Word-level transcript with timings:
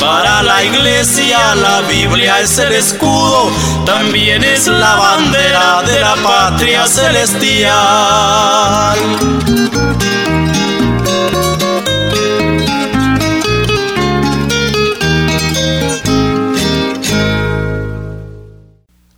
Para 0.00 0.42
la 0.42 0.64
iglesia 0.64 1.54
la 1.54 1.82
Biblia 1.82 2.40
es 2.40 2.58
el 2.58 2.72
escudo, 2.72 3.50
también 3.84 4.42
es 4.42 4.66
la 4.66 4.96
bandera 4.96 5.82
de 5.82 6.00
la 6.00 6.14
patria 6.22 6.86
celestial. 6.86 7.70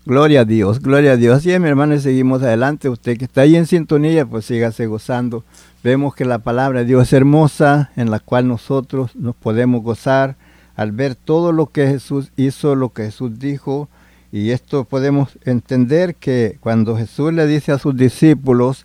Gloria 0.05 0.41
a 0.41 0.45
Dios, 0.45 0.81
gloria 0.81 1.13
a 1.13 1.17
Dios. 1.17 1.39
Así 1.39 1.53
es, 1.53 1.61
mi 1.61 1.69
hermano, 1.69 1.95
y 1.95 2.01
seguimos 2.01 2.43
adelante. 2.43 2.89
Usted 2.89 3.17
que 3.17 3.27
está 3.27 3.43
ahí 3.43 3.55
en 3.55 3.67
sintonía, 3.67 4.27
pues 4.27 4.47
sígase 4.47 4.87
gozando. 4.87 5.45
Vemos 5.85 6.17
que 6.17 6.25
la 6.25 6.41
palabra 6.41 6.81
de 6.81 6.87
Dios 6.87 7.05
es 7.05 7.13
hermosa, 7.13 7.93
en 7.95 8.11
la 8.11 8.19
cual 8.19 8.49
nosotros 8.49 9.15
nos 9.15 9.37
podemos 9.37 9.81
gozar 9.83 10.35
al 10.83 10.93
ver 10.93 11.15
todo 11.15 11.53
lo 11.53 11.67
que 11.67 11.87
Jesús 11.87 12.31
hizo, 12.37 12.75
lo 12.75 12.93
que 12.93 13.05
Jesús 13.05 13.39
dijo, 13.39 13.89
y 14.31 14.51
esto 14.51 14.85
podemos 14.85 15.39
entender 15.45 16.15
que 16.15 16.59
cuando 16.61 16.97
Jesús 16.97 17.33
le 17.33 17.47
dice 17.47 17.73
a 17.73 17.79
sus 17.79 17.97
discípulos 17.97 18.85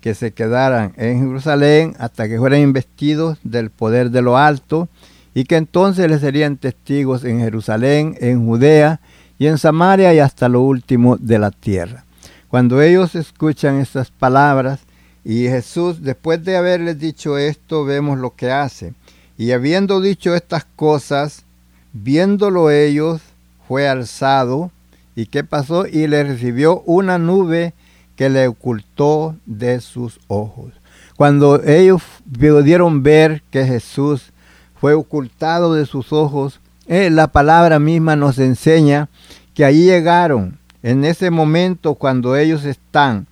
que 0.00 0.14
se 0.14 0.32
quedaran 0.32 0.92
en 0.96 1.20
Jerusalén 1.20 1.94
hasta 1.98 2.28
que 2.28 2.38
fueran 2.38 2.60
investidos 2.60 3.38
del 3.42 3.70
poder 3.70 4.10
de 4.10 4.22
lo 4.22 4.36
alto, 4.36 4.88
y 5.34 5.44
que 5.44 5.56
entonces 5.56 6.10
les 6.10 6.20
serían 6.20 6.56
testigos 6.56 7.24
en 7.24 7.38
Jerusalén, 7.38 8.16
en 8.20 8.44
Judea 8.44 9.00
y 9.38 9.46
en 9.46 9.58
Samaria 9.58 10.12
y 10.12 10.18
hasta 10.18 10.48
lo 10.48 10.62
último 10.62 11.16
de 11.16 11.38
la 11.38 11.52
tierra. 11.52 12.04
Cuando 12.48 12.82
ellos 12.82 13.14
escuchan 13.14 13.78
estas 13.78 14.10
palabras 14.10 14.80
y 15.24 15.42
Jesús, 15.42 16.02
después 16.02 16.42
de 16.42 16.56
haberles 16.56 16.98
dicho 16.98 17.38
esto, 17.38 17.84
vemos 17.84 18.18
lo 18.18 18.34
que 18.34 18.50
hace. 18.50 18.94
Y 19.38 19.52
habiendo 19.52 20.00
dicho 20.00 20.34
estas 20.34 20.66
cosas, 20.76 21.44
viéndolo 21.92 22.70
ellos, 22.70 23.22
fue 23.68 23.88
alzado. 23.88 24.72
¿Y 25.14 25.26
qué 25.26 25.44
pasó? 25.44 25.86
Y 25.86 26.08
le 26.08 26.24
recibió 26.24 26.80
una 26.80 27.18
nube 27.18 27.72
que 28.16 28.28
le 28.28 28.48
ocultó 28.48 29.36
de 29.46 29.80
sus 29.80 30.18
ojos. 30.26 30.72
Cuando 31.16 31.62
ellos 31.62 32.02
pudieron 32.36 33.04
ver 33.04 33.42
que 33.52 33.64
Jesús 33.64 34.32
fue 34.80 34.94
ocultado 34.94 35.72
de 35.72 35.86
sus 35.86 36.12
ojos, 36.12 36.60
eh, 36.88 37.08
la 37.10 37.28
palabra 37.28 37.78
misma 37.78 38.16
nos 38.16 38.38
enseña 38.38 39.08
que 39.54 39.64
ahí 39.64 39.84
llegaron, 39.84 40.58
en 40.82 41.04
ese 41.04 41.30
momento 41.30 41.94
cuando 41.94 42.36
ellos 42.36 42.64
están 42.64 43.26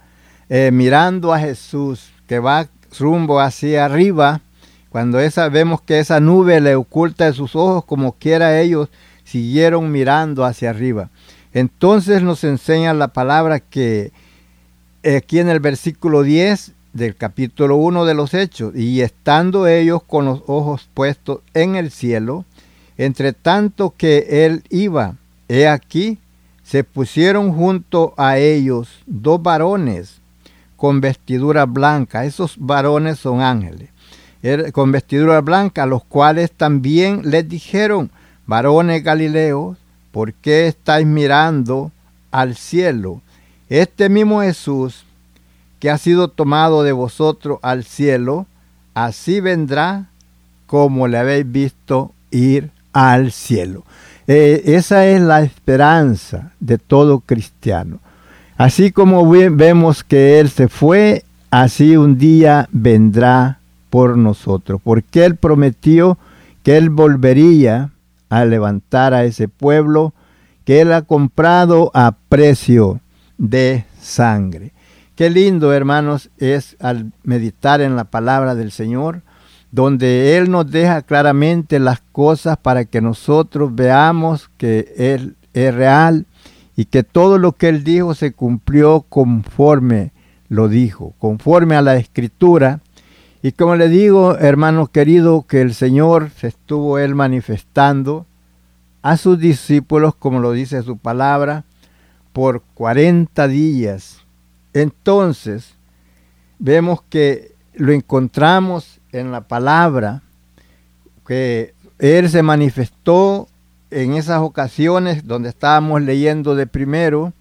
eh, 0.48 0.70
mirando 0.72 1.32
a 1.32 1.40
Jesús, 1.40 2.10
que 2.28 2.38
va 2.38 2.68
rumbo 2.98 3.40
hacia 3.40 3.84
arriba, 3.84 4.40
cuando 4.90 5.20
esa, 5.20 5.48
vemos 5.48 5.80
que 5.82 5.98
esa 5.98 6.20
nube 6.20 6.60
le 6.60 6.74
oculta 6.74 7.26
de 7.26 7.32
sus 7.32 7.56
ojos, 7.56 7.84
como 7.84 8.12
quiera 8.12 8.60
ellos 8.60 8.88
siguieron 9.24 9.90
mirando 9.90 10.44
hacia 10.44 10.70
arriba. 10.70 11.10
Entonces 11.52 12.22
nos 12.22 12.44
enseña 12.44 12.94
la 12.94 13.08
palabra 13.08 13.60
que 13.60 14.12
aquí 15.16 15.38
en 15.38 15.48
el 15.48 15.60
versículo 15.60 16.22
10 16.22 16.72
del 16.92 17.16
capítulo 17.16 17.76
1 17.76 18.04
de 18.04 18.14
los 18.14 18.32
Hechos, 18.34 18.74
y 18.74 19.00
estando 19.00 19.66
ellos 19.66 20.02
con 20.02 20.24
los 20.24 20.42
ojos 20.46 20.88
puestos 20.94 21.40
en 21.52 21.76
el 21.76 21.90
cielo, 21.90 22.44
entre 22.96 23.32
tanto 23.32 23.92
que 23.96 24.46
él 24.46 24.62
iba, 24.70 25.16
he 25.48 25.68
aquí, 25.68 26.18
se 26.62 26.84
pusieron 26.84 27.52
junto 27.52 28.14
a 28.16 28.38
ellos 28.38 28.88
dos 29.06 29.42
varones 29.42 30.20
con 30.76 31.00
vestidura 31.00 31.64
blanca. 31.64 32.24
Esos 32.24 32.56
varones 32.58 33.18
son 33.18 33.40
ángeles 33.40 33.90
con 34.72 34.92
vestidura 34.92 35.40
blanca, 35.40 35.86
los 35.86 36.04
cuales 36.04 36.50
también 36.52 37.22
les 37.24 37.48
dijeron, 37.48 38.10
varones 38.46 39.02
Galileos, 39.02 39.76
¿por 40.12 40.32
qué 40.34 40.66
estáis 40.66 41.06
mirando 41.06 41.90
al 42.30 42.56
cielo? 42.56 43.20
Este 43.68 44.08
mismo 44.08 44.42
Jesús, 44.42 45.04
que 45.80 45.90
ha 45.90 45.98
sido 45.98 46.28
tomado 46.28 46.82
de 46.82 46.92
vosotros 46.92 47.58
al 47.62 47.84
cielo, 47.84 48.46
así 48.94 49.40
vendrá 49.40 50.06
como 50.66 51.08
le 51.08 51.18
habéis 51.18 51.50
visto 51.50 52.12
ir 52.30 52.70
al 52.92 53.32
cielo. 53.32 53.84
Eh, 54.26 54.62
esa 54.66 55.06
es 55.06 55.20
la 55.20 55.42
esperanza 55.42 56.52
de 56.60 56.78
todo 56.78 57.20
cristiano. 57.20 58.00
Así 58.56 58.90
como 58.90 59.28
vemos 59.28 60.02
que 60.02 60.40
Él 60.40 60.50
se 60.50 60.68
fue, 60.68 61.24
así 61.50 61.96
un 61.96 62.18
día 62.18 62.68
vendrá 62.72 63.60
por 63.96 64.18
nosotros, 64.18 64.78
porque 64.84 65.24
Él 65.24 65.36
prometió 65.36 66.18
que 66.62 66.76
Él 66.76 66.90
volvería 66.90 67.92
a 68.28 68.44
levantar 68.44 69.14
a 69.14 69.24
ese 69.24 69.48
pueblo 69.48 70.12
que 70.66 70.82
Él 70.82 70.92
ha 70.92 71.00
comprado 71.00 71.90
a 71.94 72.14
precio 72.28 73.00
de 73.38 73.86
sangre. 73.98 74.74
Qué 75.14 75.30
lindo, 75.30 75.72
hermanos, 75.72 76.28
es 76.36 76.76
al 76.78 77.10
meditar 77.22 77.80
en 77.80 77.96
la 77.96 78.04
palabra 78.04 78.54
del 78.54 78.70
Señor, 78.70 79.22
donde 79.70 80.36
Él 80.36 80.50
nos 80.50 80.70
deja 80.70 81.00
claramente 81.00 81.78
las 81.78 82.02
cosas 82.12 82.58
para 82.58 82.84
que 82.84 83.00
nosotros 83.00 83.74
veamos 83.74 84.50
que 84.58 84.92
Él 84.98 85.36
es 85.54 85.74
real 85.74 86.26
y 86.76 86.84
que 86.84 87.02
todo 87.02 87.38
lo 87.38 87.52
que 87.52 87.70
Él 87.70 87.82
dijo 87.82 88.14
se 88.14 88.32
cumplió 88.32 89.06
conforme 89.08 90.12
lo 90.48 90.68
dijo, 90.68 91.14
conforme 91.18 91.76
a 91.76 91.80
la 91.80 91.96
escritura 91.96 92.82
y 93.46 93.52
como 93.52 93.76
le 93.76 93.88
digo, 93.88 94.36
hermano 94.38 94.88
querido, 94.88 95.46
que 95.46 95.60
el 95.60 95.72
Señor 95.72 96.30
se 96.30 96.48
estuvo 96.48 96.98
él 96.98 97.14
manifestando 97.14 98.26
a 99.02 99.16
sus 99.16 99.38
discípulos, 99.38 100.16
como 100.16 100.40
lo 100.40 100.50
dice 100.50 100.82
su 100.82 100.98
palabra, 100.98 101.62
por 102.32 102.62
40 102.74 103.46
días. 103.46 104.18
Entonces, 104.72 105.76
vemos 106.58 107.02
que 107.08 107.52
lo 107.74 107.92
encontramos 107.92 108.98
en 109.12 109.30
la 109.30 109.42
palabra, 109.42 110.22
que 111.24 111.72
Él 112.00 112.28
se 112.28 112.42
manifestó 112.42 113.46
en 113.92 114.14
esas 114.14 114.40
ocasiones 114.40 115.24
donde 115.24 115.50
estábamos 115.50 116.02
leyendo 116.02 116.56
de 116.56 116.66
primero, 116.66 117.32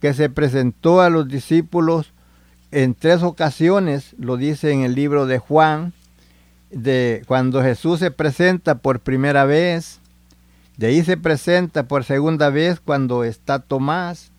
que 0.00 0.14
se 0.14 0.28
presentó 0.30 1.00
a 1.00 1.10
los 1.10 1.28
discípulos 1.28 2.12
en 2.74 2.96
tres 2.96 3.22
ocasiones, 3.22 4.16
lo 4.18 4.36
dice 4.36 4.72
en 4.72 4.80
el 4.80 4.96
libro 4.96 5.26
de 5.26 5.38
Juan, 5.38 5.92
de 6.72 7.22
cuando 7.28 7.62
Jesús 7.62 8.00
se 8.00 8.10
presenta 8.10 8.74
por 8.74 8.98
primera 8.98 9.44
vez, 9.44 10.00
de 10.76 10.88
ahí 10.88 11.04
se 11.04 11.16
presenta 11.16 11.84
por 11.84 12.02
segunda 12.02 12.50
vez 12.50 12.80
cuando 12.80 13.22
está 13.22 13.60
Tomás, 13.60 14.32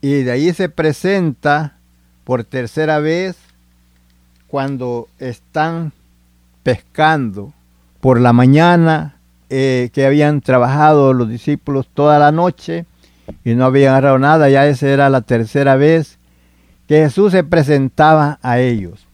y 0.00 0.24
de 0.24 0.32
ahí 0.32 0.52
se 0.52 0.68
presenta 0.68 1.76
por 2.24 2.42
tercera 2.42 2.98
vez 2.98 3.36
cuando 4.48 5.06
están 5.20 5.92
pescando 6.64 7.52
por 8.00 8.20
la 8.20 8.32
mañana, 8.32 9.14
eh, 9.48 9.90
que 9.92 10.04
habían 10.04 10.40
trabajado 10.40 11.12
los 11.12 11.28
discípulos 11.28 11.86
toda 11.94 12.18
la 12.18 12.32
noche 12.32 12.84
y 13.44 13.54
no 13.54 13.64
habían 13.64 13.92
agarrado 13.92 14.18
nada, 14.18 14.50
ya 14.50 14.66
esa 14.66 14.88
era 14.88 15.08
la 15.08 15.20
tercera 15.20 15.76
vez 15.76 16.17
que 16.88 17.04
Jesús 17.04 17.32
se 17.32 17.44
presentaba 17.44 18.38
a 18.42 18.58
ellos. 18.58 19.06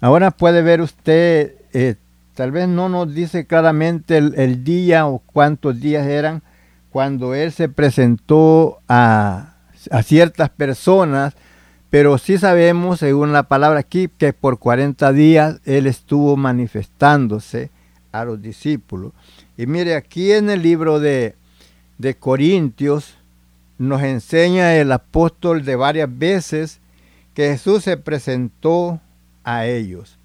Ahora 0.00 0.30
puede 0.30 0.60
ver 0.60 0.82
usted, 0.82 1.54
eh, 1.72 1.96
tal 2.34 2.52
vez 2.52 2.68
no 2.68 2.90
nos 2.90 3.12
dice 3.12 3.46
claramente 3.46 4.18
el, 4.18 4.62
día 4.62 5.06
o 5.06 5.18
cuántos 5.18 5.80
días 5.80 6.06
eran 6.06 6.42
cuando 6.90 7.34
Él 7.34 7.50
se 7.50 7.70
presentó 7.70 8.80
a, 8.88 9.54
a 9.90 10.02
ciertas 10.02 10.50
personas, 10.50 11.34
pero 11.88 12.18
sí 12.18 12.36
sabemos, 12.36 13.00
según 13.00 13.32
la 13.32 13.44
palabra 13.44 13.80
aquí, 13.80 14.08
que 14.18 14.34
por 14.34 14.58
40 14.58 15.10
días 15.14 15.60
Él 15.64 15.86
estuvo 15.86 16.36
manifestándose 16.36 17.70
a 18.12 18.26
los 18.26 18.42
discípulos. 18.42 19.12
Y 19.56 19.66
mire, 19.66 19.94
aquí 19.96 20.32
en 20.32 20.50
el 20.50 20.62
libro 20.62 21.00
de, 21.00 21.36
de 21.96 22.14
Corintios 22.14 23.14
nos 23.78 24.02
enseña 24.02 24.76
el 24.76 24.92
apóstol 24.92 25.64
de 25.64 25.74
varias 25.74 26.08
veces 26.18 26.80
que 27.38 27.50
Jesús 27.50 27.84
se 27.84 27.96
presentó 27.96 29.00
a 29.44 29.64
ellos. 29.64 30.18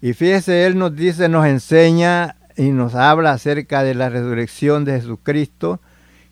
Y 0.00 0.12
fíjese, 0.12 0.66
Él 0.66 0.78
nos 0.78 0.94
dice, 0.94 1.28
nos 1.28 1.46
enseña 1.46 2.36
y 2.56 2.68
nos 2.68 2.94
habla 2.94 3.32
acerca 3.32 3.82
de 3.82 3.96
la 3.96 4.08
resurrección 4.08 4.84
de 4.84 5.00
Jesucristo, 5.00 5.80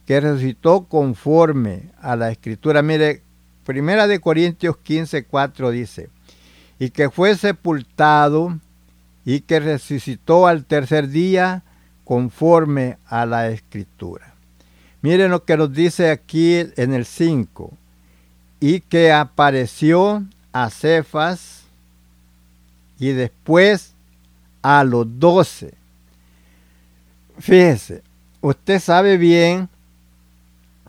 que 0.05 0.21
resucitó 0.21 0.85
conforme 0.85 1.89
a 2.01 2.15
la 2.15 2.31
escritura. 2.31 2.81
Mire, 2.81 3.21
Primera 3.65 4.07
de 4.07 4.21
Corintios 4.21 4.77
15, 4.77 5.25
4 5.25 5.71
dice, 5.71 6.09
y 6.79 6.91
que 6.91 7.09
fue 7.09 7.35
sepultado 7.35 8.57
y 9.25 9.41
que 9.41 9.59
resucitó 9.59 10.47
al 10.47 10.63
tercer 10.63 11.09
día 11.09 11.65
conforme 12.05 12.97
a 13.07 13.25
la 13.25 13.49
escritura. 13.49 14.35
Miren 15.01 15.31
lo 15.31 15.43
que 15.43 15.57
nos 15.57 15.73
dice 15.73 16.11
aquí 16.11 16.65
en 16.77 16.93
el 16.93 17.03
5, 17.03 17.77
y 18.65 18.79
que 18.79 19.11
apareció 19.11 20.23
a 20.53 20.69
Cefas 20.69 21.63
y 22.97 23.09
después 23.09 23.93
a 24.61 24.85
los 24.85 25.19
doce. 25.19 25.73
Fíjese, 27.39 28.03
usted 28.39 28.79
sabe 28.79 29.17
bien 29.17 29.67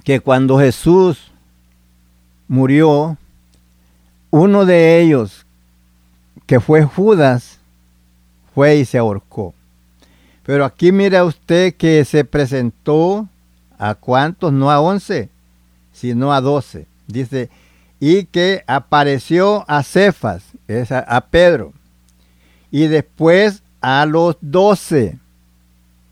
que 0.05 0.21
cuando 0.21 0.57
Jesús 0.61 1.33
murió, 2.47 3.19
uno 4.31 4.65
de 4.67 5.01
ellos, 5.01 5.45
que 6.47 6.61
fue 6.61 6.85
Judas, 6.85 7.59
fue 8.55 8.77
y 8.77 8.85
se 8.85 8.99
ahorcó. 8.99 9.53
Pero 10.45 10.65
aquí 10.65 10.93
mira 10.93 11.25
usted 11.25 11.75
que 11.75 12.05
se 12.05 12.25
presentó 12.25 13.29
a 13.79 13.97
cuántos, 13.97 14.53
no 14.53 14.71
a 14.71 14.81
once, 14.81 15.29
sino 15.93 16.33
a 16.33 16.41
doce. 16.41 16.87
Dice, 17.09 17.51
y 18.07 18.27
que 18.27 18.65
apareció 18.67 19.65
a 19.67 19.83
Cefas, 19.83 20.43
es 20.69 20.93
a, 20.93 21.27
Pedro, 21.31 21.73
y 22.71 22.87
después 22.87 23.63
a 23.81 24.05
los 24.05 24.37
doce. 24.43 25.19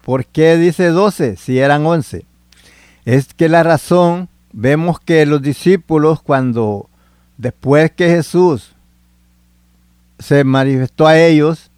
¿Por 0.03 0.25
qué 0.25 0.57
dice 0.57 0.87
doce 0.87 1.37
si 1.37 1.59
eran 1.59 1.85
once? 1.85 2.25
Es 3.05 3.35
que 3.35 3.51
la 3.51 3.63
razón 3.63 4.31
vemos 4.55 5.01
que 5.01 5.27
los 5.27 5.43
discípulos 5.43 6.23
cuando 6.23 6.89
después 7.37 7.91
que 7.91 8.09
Jesús 8.09 8.73
se 10.19 10.45
manifestó 10.45 11.07
a 11.07 11.19
ellos, 11.19 11.71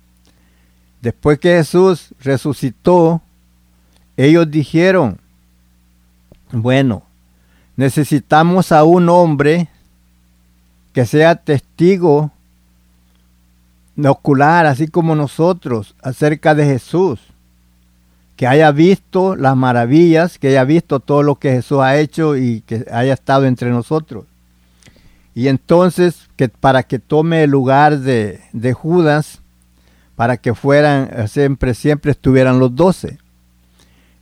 después 1.02 1.40
que 1.40 1.56
Jesús 1.56 2.14
resucitó, 2.20 3.20
ellos 4.16 4.49
dijeron, 4.49 5.19
bueno, 6.52 7.02
necesitamos 7.75 8.70
a 8.70 8.84
un 8.84 9.08
hombre 9.08 9.70
que 10.94 11.05
sea 11.05 11.35
testigo 11.35 12.31
ocular, 14.02 14.64
así 14.64 14.88
como 14.88 15.14
nosotros, 15.14 15.94
acerca 16.00 16.55
de 16.55 16.64
Jesús 16.64 17.20
que 18.37 18.46
haya 18.46 18.73
visto 18.73 19.37
las 19.37 19.56
maravillas, 19.56 20.38
que 20.38 20.49
haya 20.49 20.64
visto 20.64 21.00
todo 21.00 21.23
lo 21.23 21.37
que 21.37 21.52
Jesús 21.52 21.81
ha 21.81 21.96
hecho 21.99 22.37
y 22.37 22.62
que 22.62 22.85
haya 22.93 23.12
estado 23.12 23.46
entre 23.46 23.70
nosotros. 23.70 24.25
Y 25.35 25.49
entonces, 25.49 26.29
que 26.37 26.49
para 26.49 26.82
que 26.82 26.99
tome 26.99 27.44
el 27.44 27.50
lugar 27.50 27.99
de, 27.99 28.40
de 28.52 28.73
Judas, 28.73 29.40
para 30.17 30.37
que 30.37 30.55
fueran, 30.55 31.29
siempre, 31.29 31.75
siempre 31.75 32.12
estuvieran 32.12 32.58
los 32.58 32.75
doce. 32.75 33.19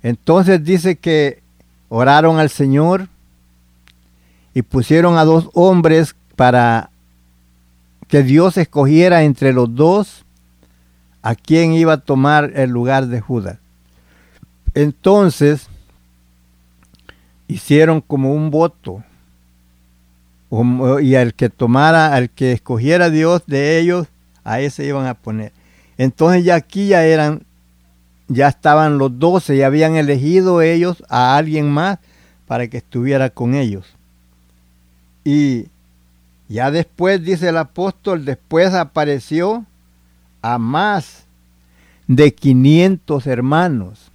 Entonces 0.02 0.62
dice 0.64 0.96
que 0.96 1.42
oraron 1.88 2.38
al 2.38 2.50
Señor 2.50 3.08
y 4.54 4.62
pusieron 4.62 5.16
a 5.16 5.24
dos 5.24 5.48
hombres 5.54 6.14
para 6.36 6.90
que 8.08 8.22
Dios 8.22 8.56
escogiera 8.56 9.22
entre 9.22 9.52
los 9.52 9.74
dos 9.74 10.24
a 11.22 11.34
quien 11.34 11.72
iba 11.72 11.94
a 11.94 12.00
tomar 12.00 12.52
el 12.54 12.70
lugar 12.70 13.06
de 13.06 13.20
Judas. 13.20 13.58
Entonces, 14.74 15.68
hicieron 17.48 18.00
como 18.00 18.34
un 18.34 18.50
voto. 18.50 19.04
Y 21.00 21.14
al 21.14 21.32
que 21.32 21.48
tomara, 21.48 22.14
al 22.14 22.28
que 22.28 22.52
escogiera 22.52 23.08
Dios 23.08 23.44
de 23.46 23.78
ellos, 23.78 24.08
a 24.44 24.60
ese 24.60 24.84
iban 24.84 25.06
a 25.06 25.14
poner. 25.14 25.52
Entonces 25.96 26.44
ya 26.44 26.56
aquí 26.56 26.88
ya 26.88 27.04
eran, 27.04 27.44
ya 28.28 28.48
estaban 28.48 28.98
los 28.98 29.18
doce, 29.18 29.56
y 29.56 29.62
habían 29.62 29.96
elegido 29.96 30.60
ellos 30.60 31.02
a 31.08 31.36
alguien 31.36 31.70
más 31.70 31.98
para 32.46 32.68
que 32.68 32.78
estuviera 32.78 33.30
con 33.30 33.54
ellos. 33.54 33.86
Y 35.24 35.68
ya 36.52 36.70
después, 36.70 37.22
dice 37.22 37.48
el 37.48 37.56
apóstol, 37.56 38.24
después 38.24 38.74
apareció 38.74 39.64
a 40.42 40.58
más 40.58 41.26
de 42.06 42.34
500 42.34 43.26
hermanos 43.26 44.12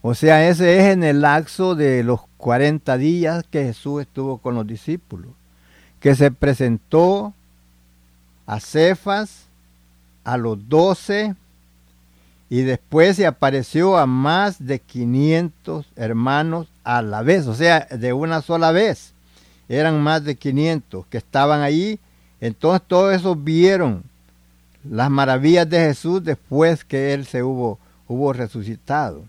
o 0.00 0.14
sea, 0.14 0.48
ese 0.48 0.78
es 0.78 0.92
en 0.92 1.02
el 1.02 1.22
lapso 1.22 1.74
de 1.74 2.04
los 2.04 2.20
40 2.36 2.96
días 2.98 3.44
que 3.50 3.64
Jesús 3.64 4.02
estuvo 4.02 4.38
con 4.38 4.54
los 4.54 4.66
discípulos, 4.66 5.32
que 6.00 6.14
se 6.14 6.30
presentó 6.30 7.34
a 8.46 8.60
Cefas, 8.60 9.46
a 10.24 10.36
los 10.36 10.68
doce, 10.68 11.34
y 12.48 12.62
después 12.62 13.16
se 13.16 13.26
apareció 13.26 13.98
a 13.98 14.06
más 14.06 14.64
de 14.64 14.78
500 14.78 15.84
hermanos 15.96 16.68
a 16.84 17.02
la 17.02 17.22
vez, 17.22 17.46
o 17.46 17.54
sea, 17.54 17.86
de 17.90 18.12
una 18.12 18.40
sola 18.40 18.70
vez. 18.72 19.12
Eran 19.68 20.02
más 20.02 20.24
de 20.24 20.34
500 20.34 21.06
que 21.06 21.18
estaban 21.18 21.60
ahí. 21.60 21.98
Entonces 22.40 22.86
todos 22.86 23.14
esos 23.14 23.42
vieron 23.42 24.02
las 24.88 25.10
maravillas 25.10 25.68
de 25.68 25.78
Jesús 25.80 26.22
después 26.24 26.84
que 26.84 27.12
Él 27.12 27.26
se 27.26 27.42
hubo, 27.42 27.78
hubo 28.06 28.32
resucitado. 28.32 29.24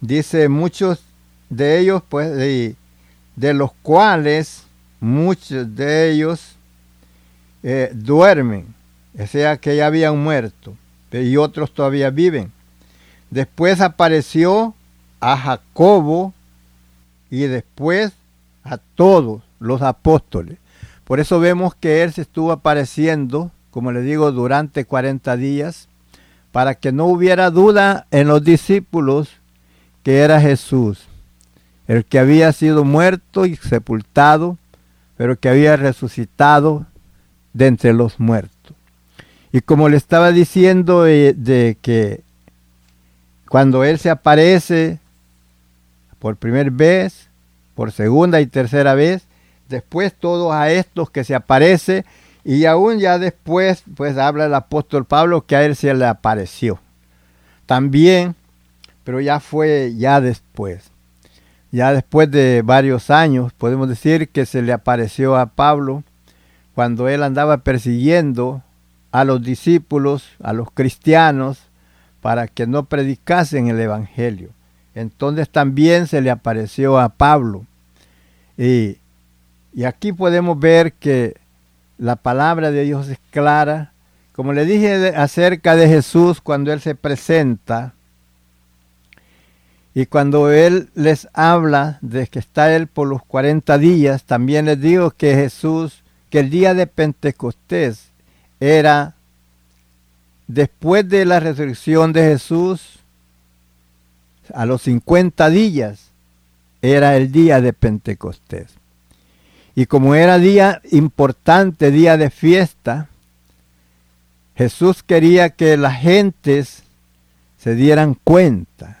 Dice 0.00 0.48
muchos 0.48 1.00
de 1.48 1.78
ellos, 1.78 2.02
pues, 2.08 2.34
de, 2.34 3.54
los 3.54 3.72
cuales 3.82 4.64
muchos 5.00 5.74
de 5.76 6.10
ellos 6.10 6.56
eh, 7.62 7.90
duermen, 7.94 8.74
o 9.18 9.26
sea 9.26 9.56
que 9.58 9.76
ya 9.76 9.86
habían 9.86 10.18
muerto, 10.18 10.76
y 11.12 11.36
otros 11.36 11.72
todavía 11.72 12.10
viven. 12.10 12.50
Después 13.30 13.80
apareció 13.80 14.74
a 15.20 15.36
Jacobo 15.36 16.34
y 17.30 17.42
después 17.42 18.12
a 18.64 18.78
todos 18.78 19.42
los 19.60 19.82
apóstoles. 19.82 20.58
Por 21.04 21.20
eso 21.20 21.40
vemos 21.40 21.74
que 21.74 22.02
él 22.02 22.12
se 22.12 22.22
estuvo 22.22 22.52
apareciendo, 22.52 23.50
como 23.70 23.92
le 23.92 24.02
digo, 24.02 24.32
durante 24.32 24.84
40 24.84 25.36
días, 25.36 25.88
para 26.52 26.74
que 26.74 26.92
no 26.92 27.06
hubiera 27.06 27.50
duda 27.50 28.06
en 28.10 28.28
los 28.28 28.44
discípulos 28.44 29.30
que 30.02 30.18
era 30.20 30.40
Jesús, 30.40 31.06
el 31.86 32.04
que 32.04 32.18
había 32.18 32.52
sido 32.52 32.84
muerto 32.84 33.46
y 33.46 33.56
sepultado, 33.56 34.58
pero 35.16 35.38
que 35.38 35.48
había 35.48 35.76
resucitado 35.76 36.86
de 37.52 37.66
entre 37.66 37.92
los 37.92 38.18
muertos. 38.18 38.76
Y 39.52 39.60
como 39.60 39.88
le 39.88 39.96
estaba 39.96 40.32
diciendo 40.32 41.06
eh, 41.06 41.34
de, 41.36 41.76
que 41.80 42.22
cuando 43.48 43.84
Él 43.84 43.98
se 43.98 44.08
aparece 44.08 44.98
por 46.18 46.36
primera 46.36 46.70
vez, 46.72 47.28
por 47.74 47.92
segunda 47.92 48.40
y 48.40 48.46
tercera 48.46 48.94
vez, 48.94 49.26
después 49.68 50.14
todos 50.14 50.52
a 50.52 50.70
estos 50.70 51.10
que 51.10 51.24
se 51.24 51.34
aparece, 51.34 52.04
y 52.44 52.64
aún 52.64 52.98
ya 52.98 53.18
después, 53.18 53.84
pues 53.96 54.18
habla 54.18 54.46
el 54.46 54.54
apóstol 54.54 55.04
Pablo 55.04 55.46
que 55.46 55.56
a 55.56 55.64
Él 55.64 55.76
se 55.76 55.94
le 55.94 56.06
apareció. 56.06 56.80
También 57.66 58.34
pero 59.04 59.20
ya 59.20 59.40
fue 59.40 59.94
ya 59.96 60.20
después. 60.20 60.90
Ya 61.70 61.92
después 61.92 62.30
de 62.30 62.62
varios 62.62 63.10
años, 63.10 63.52
podemos 63.52 63.88
decir 63.88 64.28
que 64.28 64.46
se 64.46 64.62
le 64.62 64.72
apareció 64.72 65.36
a 65.36 65.46
Pablo 65.46 66.04
cuando 66.74 67.08
él 67.08 67.22
andaba 67.22 67.58
persiguiendo 67.58 68.62
a 69.10 69.24
los 69.24 69.42
discípulos, 69.42 70.28
a 70.42 70.52
los 70.52 70.70
cristianos, 70.70 71.58
para 72.20 72.46
que 72.46 72.66
no 72.66 72.84
predicasen 72.84 73.68
el 73.68 73.80
Evangelio. 73.80 74.50
Entonces 74.94 75.48
también 75.48 76.06
se 76.06 76.20
le 76.20 76.30
apareció 76.30 76.98
a 76.98 77.08
Pablo. 77.08 77.64
Y, 78.58 78.98
y 79.72 79.84
aquí 79.84 80.12
podemos 80.12 80.58
ver 80.58 80.92
que 80.92 81.36
la 81.98 82.16
palabra 82.16 82.70
de 82.70 82.84
Dios 82.84 83.08
es 83.08 83.18
clara. 83.30 83.92
Como 84.32 84.52
le 84.52 84.64
dije 84.64 85.14
acerca 85.16 85.76
de 85.76 85.88
Jesús 85.88 86.40
cuando 86.40 86.72
Él 86.72 86.80
se 86.80 86.94
presenta 86.94 87.94
y 89.94 90.06
cuando 90.06 90.50
Él 90.50 90.88
les 90.94 91.28
habla 91.34 91.98
de 92.00 92.26
que 92.26 92.38
está 92.38 92.74
Él 92.74 92.86
por 92.86 93.08
los 93.08 93.22
40 93.24 93.76
días, 93.78 94.24
también 94.24 94.64
les 94.64 94.80
digo 94.80 95.10
que 95.10 95.34
Jesús, 95.34 96.02
que 96.30 96.40
el 96.40 96.50
día 96.50 96.72
de 96.74 96.86
Pentecostés 96.86 98.10
era 98.58 99.14
después 100.46 101.08
de 101.08 101.24
la 101.24 101.40
resurrección 101.40 102.12
de 102.12 102.22
Jesús, 102.22 103.00
a 104.54 104.66
los 104.66 104.82
50 104.82 105.50
días, 105.50 106.10
era 106.82 107.16
el 107.16 107.30
día 107.30 107.60
de 107.60 107.72
Pentecostés. 107.72 108.68
Y 109.74 109.86
como 109.86 110.14
era 110.14 110.38
día 110.38 110.82
importante, 110.90 111.90
día 111.90 112.16
de 112.16 112.30
fiesta, 112.30 113.08
Jesús 114.56 115.02
quería 115.02 115.50
que 115.50 115.76
las 115.76 116.00
gentes 116.00 116.82
se 117.56 117.74
dieran 117.74 118.14
cuenta 118.22 118.98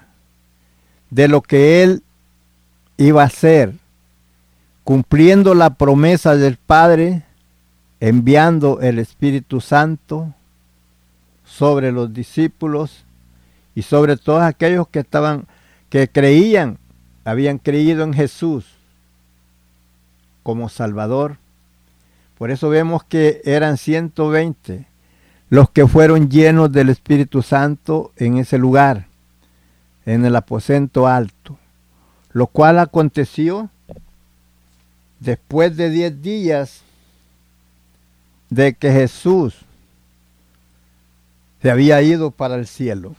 de 1.10 1.28
lo 1.28 1.42
que 1.42 1.82
Él 1.82 2.02
iba 2.96 3.22
a 3.22 3.26
hacer, 3.26 3.74
cumpliendo 4.84 5.54
la 5.54 5.74
promesa 5.74 6.36
del 6.36 6.56
Padre, 6.56 7.24
enviando 8.00 8.80
el 8.80 8.98
Espíritu 8.98 9.60
Santo 9.60 10.32
sobre 11.44 11.92
los 11.92 12.14
discípulos 12.14 13.04
y 13.74 13.82
sobre 13.82 14.16
todos 14.16 14.42
aquellos 14.42 14.88
que 14.88 15.00
estaban, 15.00 15.46
que 15.88 16.08
creían, 16.08 16.78
habían 17.24 17.58
creído 17.58 18.04
en 18.04 18.12
Jesús 18.12 18.66
como 20.42 20.68
Salvador. 20.68 21.38
Por 22.38 22.50
eso 22.50 22.68
vemos 22.68 23.04
que 23.04 23.40
eran 23.44 23.76
120 23.76 24.86
los 25.52 25.68
que 25.68 25.86
fueron 25.86 26.30
llenos 26.30 26.72
del 26.72 26.88
Espíritu 26.88 27.42
Santo 27.42 28.10
en 28.16 28.38
ese 28.38 28.56
lugar, 28.56 29.06
en 30.06 30.24
el 30.24 30.34
aposento 30.34 31.06
alto, 31.06 31.58
lo 32.32 32.46
cual 32.46 32.78
aconteció 32.78 33.68
después 35.20 35.76
de 35.76 35.90
10 35.90 36.22
días 36.22 36.80
de 38.48 38.72
que 38.72 38.92
Jesús 38.92 39.56
se 41.60 41.70
había 41.70 42.00
ido 42.00 42.30
para 42.30 42.54
el 42.54 42.66
cielo. 42.66 43.14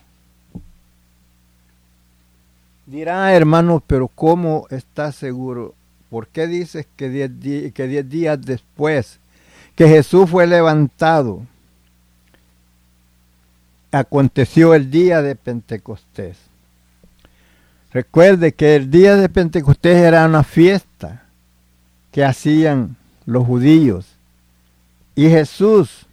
Dirá, 2.86 3.34
hermano, 3.34 3.82
pero 3.86 4.08
¿cómo 4.08 4.68
está 4.70 5.12
seguro? 5.12 5.74
¿Por 6.10 6.28
qué 6.28 6.48
dices 6.48 6.86
que 6.96 7.10
diez, 7.10 7.74
que 7.74 7.88
diez 7.88 8.10
días 8.10 8.42
después 8.42 9.20
que 9.76 9.88
Jesús 9.88 10.30
fue 10.30 10.46
levantado, 10.46 11.42
aconteció 13.92 14.74
el 14.74 14.92
día 14.92 15.22
de 15.22 15.36
Pentecostés? 15.36 16.38
Recuerde 17.92 18.54
que 18.54 18.76
el 18.76 18.92
día 18.92 19.16
de 19.16 19.30
Pentecostés 19.30 19.98
era 19.98 20.26
una 20.26 20.44
fiesta 20.44 21.24
que 22.12 22.26
hacían 22.26 22.96
los 23.26 23.46
judíos. 23.46 24.08
Y 25.16 25.30
Jesús 25.30 26.08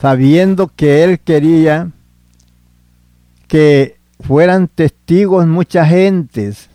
sabiendo 0.00 0.68
que 0.68 1.04
él 1.04 1.18
quería 1.18 1.90
que 3.48 3.97
fueran 4.20 4.68
testigos 4.68 5.46
muchas 5.46 5.88
gentes 5.88 6.68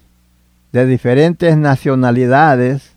de 0.71 0.85
diferentes 0.85 1.57
nacionalidades, 1.57 2.93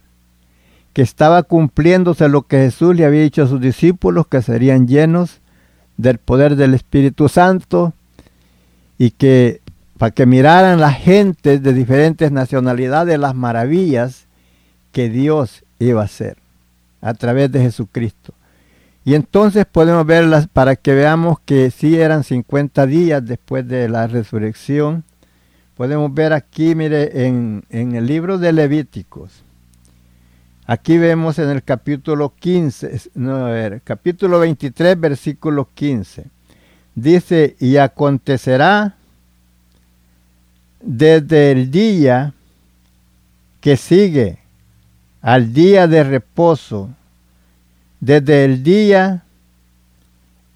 que 0.93 1.03
estaba 1.03 1.43
cumpliéndose 1.43 2.29
lo 2.29 2.43
que 2.43 2.57
Jesús 2.59 2.97
le 2.97 3.05
había 3.05 3.23
dicho 3.23 3.43
a 3.43 3.49
sus 3.49 3.61
discípulos, 3.61 4.26
que 4.29 4.41
serían 4.41 4.88
llenos 4.88 5.41
del 5.99 6.19
poder 6.19 6.57
del 6.57 6.75
Espíritu 6.75 7.29
Santo 7.29 7.93
y 8.99 9.11
que 9.11 9.61
para 9.99 10.11
que 10.11 10.26
miraran 10.26 10.81
las 10.81 10.97
gentes 10.97 11.62
de 11.62 11.73
diferentes 11.73 12.33
nacionalidades 12.33 13.19
las 13.19 13.35
maravillas 13.35 14.25
que 14.93 15.09
Dios 15.09 15.65
iba 15.79 16.03
a 16.03 16.07
hacer 16.07 16.37
a 17.00 17.15
través 17.15 17.53
de 17.53 17.61
Jesucristo. 17.61 18.33
Y 19.07 19.15
entonces 19.15 19.67
podemos 19.67 20.05
verlas 20.05 20.49
para 20.49 20.75
que 20.75 20.93
veamos 20.93 21.39
que 21.39 21.71
sí 21.71 21.97
eran 21.97 22.25
50 22.25 22.87
días 22.87 23.25
después 23.25 23.67
de 23.69 23.89
la 23.89 24.09
resurrección. 24.09 25.05
Podemos 25.77 26.13
ver 26.13 26.33
aquí, 26.33 26.75
mire, 26.75 27.25
en, 27.25 27.65
el 27.71 28.05
libro 28.05 28.37
de 28.37 28.53
Levíticos. 28.53 29.45
Aquí 30.67 30.99
vemos 30.99 31.39
en 31.39 31.51
el 31.51 31.63
capítulo 31.63 32.35
15, 32.37 33.11
no, 33.15 33.47
a 33.47 33.51
ver, 33.51 33.81
capítulo 33.85 34.41
23, 34.41 34.99
versículo 34.99 35.69
15. 35.73 36.25
Dice, 36.97 37.55
y 37.61 37.77
acontecerá 37.77 38.97
desde 40.81 41.53
el 41.53 41.71
día 41.71 42.35
que 43.61 43.77
sigue 43.77 44.41
al 45.23 45.53
día 45.53 45.87
de 45.87 46.03
reposo 46.03 46.91
desde 48.07 48.45
el 48.45 48.63
día 48.63 49.25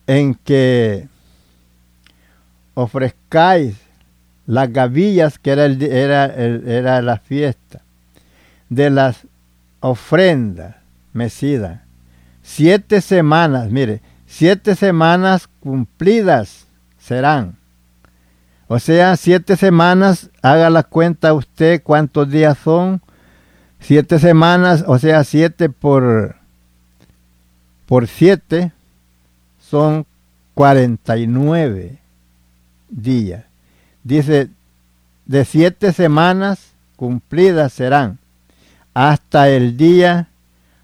en 0.07 0.37
que 0.37 1.09
ofrezcáis 2.75 3.75
las 4.47 4.73
gavillas, 4.73 5.41
que 5.41 5.51
era, 5.51 5.65
era, 5.67 6.27
era 6.27 7.03
la 7.03 7.19
fiesta, 7.19 7.83
de 8.69 8.91
las 8.91 9.27
ofrendas 9.81 10.77
mecidas. 11.13 11.81
Siete 12.41 13.01
semanas, 13.01 13.69
mire, 13.73 14.01
siete 14.27 14.77
semanas 14.77 15.49
cumplidas 15.59 16.69
serán. 17.01 17.57
O 18.69 18.79
sea, 18.79 19.17
siete 19.17 19.57
semanas, 19.57 20.31
haga 20.41 20.71
la 20.71 20.85
cuenta 20.85 21.35
usted 21.35 21.83
cuántos 21.83 22.31
días 22.31 22.59
son. 22.59 23.03
Siete 23.81 24.21
semanas, 24.21 24.85
o 24.87 25.01
sea, 25.01 25.25
siete 25.25 25.69
por 25.69 26.40
por 27.91 28.07
7 28.07 28.71
son 29.69 30.07
49 30.55 31.99
días. 32.89 33.45
Dice, 34.05 34.49
de 35.27 35.45
siete 35.45 35.93
semanas 35.93 36.71
cumplidas 36.95 37.73
serán 37.73 38.21
hasta 38.95 39.49
el 39.49 39.77
día, 39.77 40.29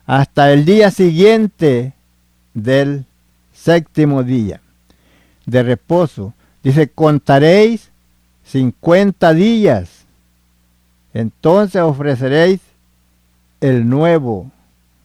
hasta 0.04 0.52
el 0.52 0.64
día 0.64 0.90
siguiente 0.90 1.92
del 2.54 3.04
séptimo 3.54 4.24
día 4.24 4.60
de 5.44 5.62
reposo. 5.62 6.34
Dice, 6.64 6.88
contaréis 6.88 7.88
50 8.46 9.32
días. 9.32 10.06
Entonces 11.14 11.82
ofreceréis 11.82 12.62
el 13.60 13.88
nuevo 13.88 14.50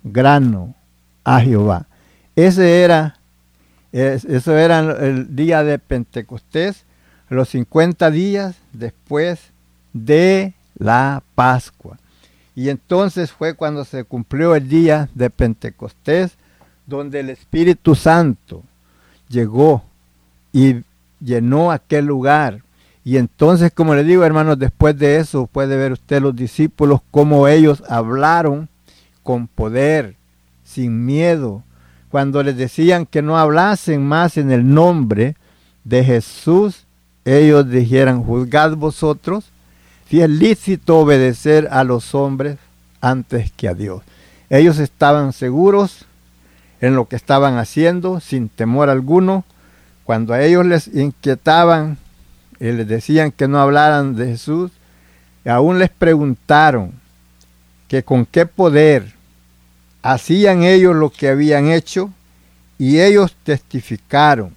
grano 0.04 0.74
a 1.24 1.42
Jehová. 1.42 1.86
Ese 2.36 2.84
era, 2.84 3.18
eso 3.92 4.58
era 4.58 4.80
el 5.06 5.36
día 5.36 5.64
de 5.64 5.80
Pentecostés, 5.80 6.86
los 7.30 7.50
50 7.50 8.12
días 8.12 8.56
después 8.74 9.52
de 9.94 10.54
la 10.78 11.24
Pascua. 11.36 11.98
Y 12.56 12.70
entonces 12.70 13.32
fue 13.32 13.54
cuando 13.54 13.86
se 13.86 14.04
cumplió 14.04 14.56
el 14.56 14.68
día 14.68 15.10
de 15.16 15.30
Pentecostés, 15.30 16.34
donde 16.86 17.22
el 17.22 17.30
Espíritu 17.30 17.96
Santo 17.96 18.64
llegó 19.30 19.84
y 20.52 20.84
llenó 21.20 21.72
aquel 21.72 22.06
lugar. 22.06 22.62
Y 23.04 23.18
entonces, 23.18 23.72
como 23.74 23.96
le 23.96 24.04
digo, 24.04 24.24
hermanos, 24.24 24.60
después 24.60 24.98
de 24.98 25.18
eso 25.18 25.48
puede 25.48 25.78
ver 25.78 25.94
usted 25.94 26.22
los 26.22 26.36
discípulos 26.36 27.02
cómo 27.10 27.48
ellos 27.48 27.84
hablaron 27.90 28.70
con 29.24 29.48
poder, 29.48 30.16
sin 30.64 31.06
miedo, 31.06 31.64
cuando 32.12 32.44
les 32.44 32.58
decían 32.58 33.06
que 33.06 33.22
no 33.22 33.38
hablasen 33.38 34.06
más 34.06 34.36
en 34.38 34.52
el 34.52 34.72
nombre 34.74 35.36
de 35.86 36.04
Jesús, 36.04 36.86
ellos 37.24 37.70
dijeran, 37.70 38.24
juzgad 38.24 38.76
vosotros 38.76 39.46
si 40.10 40.22
es 40.22 40.30
lícito 40.30 41.00
obedecer 41.00 41.70
a 41.72 41.86
los 41.86 42.14
hombres 42.14 42.58
antes 43.00 43.50
que 43.54 43.70
a 43.70 43.74
Dios. 43.74 44.02
Ellos 44.50 44.78
estaban 44.78 45.32
seguros 45.32 46.06
en 46.82 46.96
lo 46.96 47.06
que 47.06 47.16
estaban 47.16 47.58
haciendo, 47.58 48.20
sin 48.20 48.50
temor 48.50 48.90
alguno. 48.90 49.46
Cuando 50.04 50.34
a 50.34 50.42
ellos 50.44 50.66
les 50.66 50.88
inquietaban 50.94 51.98
y 52.60 52.74
les 52.74 52.88
decían 52.90 53.32
que 53.32 53.48
no 53.48 53.62
hablaran 53.62 54.18
de 54.18 54.28
Jesús, 54.28 54.72
aún 55.46 55.80
les 55.80 55.90
preguntaron 55.90 56.92
que 57.88 58.04
con 58.04 58.26
qué 58.26 58.46
poder 58.46 59.14
hacían 60.02 60.64
ellos 60.64 60.96
lo 60.96 61.10
que 61.10 61.30
habían 61.30 61.68
hecho 61.70 62.10
y 62.78 63.00
ellos 63.00 63.36
testificaron 63.44 64.54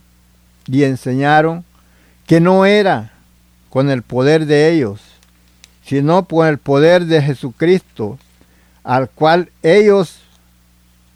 y 0.67 0.85
enseñaron 0.85 1.65
que 2.27 2.41
no 2.41 2.65
era 2.65 3.13
con 3.69 3.91
el 3.91 4.03
poder 4.03 4.47
de 4.47 4.71
ellos, 4.73 5.01
sino 5.85 6.25
con 6.27 6.47
el 6.47 6.59
poder 6.59 7.07
de 7.07 7.21
Jesucristo, 7.21 8.19
al 8.83 9.11
cual 9.11 9.51
ellos 9.63 10.21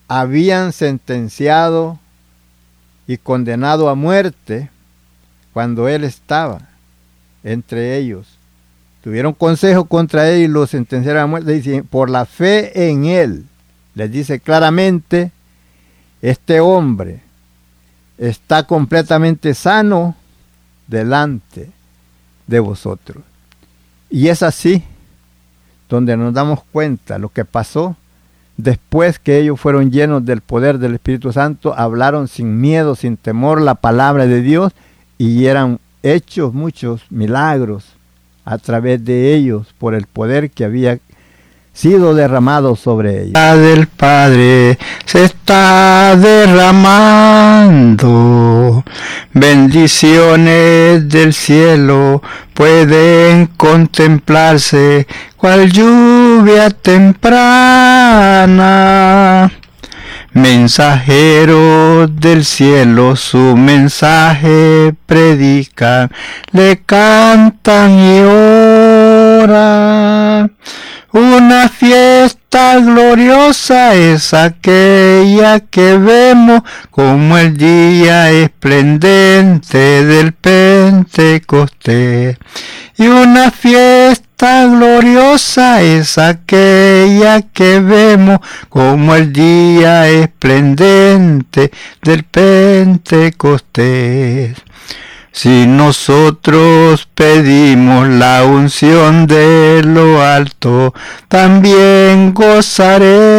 habían 0.09 0.73
sentenciado 0.73 1.99
y 3.07 3.17
condenado 3.17 3.89
a 3.89 3.95
muerte 3.95 4.71
cuando 5.53 5.89
él 5.89 6.05
estaba 6.05 6.61
entre 7.43 7.97
ellos. 7.97 8.27
Tuvieron 9.03 9.33
consejo 9.33 9.87
contra 9.87 10.29
él 10.29 10.43
y 10.43 10.49
lo 10.49 10.67
sentenciaron 10.67 11.23
a 11.23 11.27
muerte. 11.27 11.53
Dicen, 11.53 11.87
por 11.87 12.11
la 12.11 12.27
fe 12.27 12.91
en 12.91 13.07
él, 13.07 13.47
les 13.99 14.13
dice 14.13 14.39
claramente, 14.39 15.33
este 16.23 16.61
hombre 16.61 17.21
está 18.17 18.63
completamente 18.63 19.55
sano 19.55 20.15
delante 20.87 21.69
de 22.47 22.61
vosotros. 22.61 23.25
Y 24.09 24.29
es 24.29 24.45
así 24.45 24.85
donde 25.89 26.17
nos 26.17 26.33
damos 26.33 26.63
cuenta 26.71 27.19
lo 27.19 27.31
que 27.31 27.45
pasó 27.45 27.97
después 28.57 29.19
que 29.19 29.41
ellos 29.41 29.59
fueron 29.59 29.91
llenos 29.91 30.25
del 30.25 30.43
poder 30.43 30.79
del 30.79 30.95
Espíritu 30.95 31.33
Santo, 31.33 31.75
hablaron 31.77 32.29
sin 32.29 32.61
miedo, 32.61 32.95
sin 32.95 33.17
temor 33.17 33.61
la 33.61 33.75
palabra 33.75 34.29
de 34.29 34.43
Dios 34.43 34.75
y 35.19 35.47
eran 35.47 35.81
hechos 36.05 36.55
muchos 36.55 37.03
milagros 37.11 37.97
a 38.45 38.59
través 38.59 39.05
de 39.05 39.35
ellos 39.35 39.75
por 39.77 39.97
el 39.97 40.07
poder 40.07 40.51
que 40.53 40.65
había 40.65 41.01
sido 41.79 42.13
derramado 42.13 42.75
sobre 42.75 43.23
ellos. 43.23 43.35
La 43.35 43.55
del 43.57 43.87
Padre 43.87 44.77
se 45.05 45.27
está 45.27 46.17
derramando, 46.17 47.63
bendiciones 49.33 51.09
del 51.09 51.33
cielo 51.33 52.21
pueden 52.53 53.47
contemplarse 53.57 55.07
cual 55.37 55.71
lluvia 55.71 56.71
temprana. 56.71 57.39
Mensajeros 60.33 62.11
del 62.21 62.45
cielo 62.45 63.15
su 63.15 63.57
mensaje 63.57 64.97
predican, 65.07 66.11
le 66.51 66.83
cantan 66.85 67.99
y 68.01 68.21
oran. 69.45 70.53
Una 71.11 71.71
fiesta 71.71 72.79
gloriosa 72.81 73.95
es 73.95 74.35
aquella 74.35 75.61
que 75.61 75.97
vemos 75.97 76.61
como 76.91 77.39
el 77.39 77.57
día 77.57 78.31
esplendente 78.31 80.05
del 80.05 80.35
Pentecostés. 80.35 82.37
Y 82.99 83.07
una 83.07 83.51
fiesta 83.51 84.67
gloriosa 84.67 85.81
es 85.81 86.19
aquella 86.19 87.41
que 87.41 87.81
vemos 87.81 88.41
como 88.69 89.15
el 89.15 89.33
día 89.33 90.11
esplendente 90.11 91.71
del 92.03 92.25
Pentecostés. 92.25 94.59
Si 95.41 95.69
nosotros 95.69 97.07
pedimos 97.15 98.09
la 98.09 98.43
unción 98.43 99.29
de 99.29 99.83
lo 99.85 100.21
alto, 100.21 100.93
también 101.29 102.35
gozaremos 102.35 103.31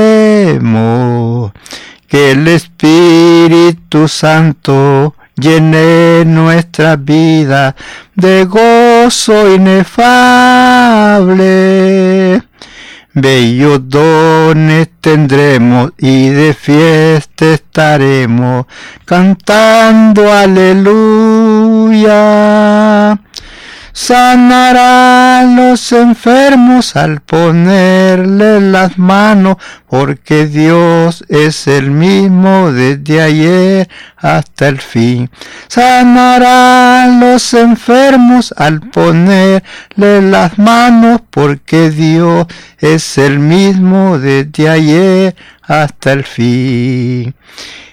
que 2.07 2.31
el 2.31 2.47
Espíritu 2.47 4.07
Santo 4.07 5.13
llene 5.35 6.23
nuestra 6.23 6.95
vida 6.95 7.75
de 8.15 8.45
gozo 8.45 9.53
inefable. 9.53 10.79
Bellos 13.13 13.89
dones 13.89 14.87
tendremos 15.01 15.91
y 15.97 16.29
de 16.29 16.53
fiesta 16.53 17.55
estaremos 17.55 18.67
cantando 19.03 20.31
aleluya. 21.89 23.19
Sanará 23.91 25.39
a 25.39 25.43
los 25.43 25.91
enfermos 25.91 26.95
al 26.95 27.21
ponerle 27.21 28.61
las 28.61 28.97
manos, 28.97 29.57
porque 29.89 30.45
Dios 30.47 31.25
es 31.27 31.67
el 31.67 31.91
mismo 31.91 32.71
desde 32.71 33.21
ayer 33.21 33.89
hasta 34.15 34.69
el 34.69 34.79
fin. 34.79 35.29
Sanará 35.67 37.03
a 37.03 37.07
los 37.07 37.53
enfermos 37.53 38.53
al 38.55 38.79
ponerle 38.79 40.21
las 40.21 40.57
manos, 40.57 41.21
porque 41.29 41.89
Dios 41.89 42.47
es 42.77 43.17
el 43.17 43.39
mismo 43.39 44.17
desde 44.17 44.69
ayer 44.69 45.35
hasta 45.63 46.13
el 46.13 46.23
fin 46.23 47.35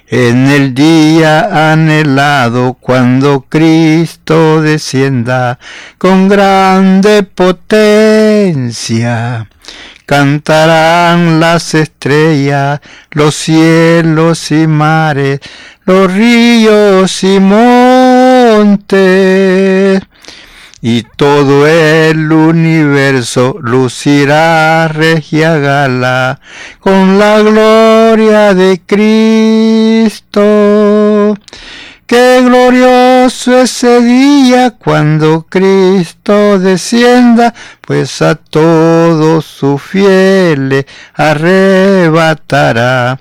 en 0.08 0.46
el 0.46 0.72
día 0.74 1.72
anhelado 1.72 2.74
cuando 2.74 3.44
Cristo 3.48 4.62
descienda 4.62 5.58
con 5.98 6.28
grande 6.28 7.24
potencia. 7.24 8.38
Cantarán 10.04 11.40
las 11.40 11.74
estrellas, 11.74 12.80
los 13.10 13.34
cielos 13.34 14.52
y 14.52 14.68
mares, 14.68 15.40
los 15.84 16.12
ríos 16.12 17.24
y 17.24 17.40
montes 17.40 18.86
y 20.88 21.02
todo 21.16 21.66
el 21.66 22.30
universo 22.30 23.58
lucirá 23.60 24.86
regia 24.86 25.56
gala 25.58 26.38
con 26.78 27.18
la 27.18 27.40
gloria 27.40 28.54
de 28.54 28.80
Cristo. 28.86 29.75
Qué 32.06 32.40
glorioso 32.40 33.58
ese 33.58 34.00
día 34.00 34.70
cuando 34.70 35.44
Cristo 35.48 36.60
descienda, 36.60 37.52
pues 37.80 38.22
a 38.22 38.36
todos 38.36 39.44
sus 39.44 39.82
fieles 39.82 40.86
arrebatará. 41.14 43.18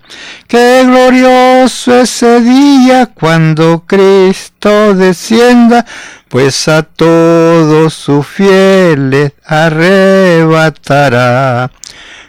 Qué 0.47 0.83
glorioso 0.85 2.01
ese 2.01 2.41
día 2.41 3.07
cuando 3.07 3.85
Cristo 3.87 4.93
descienda, 4.93 5.83
pues 6.29 6.67
a 6.67 6.83
todos 6.83 7.95
sus 7.95 8.27
fieles 8.27 9.31
arrebatará. 9.43 11.71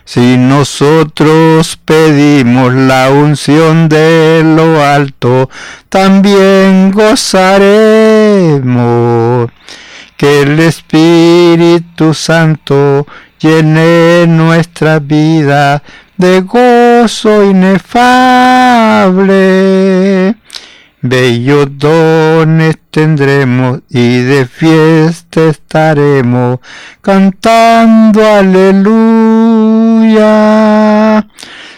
Si 0.07 0.37
nosotros 0.37 1.77
pedimos 1.85 2.73
la 2.73 3.11
unción 3.11 3.89
de 3.89 4.41
lo 4.45 4.81
alto, 4.81 5.51
también 5.89 6.93
gozaremos. 6.93 7.51
Que 10.17 10.43
el 10.43 10.61
Espíritu 10.61 12.15
Santo 12.15 13.05
llene 13.41 14.29
nuestra 14.29 15.01
vida 15.01 15.83
de 16.17 16.41
gozo 16.43 17.43
inefable. 17.43 18.07
Bellos 21.03 21.67
dones 21.77 22.77
tendremos 22.93 23.81
y 23.91 24.21
de 24.23 24.47
fiesta 24.47 25.49
estaremos 25.49 26.61
cantando 27.03 28.25
aleluya. 28.25 29.36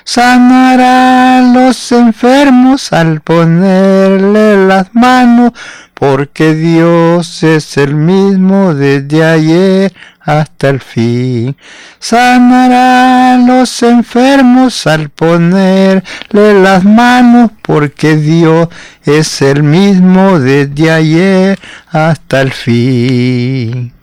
Sanará 0.04 1.38
a 1.38 1.40
los 1.42 1.92
enfermos 1.92 2.92
al 2.92 3.20
ponerle 3.20 4.66
las 4.66 4.94
manos, 4.94 5.52
porque 5.92 6.54
Dios 6.54 7.42
es 7.42 7.76
el 7.76 7.94
mismo 7.94 8.74
desde 8.74 9.24
ayer 9.24 9.92
hasta 10.20 10.70
el 10.70 10.80
fin. 10.80 11.56
Sanará 11.98 13.34
a 13.34 13.36
los 13.38 13.82
enfermos 13.82 14.86
al 14.86 15.10
ponerle 15.10 16.62
las 16.62 16.84
manos, 16.84 17.50
porque 17.62 18.16
Dios 18.16 18.68
es 19.04 19.42
el 19.42 19.62
mismo 19.62 20.38
desde 20.38 20.90
ayer 20.90 21.58
hasta 21.90 22.40
el 22.40 22.52
fin. 22.52 23.97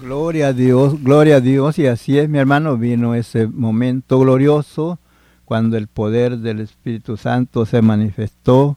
Gloria 0.00 0.48
a 0.48 0.52
Dios, 0.52 1.02
gloria 1.02 1.36
a 1.36 1.40
Dios. 1.40 1.78
Y 1.78 1.86
así 1.86 2.18
es, 2.18 2.28
mi 2.28 2.38
hermano, 2.38 2.76
vino 2.76 3.16
ese 3.16 3.48
momento 3.48 4.20
glorioso 4.20 4.98
cuando 5.44 5.76
el 5.76 5.88
poder 5.88 6.38
del 6.38 6.60
Espíritu 6.60 7.16
Santo 7.16 7.66
se 7.66 7.82
manifestó 7.82 8.76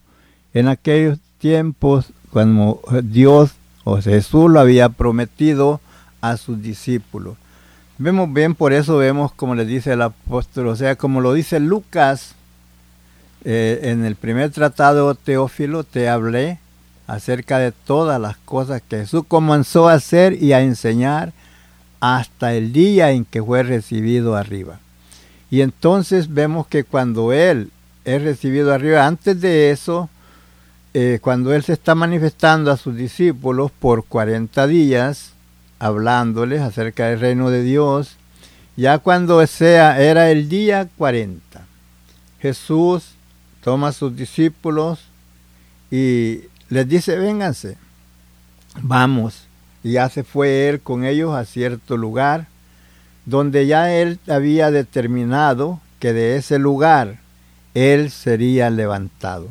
en 0.54 0.68
aquellos 0.68 1.20
tiempos 1.38 2.12
cuando 2.32 2.82
Dios 3.04 3.52
o 3.84 4.02
Jesús 4.02 4.50
lo 4.50 4.60
había 4.60 4.90
prometido 4.90 5.80
a 6.22 6.38
sus 6.38 6.62
discípulos. 6.62 7.38
Vemos 8.00 8.34
bien, 8.34 8.56
por 8.56 8.74
eso 8.74 8.98
vemos 8.98 9.32
como 9.32 9.54
le 9.54 9.66
dice 9.66 9.94
el 9.94 10.02
apóstol, 10.02 10.68
o 10.68 10.76
sea, 10.76 10.96
como 10.96 11.22
lo 11.22 11.34
dice 11.34 11.60
Lucas, 11.60 12.34
eh, 13.44 13.80
en 13.84 14.06
el 14.06 14.16
primer 14.16 14.50
tratado 14.50 15.14
Teófilo 15.14 15.84
te 15.84 16.10
hablé 16.10 16.61
acerca 17.12 17.60
de 17.60 17.74
todas 17.74 18.22
las 18.22 18.38
cosas 18.38 18.82
que 18.82 19.00
Jesús 19.00 19.24
comenzó 19.28 19.90
a 19.90 19.96
hacer 19.96 20.42
y 20.42 20.54
a 20.54 20.62
enseñar 20.62 21.34
hasta 22.00 22.54
el 22.54 22.72
día 22.72 23.12
en 23.12 23.26
que 23.26 23.44
fue 23.44 23.64
recibido 23.64 24.38
arriba. 24.38 24.80
Y 25.50 25.60
entonces 25.60 26.34
vemos 26.34 26.68
que 26.68 26.86
cuando 26.86 27.34
Él 27.34 27.70
es 28.06 28.22
recibido 28.22 28.74
arriba, 28.74 29.06
antes 29.06 29.42
de 29.42 29.72
eso, 29.72 30.10
eh, 30.94 31.20
cuando 31.22 31.54
Él 31.54 31.64
se 31.64 31.74
está 31.74 31.96
manifestando 31.96 32.72
a 32.72 32.78
sus 32.78 32.96
discípulos 32.96 33.72
por 33.72 34.06
40 34.06 34.66
días, 34.68 35.34
hablándoles 35.80 36.62
acerca 36.62 37.08
del 37.08 37.20
reino 37.20 37.50
de 37.50 37.62
Dios. 37.62 38.16
Ya 38.78 39.00
cuando 39.00 39.46
sea, 39.48 40.02
era 40.02 40.32
el 40.32 40.48
día 40.48 40.88
40, 40.98 41.66
Jesús 42.40 43.16
toma 43.62 43.90
a 43.90 43.92
sus 43.92 44.16
discípulos 44.16 45.00
y 45.92 46.44
les 46.72 46.88
dice, 46.88 47.18
vénganse, 47.18 47.78
vamos. 48.82 49.44
Y 49.84 49.94
ya 49.94 50.08
se 50.10 50.24
fue 50.24 50.70
él 50.70 50.80
con 50.80 51.04
ellos 51.04 51.36
a 51.36 51.44
cierto 51.44 51.98
lugar, 51.98 52.48
donde 53.26 53.68
ya 53.68 53.94
él 53.94 54.20
había 54.30 54.72
determinado 54.72 55.82
que 56.00 56.14
de 56.14 56.38
ese 56.38 56.60
lugar 56.60 57.20
él 57.74 58.10
sería 58.10 58.70
levantado. 58.70 59.50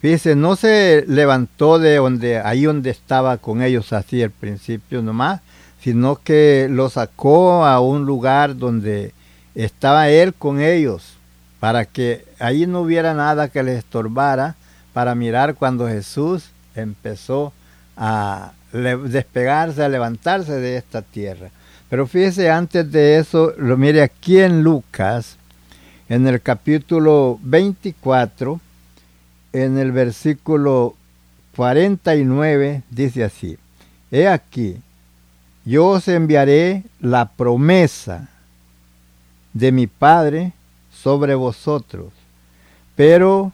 Fíjense, 0.00 0.34
no 0.34 0.56
se 0.56 1.04
levantó 1.06 1.78
de 1.78 1.96
donde, 1.96 2.38
ahí 2.38 2.64
donde 2.64 2.90
estaba 2.90 3.36
con 3.36 3.62
ellos 3.62 3.92
así 3.92 4.22
al 4.22 4.30
principio 4.30 5.02
nomás, 5.02 5.42
sino 5.82 6.16
que 6.16 6.68
lo 6.70 6.88
sacó 6.88 7.66
a 7.66 7.80
un 7.80 8.06
lugar 8.06 8.56
donde 8.56 9.12
estaba 9.54 10.08
él 10.08 10.32
con 10.32 10.60
ellos, 10.60 11.16
para 11.60 11.84
que 11.84 12.24
allí 12.38 12.66
no 12.66 12.80
hubiera 12.80 13.12
nada 13.12 13.48
que 13.48 13.62
les 13.62 13.78
estorbara, 13.78 14.56
para 14.96 15.14
mirar 15.14 15.56
cuando 15.56 15.86
Jesús 15.86 16.48
empezó 16.74 17.52
a 17.98 18.52
despegarse, 18.72 19.84
a 19.84 19.90
levantarse 19.90 20.52
de 20.54 20.78
esta 20.78 21.02
tierra. 21.02 21.50
Pero 21.90 22.06
fíjese, 22.06 22.50
antes 22.50 22.90
de 22.90 23.18
eso, 23.18 23.52
lo 23.58 23.76
mire 23.76 24.00
aquí 24.00 24.38
en 24.38 24.62
Lucas, 24.62 25.36
en 26.08 26.26
el 26.26 26.40
capítulo 26.40 27.38
24, 27.42 28.58
en 29.52 29.76
el 29.76 29.92
versículo 29.92 30.94
49, 31.56 32.82
dice 32.88 33.24
así, 33.24 33.58
He 34.10 34.26
aquí, 34.26 34.78
yo 35.66 35.88
os 35.88 36.08
enviaré 36.08 36.84
la 37.00 37.28
promesa 37.28 38.30
de 39.52 39.72
mi 39.72 39.88
Padre 39.88 40.54
sobre 40.90 41.34
vosotros, 41.34 42.14
pero 42.94 43.52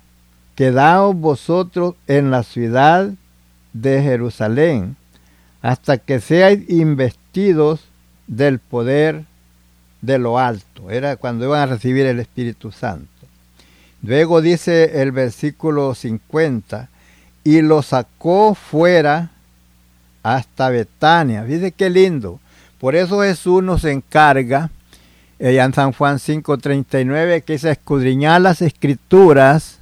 quedaos 0.62 1.16
vosotros 1.16 1.96
en 2.06 2.30
la 2.30 2.44
ciudad 2.44 3.10
de 3.72 4.00
Jerusalén 4.00 4.94
hasta 5.60 5.98
que 5.98 6.20
seáis 6.20 6.70
investidos 6.70 7.80
del 8.28 8.60
poder 8.60 9.24
de 10.02 10.20
lo 10.20 10.38
alto. 10.38 10.88
Era 10.88 11.16
cuando 11.16 11.46
iban 11.46 11.62
a 11.62 11.66
recibir 11.66 12.06
el 12.06 12.20
Espíritu 12.20 12.70
Santo. 12.70 13.08
Luego 14.04 14.40
dice 14.40 15.02
el 15.02 15.10
versículo 15.10 15.96
50, 15.96 16.88
y 17.42 17.60
lo 17.62 17.82
sacó 17.82 18.54
fuera 18.54 19.32
hasta 20.22 20.70
Betania. 20.70 21.42
Fíjese 21.42 21.72
qué 21.72 21.90
lindo. 21.90 22.38
Por 22.78 22.94
eso 22.94 23.22
Jesús 23.22 23.64
nos 23.64 23.84
encarga, 23.84 24.70
eh, 25.40 25.58
en 25.58 25.74
San 25.74 25.90
Juan 25.90 26.20
5:39, 26.20 27.42
que 27.42 27.58
se 27.58 27.72
escudriñar 27.72 28.40
las 28.40 28.62
escrituras, 28.62 29.80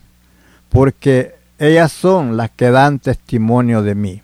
porque 0.70 1.34
ellas 1.58 1.92
son 1.92 2.36
las 2.36 2.50
que 2.50 2.70
dan 2.70 2.98
testimonio 2.98 3.82
de 3.82 3.94
mí. 3.94 4.22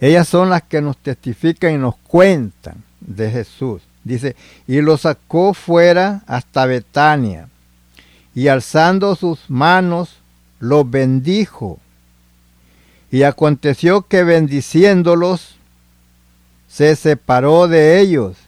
Ellas 0.00 0.26
son 0.26 0.50
las 0.50 0.62
que 0.62 0.82
nos 0.82 0.96
testifican 0.96 1.74
y 1.74 1.78
nos 1.78 1.96
cuentan 1.96 2.82
de 3.00 3.30
Jesús. 3.30 3.82
Dice, 4.02 4.34
y 4.66 4.80
lo 4.80 4.96
sacó 4.96 5.54
fuera 5.54 6.22
hasta 6.26 6.66
Betania, 6.66 7.48
y 8.34 8.48
alzando 8.48 9.14
sus 9.14 9.48
manos, 9.48 10.16
lo 10.58 10.84
bendijo. 10.84 11.78
Y 13.10 13.22
aconteció 13.22 14.02
que 14.02 14.24
bendiciéndolos, 14.24 15.56
se 16.66 16.96
separó 16.96 17.68
de 17.68 18.00
ellos 18.00 18.38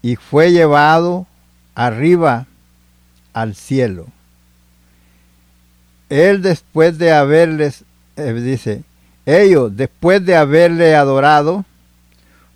y 0.00 0.16
fue 0.16 0.50
llevado 0.52 1.26
arriba 1.74 2.46
al 3.34 3.54
cielo. 3.54 4.06
Él 6.08 6.42
después 6.42 6.98
de 6.98 7.12
haberles, 7.12 7.84
eh, 8.16 8.32
dice, 8.32 8.84
ellos 9.24 9.76
después 9.76 10.24
de 10.24 10.36
haberle 10.36 10.94
adorado, 10.94 11.64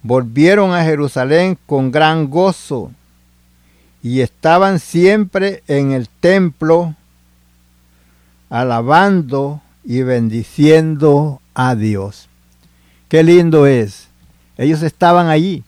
volvieron 0.03 0.73
a 0.73 0.85
Jerusalén 0.85 1.59
con 1.67 1.91
gran 1.91 2.31
gozo 2.31 2.91
y 4.03 4.21
estaban 4.21 4.79
siempre 4.79 5.63
en 5.67 5.93
el 5.93 6.09
templo 6.09 6.95
alabando 8.49 9.61
y 9.85 10.03
bendiciendo 10.03 11.41
a 11.55 11.75
Dios. 11.75 12.29
Qué 13.09 13.23
lindo 13.23 13.67
es. 13.67 14.09
Ellos 14.57 14.83
estaban 14.83 15.29
allí, 15.29 15.65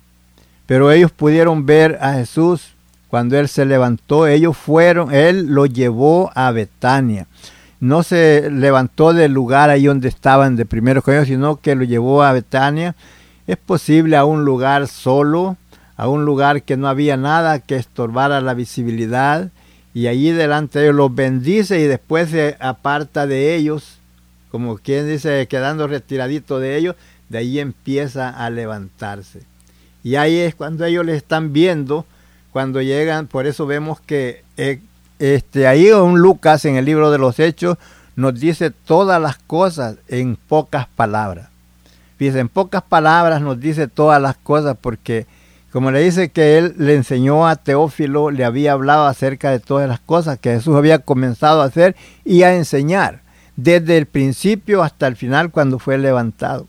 pero 0.67 0.93
ellos 0.93 1.11
pudieron 1.11 1.67
ver 1.67 1.99
a 2.01 2.15
Jesús 2.15 2.73
cuando 3.09 3.39
Él 3.39 3.49
se 3.49 3.65
levantó. 3.65 4.27
Ellos 4.27 4.57
fueron, 4.57 5.13
Él 5.15 5.47
lo 5.47 5.67
llevó 5.67 6.31
a 6.35 6.51
Betania. 6.51 7.27
No 7.83 8.05
se 8.05 8.49
levantó 8.49 9.13
del 9.13 9.33
lugar 9.33 9.69
ahí 9.69 9.87
donde 9.87 10.07
estaban 10.07 10.55
de 10.55 10.65
primeros 10.65 11.03
con 11.03 11.15
ellos, 11.15 11.27
sino 11.27 11.57
que 11.61 11.75
lo 11.75 11.83
llevó 11.83 12.23
a 12.23 12.33
Betania. 12.33 12.95
Es 13.49 13.57
posible 13.57 14.17
a 14.17 14.25
un 14.25 14.45
lugar 14.45 14.87
solo, 14.87 15.57
a 15.97 16.07
un 16.07 16.25
lugar 16.25 16.63
que 16.63 16.77
no 16.77 16.87
había 16.87 17.17
nada 17.17 17.59
que 17.59 17.75
estorbara 17.75 18.41
la 18.41 18.55
visibilidad 18.55 19.51
y 19.95 20.07
allí 20.07 20.31
delante 20.31 20.79
de 20.79 20.85
ellos 20.85 20.95
los 20.95 21.13
bendice 21.13 21.81
y 21.81 21.89
después 21.89 22.31
se 22.31 22.57
aparta 22.61 23.27
de 23.27 23.57
ellos, 23.57 23.99
como 24.53 24.79
quien 24.79 25.09
dice, 25.09 25.49
quedando 25.49 25.89
retiradito 25.89 26.61
de 26.61 26.77
ellos, 26.77 26.95
de 27.31 27.39
ahí 27.39 27.59
empieza 27.59 28.29
a 28.29 28.49
levantarse. 28.49 29.43
Y 30.05 30.15
ahí 30.15 30.37
es 30.37 30.55
cuando 30.55 30.85
ellos 30.85 31.05
le 31.05 31.17
están 31.17 31.53
viendo, 31.53 32.07
cuando 32.53 32.81
llegan, 32.81 33.27
por 33.27 33.49
eso 33.49 33.67
vemos 33.67 33.99
que 33.99 34.45
eh, 34.57 34.79
este, 35.23 35.69
ahí 35.69 35.89
un 35.93 36.19
Lucas 36.19 36.65
en 36.65 36.75
el 36.75 36.85
libro 36.85 37.13
de 37.13 37.19
los 37.19 37.39
Hechos 37.39 37.79
nos 38.17 38.41
dice 38.41 38.73
todas 38.73 39.23
las 39.23 39.37
cosas 39.37 39.95
en 40.09 40.35
pocas 40.35 40.89
palabras. 40.89 41.49
Fíjense, 42.17 42.41
en 42.41 42.49
pocas 42.49 42.83
palabras 42.83 43.41
nos 43.41 43.61
dice 43.61 43.87
todas 43.87 44.21
las 44.21 44.37
cosas 44.37 44.77
porque 44.81 45.27
como 45.73 45.93
le 45.93 46.01
dice 46.01 46.31
que 46.31 46.59
él 46.59 46.75
le 46.77 46.97
enseñó 46.97 47.47
a 47.47 47.55
Teófilo, 47.55 48.33
le 48.33 48.45
había 48.45 48.73
hablado 48.73 49.07
acerca 49.07 49.53
de 49.53 49.61
todas 49.61 49.89
las 49.89 50.01
cosas 50.01 50.41
que 50.41 50.55
Jesús 50.55 50.75
había 50.75 50.99
comenzado 50.99 51.63
a 51.63 51.67
hacer 51.67 51.95
y 52.25 52.43
a 52.43 52.57
enseñar, 52.57 53.21
desde 53.55 53.99
el 53.99 54.07
principio 54.07 54.83
hasta 54.83 55.07
el 55.07 55.15
final 55.15 55.53
cuando 55.53 55.79
fue 55.79 55.99
levantado, 55.99 56.67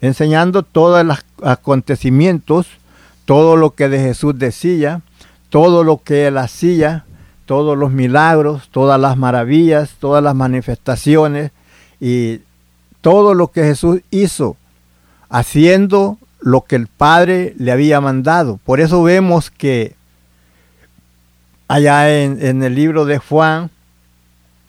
enseñando 0.00 0.62
todos 0.62 1.04
los 1.04 1.18
acontecimientos, 1.42 2.68
todo 3.24 3.56
lo 3.56 3.72
que 3.74 3.88
de 3.88 3.98
Jesús 3.98 4.38
decía, 4.38 5.02
todo 5.50 5.82
lo 5.82 6.00
que 6.00 6.28
él 6.28 6.38
hacía, 6.38 7.04
todos 7.48 7.78
los 7.78 7.90
milagros, 7.90 8.68
todas 8.70 9.00
las 9.00 9.16
maravillas, 9.16 9.96
todas 9.98 10.22
las 10.22 10.34
manifestaciones 10.34 11.50
y 11.98 12.42
todo 13.00 13.32
lo 13.32 13.48
que 13.48 13.62
Jesús 13.62 14.02
hizo, 14.10 14.58
haciendo 15.30 16.18
lo 16.42 16.60
que 16.60 16.76
el 16.76 16.88
Padre 16.88 17.54
le 17.56 17.72
había 17.72 18.02
mandado. 18.02 18.60
Por 18.66 18.80
eso 18.80 19.02
vemos 19.02 19.50
que 19.50 19.94
allá 21.68 22.22
en, 22.22 22.62
el 22.62 22.74
libro 22.74 23.06
de 23.06 23.16
Juan, 23.16 23.70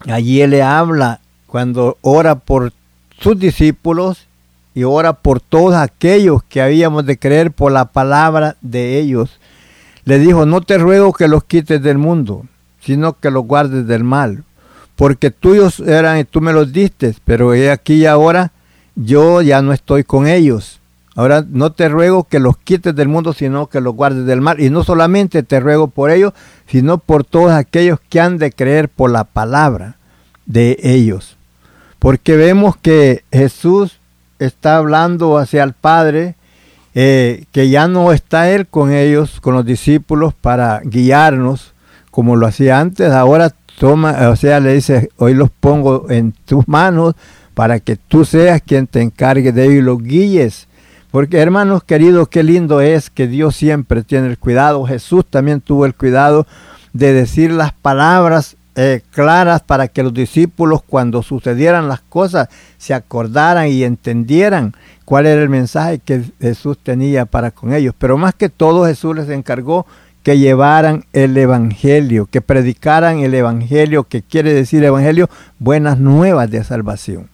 allí 0.07 0.39
él 0.39 0.51
le 0.51 0.63
habla 0.63 1.19
cuando 1.47 1.97
ora 1.99 2.35
por 2.35 2.71
sus 3.19 3.37
discípulos 3.37 4.25
y 4.73 4.85
ora 4.85 5.11
por 5.11 5.41
todos 5.41 5.75
aquellos 5.75 6.43
que 6.43 6.61
habíamos 6.61 7.05
de 7.05 7.19
creer 7.19 7.51
por 7.51 7.73
la 7.73 7.83
palabra 7.83 8.55
de 8.61 8.99
ellos. 8.99 9.37
Le 10.05 10.17
dijo, 10.17 10.45
no 10.45 10.61
te 10.61 10.77
ruego 10.77 11.11
que 11.11 11.27
los 11.27 11.43
quites 11.43 11.83
del 11.83 11.97
mundo, 11.97 12.45
sino 12.79 13.19
que 13.19 13.31
los 13.31 13.45
guardes 13.45 13.87
del 13.87 14.03
mal, 14.03 14.43
porque 14.95 15.31
tuyos 15.31 15.79
eran 15.79 16.19
y 16.19 16.23
tú 16.23 16.41
me 16.41 16.53
los 16.53 16.71
diste, 16.71 17.15
pero 17.25 17.51
aquí 17.71 17.95
y 17.95 18.05
ahora 18.05 18.51
yo 18.95 19.41
ya 19.41 19.61
no 19.61 19.73
estoy 19.73 20.03
con 20.03 20.27
ellos 20.27 20.79
Ahora 21.19 21.43
no 21.45 21.73
te 21.73 21.89
ruego 21.89 22.23
que 22.23 22.39
los 22.39 22.57
quites 22.57 22.95
del 22.95 23.09
mundo, 23.09 23.33
sino 23.33 23.67
que 23.67 23.81
los 23.81 23.93
guardes 23.93 24.25
del 24.25 24.39
mal. 24.39 24.61
Y 24.61 24.69
no 24.69 24.85
solamente 24.85 25.43
te 25.43 25.59
ruego 25.59 25.89
por 25.89 26.11
ellos, 26.11 26.31
sino 26.65 26.97
por 26.97 27.25
todos 27.25 27.51
aquellos 27.51 27.99
que 28.07 28.21
han 28.21 28.37
de 28.37 28.53
creer 28.53 28.87
por 28.87 29.11
la 29.11 29.25
palabra 29.25 29.97
de 30.45 30.77
ellos. 30.81 31.35
Porque 31.99 32.37
vemos 32.37 32.77
que 32.77 33.25
Jesús 33.33 33.99
está 34.39 34.77
hablando 34.77 35.37
hacia 35.37 35.63
el 35.63 35.73
Padre 35.73 36.35
eh, 36.95 37.43
que 37.51 37.69
ya 37.69 37.89
no 37.89 38.13
está 38.13 38.49
Él 38.49 38.65
con 38.65 38.93
ellos, 38.93 39.41
con 39.41 39.55
los 39.55 39.65
discípulos, 39.65 40.33
para 40.33 40.79
guiarnos 40.85 41.73
como 42.19 42.36
lo 42.36 42.47
hacía 42.47 42.82
antes, 42.82 43.13
ahora 43.13 43.49
toma, 43.79 44.27
o 44.27 44.36
sea, 44.36 44.60
le 44.60 44.73
dice, 44.73 45.08
hoy 45.15 45.34
los 45.34 45.49
pongo 45.49 46.08
en 46.10 46.34
tus 46.34 46.67
manos 46.67 47.15
para 47.53 47.79
que 47.79 47.95
tú 47.95 48.25
seas 48.25 48.62
quien 48.62 48.88
te 48.88 49.01
encargue 49.01 49.53
de 49.53 49.63
ellos 49.63 49.75
y 49.75 49.82
los 49.82 50.03
guíes. 50.03 50.67
Porque 51.12 51.38
hermanos 51.38 51.86
queridos, 51.86 52.27
qué 52.27 52.43
lindo 52.43 52.82
es 52.82 53.10
que 53.10 53.25
Dios 53.27 53.55
siempre 53.55 54.03
tiene 54.03 54.27
el 54.27 54.38
cuidado. 54.38 54.84
Jesús 54.84 55.25
también 55.29 55.62
tuvo 55.62 55.86
el 55.86 55.95
cuidado 55.95 56.45
de 56.91 57.13
decir 57.13 57.51
las 57.51 57.71
palabras 57.71 58.58
eh, 58.75 58.99
claras 59.12 59.62
para 59.62 59.88
que 59.88 60.03
los 60.03 60.13
discípulos 60.13 60.82
cuando 60.86 61.23
sucedieran 61.23 61.88
las 61.88 62.01
cosas 62.01 62.49
se 62.77 62.93
acordaran 62.93 63.69
y 63.69 63.86
entendieran 63.86 64.73
cuál 65.05 65.25
era 65.25 65.41
el 65.41 65.47
mensaje 65.47 65.99
que 65.99 66.23
Jesús 66.41 66.77
tenía 66.84 67.25
para 67.25 67.51
con 67.51 67.73
ellos. 67.73 67.95
Pero 67.97 68.17
más 68.17 68.36
que 68.36 68.49
todo 68.49 68.86
Jesús 68.86 69.15
les 69.15 69.29
encargó 69.29 69.86
que 70.23 70.38
llevaran 70.38 71.05
el 71.13 71.38
Evangelio, 71.38 72.25
que 72.25 72.41
predicaran 72.41 73.19
el 73.19 73.34
Evangelio, 73.34 74.03
que 74.03 74.21
quiere 74.21 74.53
decir 74.53 74.84
Evangelio, 74.84 75.29
buenas 75.60 75.99
nuevas 75.99 76.49
de 76.51 76.63
salvación. 76.63 77.29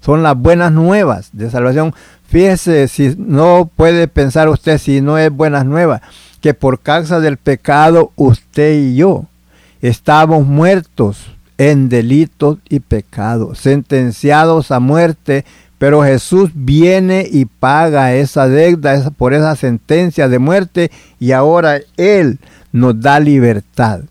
Son 0.00 0.22
las 0.22 0.36
buenas 0.36 0.72
nuevas 0.72 1.30
de 1.32 1.50
salvación. 1.50 1.94
Fíjese 2.26 2.88
si 2.88 3.14
no 3.18 3.70
puede 3.76 4.08
pensar 4.08 4.48
usted 4.48 4.78
si 4.78 5.00
no 5.00 5.18
es 5.18 5.30
buenas 5.30 5.64
nuevas, 5.64 6.00
que 6.40 6.54
por 6.54 6.80
causa 6.80 7.20
del 7.20 7.36
pecado 7.36 8.10
usted 8.16 8.74
y 8.74 8.96
yo 8.96 9.26
estamos 9.80 10.46
muertos 10.46 11.32
en 11.58 11.88
delitos 11.88 12.58
y 12.68 12.80
pecados, 12.80 13.58
sentenciados 13.58 14.70
a 14.70 14.80
muerte 14.80 15.44
pero 15.82 16.04
Jesús 16.04 16.52
viene 16.54 17.26
y 17.28 17.44
paga 17.44 18.14
esa 18.14 18.46
deuda 18.46 19.10
por 19.16 19.34
esa 19.34 19.56
sentencia 19.56 20.28
de 20.28 20.38
muerte 20.38 20.92
y 21.18 21.32
ahora 21.32 21.80
Él 21.96 22.38
nos 22.70 23.00
da 23.00 23.18
libertad, 23.18 24.02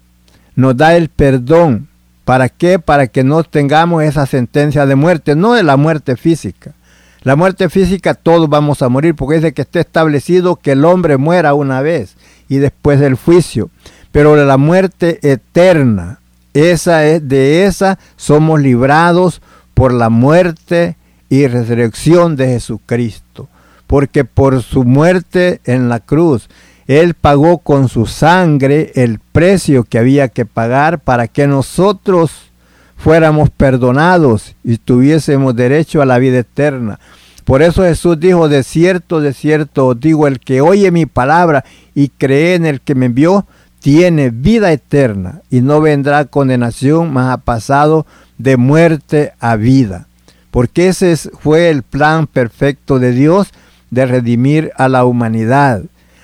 nos 0.54 0.76
da 0.76 0.98
el 0.98 1.08
perdón. 1.08 1.88
¿Para 2.26 2.50
qué? 2.50 2.78
Para 2.78 3.08
que 3.08 3.24
no 3.24 3.46
tengamos 3.46 4.04
esa 4.04 4.26
sentencia 4.26 4.86
de 4.86 4.96
muerte, 4.96 5.34
no 5.34 5.54
de 5.54 5.64
la 5.64 5.78
muerte 5.78 6.18
física. 6.18 6.74
La 7.22 7.38
muerte 7.38 7.70
física 7.70 8.16
todos 8.16 8.50
vamos 8.50 8.82
a 8.82 8.90
morir 8.90 9.16
porque 9.16 9.40
de 9.40 9.54
que 9.54 9.62
esté 9.62 9.80
establecido 9.80 10.58
que 10.58 10.74
el 10.74 10.84
hombre 10.84 11.16
muera 11.16 11.54
una 11.54 11.82
vez 11.82 12.18
y 12.50 12.58
después 12.58 13.00
del 13.00 13.16
juicio. 13.16 13.70
Pero 14.12 14.36
la 14.36 14.58
muerte 14.58 15.20
eterna, 15.22 16.20
esa 16.54 17.06
es 17.06 17.30
de 17.30 17.64
esa 17.64 17.98
somos 18.18 18.60
librados 18.60 19.42
por 19.74 19.94
la 19.94 20.10
muerte 20.10 20.98
y 21.32 21.48
resurrección 21.48 22.36
de 22.36 22.48
Jesucristo. 22.48 23.48
Porque 23.88 24.26
por 24.26 24.62
su 24.62 24.84
muerte 24.84 25.62
en 25.64 25.88
la 25.88 26.02
cruz, 26.02 26.50
Él 26.88 27.14
pagó 27.14 27.60
con 27.60 27.88
su 27.88 28.06
sangre 28.06 28.92
el 28.96 29.18
precio 29.20 29.86
que 29.86 29.98
había 29.98 30.28
que 30.28 30.46
pagar 30.46 31.00
para 31.00 31.30
que 31.30 31.48
nosotros 31.48 32.52
fuéramos 32.98 33.50
perdonados 33.50 34.56
y 34.64 34.78
tuviésemos 34.78 35.56
derecho 35.56 36.02
a 36.02 36.06
la 36.06 36.20
vida 36.20 36.40
eterna. 36.40 37.00
Por 37.46 37.62
eso 37.62 37.84
Jesús 37.84 38.20
dijo, 38.20 38.50
de 38.50 38.64
cierto, 38.64 39.22
de 39.22 39.34
cierto, 39.34 39.96
digo, 39.96 40.28
el 40.28 40.42
que 40.42 40.60
oye 40.60 40.92
mi 40.92 41.06
palabra 41.06 41.64
y 41.96 42.10
cree 42.10 42.56
en 42.56 42.66
el 42.66 42.82
que 42.82 42.94
me 42.94 43.06
envió, 43.06 43.48
tiene 43.80 44.32
vida 44.32 44.72
eterna 44.74 45.42
y 45.50 45.62
no 45.62 45.80
vendrá 45.80 46.26
condenación, 46.26 47.14
más 47.14 47.34
ha 47.34 47.38
pasado 47.38 48.06
de 48.38 48.58
muerte 48.58 49.32
a 49.40 49.56
vida 49.56 50.08
porque 50.52 50.90
ese 50.90 51.16
fue 51.16 51.70
el 51.70 51.84
plan 51.84 52.28
perfecto 52.28 53.00
de 53.00 53.14
Dios 53.14 53.52
de 53.90 54.06
redimir 54.06 54.72
a 54.78 54.90
la 54.90 55.06
humanidad, 55.06 55.82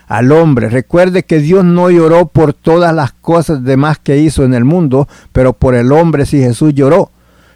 al 0.08 0.32
hombre. 0.32 0.70
Recuerde 0.70 1.24
que 1.24 1.40
Dios 1.40 1.66
no 1.66 1.90
lloró 1.90 2.28
por 2.28 2.54
todas 2.54 2.94
las 2.94 3.14
cosas 3.14 3.64
demás 3.64 3.98
que 3.98 4.18
hizo 4.18 4.44
en 4.44 4.54
el 4.54 4.66
mundo, 4.66 5.08
pero 5.32 5.54
por 5.54 5.76
el 5.76 5.92
hombre 5.92 6.26
sí 6.26 6.40
Jesús 6.40 6.74
lloró. 6.74 7.12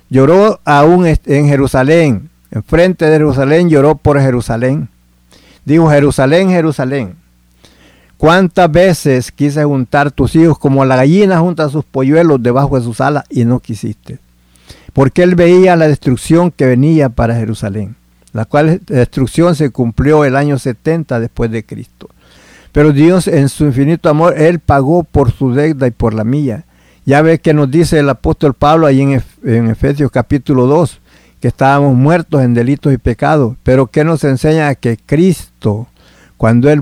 Lloró 0.10 0.60
aún 0.66 1.06
en 1.06 1.48
Jerusalén, 1.48 2.30
enfrente 2.52 3.06
de 3.06 3.14
Jerusalén 3.14 3.70
lloró 3.70 3.96
por 3.96 4.20
Jerusalén. 4.20 4.90
Dijo 5.64 5.90
Jerusalén, 5.90 6.50
Jerusalén. 6.50 7.16
¿Cuántas 8.18 8.72
veces 8.72 9.32
quise 9.32 9.64
juntar 9.64 10.12
tus 10.12 10.36
hijos 10.36 10.60
como 10.60 10.86
la 10.86 10.96
gallina 10.96 11.40
junta 11.40 11.70
sus 11.70 11.84
polluelos 11.84 12.44
debajo 12.44 12.78
de 12.78 12.84
sus 12.84 13.02
alas 13.02 13.24
y 13.30 13.46
no 13.46 13.60
quisiste? 13.60 14.20
Porque 14.94 15.24
él 15.24 15.36
veía 15.36 15.76
la 15.76 15.88
destrucción 15.88 16.52
que 16.52 16.66
venía 16.66 17.10
para 17.10 17.36
Jerusalén, 17.36 17.96
la 18.34 18.46
cual 18.46 18.82
destrucción 18.86 19.56
se 19.56 19.70
cumplió 19.70 20.26
el 20.26 20.36
año 20.36 20.60
70 20.60 21.20
después 21.20 21.52
de 21.52 21.66
Cristo. 21.66 22.10
Pero 22.72 22.94
Dios 22.94 23.28
en 23.28 23.50
su 23.50 23.66
infinito 23.66 24.10
amor, 24.10 24.36
Él 24.38 24.60
pagó 24.60 25.04
por 25.04 25.32
su 25.32 25.54
deuda 25.54 25.88
y 25.88 25.92
por 25.92 26.14
la 26.14 26.24
mía. 26.24 26.66
Ya 27.06 27.22
ve 27.22 27.40
que 27.40 27.54
nos 27.54 27.70
dice 27.70 28.00
el 28.00 28.10
apóstol 28.10 28.54
Pablo 28.54 28.88
ahí 28.88 29.02
en, 29.02 29.70
Efesios 29.70 30.12
capítulo 30.12 30.68
2, 30.68 31.02
que 31.42 31.48
estábamos 31.48 31.96
muertos 31.96 32.42
en 32.42 32.54
delitos 32.54 32.94
y 32.94 32.98
pecados, 32.98 33.56
pero 33.64 33.88
que 33.88 34.04
nos 34.04 34.24
enseña 34.24 34.76
que 34.76 34.98
Cristo, 34.98 35.88
cuando 36.38 36.70
Él 36.70 36.82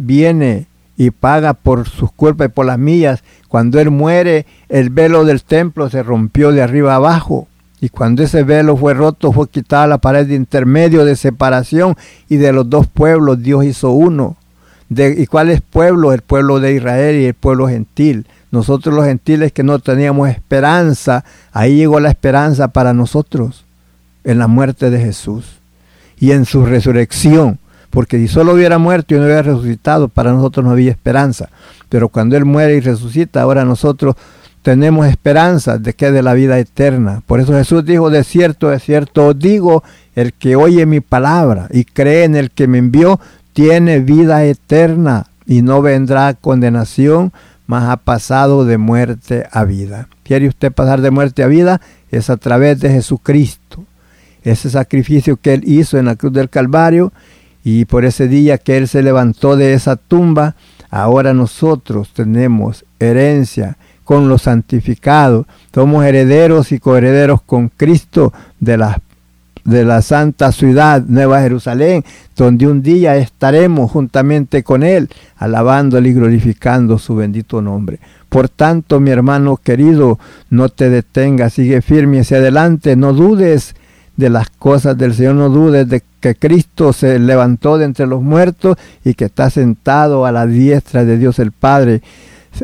viene 0.00 0.66
y 0.96 1.10
paga 1.10 1.54
por 1.54 1.88
sus 1.88 2.12
culpas 2.12 2.48
y 2.48 2.50
por 2.50 2.66
las 2.66 2.78
mías, 2.78 3.22
cuando 3.48 3.80
Él 3.80 3.90
muere, 3.90 4.44
el 4.68 4.90
velo 4.90 5.24
del 5.24 5.42
templo 5.42 5.88
se 5.88 6.02
rompió 6.02 6.52
de 6.52 6.62
arriba 6.62 6.96
abajo 6.96 7.48
y 7.80 7.88
cuando 7.88 8.22
ese 8.22 8.42
velo 8.42 8.76
fue 8.76 8.92
roto, 8.92 9.32
fue 9.32 9.48
quitada 9.48 9.86
la 9.86 9.98
pared 9.98 10.26
de 10.26 10.34
intermedio 10.34 11.04
de 11.04 11.16
separación 11.16 11.96
y 12.28 12.36
de 12.36 12.52
los 12.52 12.68
dos 12.68 12.86
pueblos 12.86 13.42
Dios 13.42 13.64
hizo 13.64 13.90
uno. 13.90 14.36
¿Y 14.90 15.26
cuál 15.26 15.50
es 15.50 15.62
pueblo? 15.62 16.12
El 16.12 16.20
pueblo 16.20 16.60
de 16.60 16.74
Israel 16.74 17.16
y 17.16 17.24
el 17.24 17.34
pueblo 17.34 17.68
gentil. 17.68 18.26
Nosotros 18.50 18.94
los 18.94 19.06
gentiles 19.06 19.52
que 19.52 19.62
no 19.62 19.78
teníamos 19.78 20.28
esperanza, 20.28 21.24
ahí 21.52 21.76
llegó 21.76 22.00
la 22.00 22.10
esperanza 22.10 22.68
para 22.68 22.92
nosotros, 22.92 23.64
en 24.24 24.38
la 24.38 24.48
muerte 24.48 24.90
de 24.90 24.98
Jesús 24.98 25.60
y 26.18 26.32
en 26.32 26.44
su 26.44 26.66
resurrección. 26.66 27.60
Porque 27.88 28.18
si 28.18 28.28
solo 28.28 28.52
hubiera 28.52 28.78
muerto 28.78 29.14
y 29.14 29.18
no 29.18 29.24
hubiera 29.24 29.42
resucitado, 29.42 30.08
para 30.08 30.32
nosotros 30.32 30.66
no 30.66 30.72
había 30.72 30.90
esperanza. 30.90 31.48
Pero 31.88 32.08
cuando 32.08 32.36
Él 32.36 32.44
muere 32.44 32.74
y 32.74 32.80
resucita, 32.80 33.40
ahora 33.40 33.64
nosotros 33.64 34.16
tenemos 34.62 35.06
esperanza 35.06 35.78
de 35.78 35.94
que 35.94 36.10
de 36.10 36.22
la 36.22 36.34
vida 36.34 36.58
eterna. 36.58 37.22
Por 37.26 37.40
eso 37.40 37.52
Jesús 37.54 37.84
dijo, 37.84 38.10
de 38.10 38.24
cierto, 38.24 38.68
de 38.68 38.78
cierto 38.78 39.34
digo, 39.34 39.82
el 40.14 40.32
que 40.32 40.56
oye 40.56 40.86
mi 40.86 41.00
palabra 41.00 41.68
y 41.70 41.84
cree 41.84 42.24
en 42.24 42.36
el 42.36 42.50
que 42.50 42.66
me 42.66 42.78
envió, 42.78 43.20
tiene 43.52 44.00
vida 44.00 44.44
eterna 44.44 45.26
y 45.46 45.62
no 45.62 45.82
vendrá 45.82 46.34
condenación, 46.34 47.32
mas 47.66 47.88
ha 47.88 47.96
pasado 47.96 48.64
de 48.64 48.78
muerte 48.78 49.46
a 49.50 49.64
vida. 49.64 50.08
¿Quiere 50.22 50.48
usted 50.48 50.72
pasar 50.72 51.00
de 51.00 51.10
muerte 51.10 51.42
a 51.42 51.46
vida? 51.46 51.80
Es 52.10 52.30
a 52.30 52.36
través 52.36 52.80
de 52.80 52.90
Jesucristo. 52.90 53.84
Ese 54.42 54.70
sacrificio 54.70 55.36
que 55.36 55.54
Él 55.54 55.62
hizo 55.64 55.98
en 55.98 56.06
la 56.06 56.16
cruz 56.16 56.32
del 56.32 56.50
Calvario 56.50 57.12
y 57.64 57.84
por 57.84 58.04
ese 58.04 58.28
día 58.28 58.58
que 58.58 58.76
Él 58.76 58.88
se 58.88 59.02
levantó 59.02 59.56
de 59.56 59.74
esa 59.74 59.96
tumba, 59.96 60.54
ahora 60.90 61.34
nosotros 61.34 62.12
tenemos 62.12 62.84
herencia 62.98 63.76
con 64.10 64.28
los 64.28 64.42
santificados. 64.42 65.46
Somos 65.72 66.04
herederos 66.04 66.72
y 66.72 66.80
coherederos 66.80 67.42
con 67.42 67.68
Cristo 67.68 68.32
de 68.58 68.76
la, 68.76 69.00
de 69.62 69.84
la 69.84 70.02
santa 70.02 70.50
ciudad, 70.50 71.04
Nueva 71.06 71.40
Jerusalén, 71.42 72.04
donde 72.34 72.66
un 72.66 72.82
día 72.82 73.16
estaremos 73.18 73.88
juntamente 73.88 74.64
con 74.64 74.82
Él, 74.82 75.08
alabándole 75.36 76.08
y 76.08 76.14
glorificando 76.14 76.98
su 76.98 77.14
bendito 77.14 77.62
nombre. 77.62 78.00
Por 78.28 78.48
tanto, 78.48 78.98
mi 78.98 79.12
hermano 79.12 79.56
querido, 79.58 80.18
no 80.48 80.70
te 80.70 80.90
detengas, 80.90 81.52
sigue 81.52 81.80
firme 81.80 82.18
hacia 82.18 82.38
adelante, 82.38 82.96
no 82.96 83.12
dudes 83.12 83.76
de 84.16 84.28
las 84.28 84.50
cosas 84.50 84.98
del 84.98 85.14
Señor, 85.14 85.36
no 85.36 85.50
dudes 85.50 85.88
de 85.88 86.02
que 86.18 86.34
Cristo 86.34 86.92
se 86.92 87.20
levantó 87.20 87.78
de 87.78 87.84
entre 87.84 88.08
los 88.08 88.22
muertos 88.22 88.76
y 89.04 89.14
que 89.14 89.26
está 89.26 89.50
sentado 89.50 90.26
a 90.26 90.32
la 90.32 90.48
diestra 90.48 91.04
de 91.04 91.16
Dios 91.16 91.38
el 91.38 91.52
Padre 91.52 92.02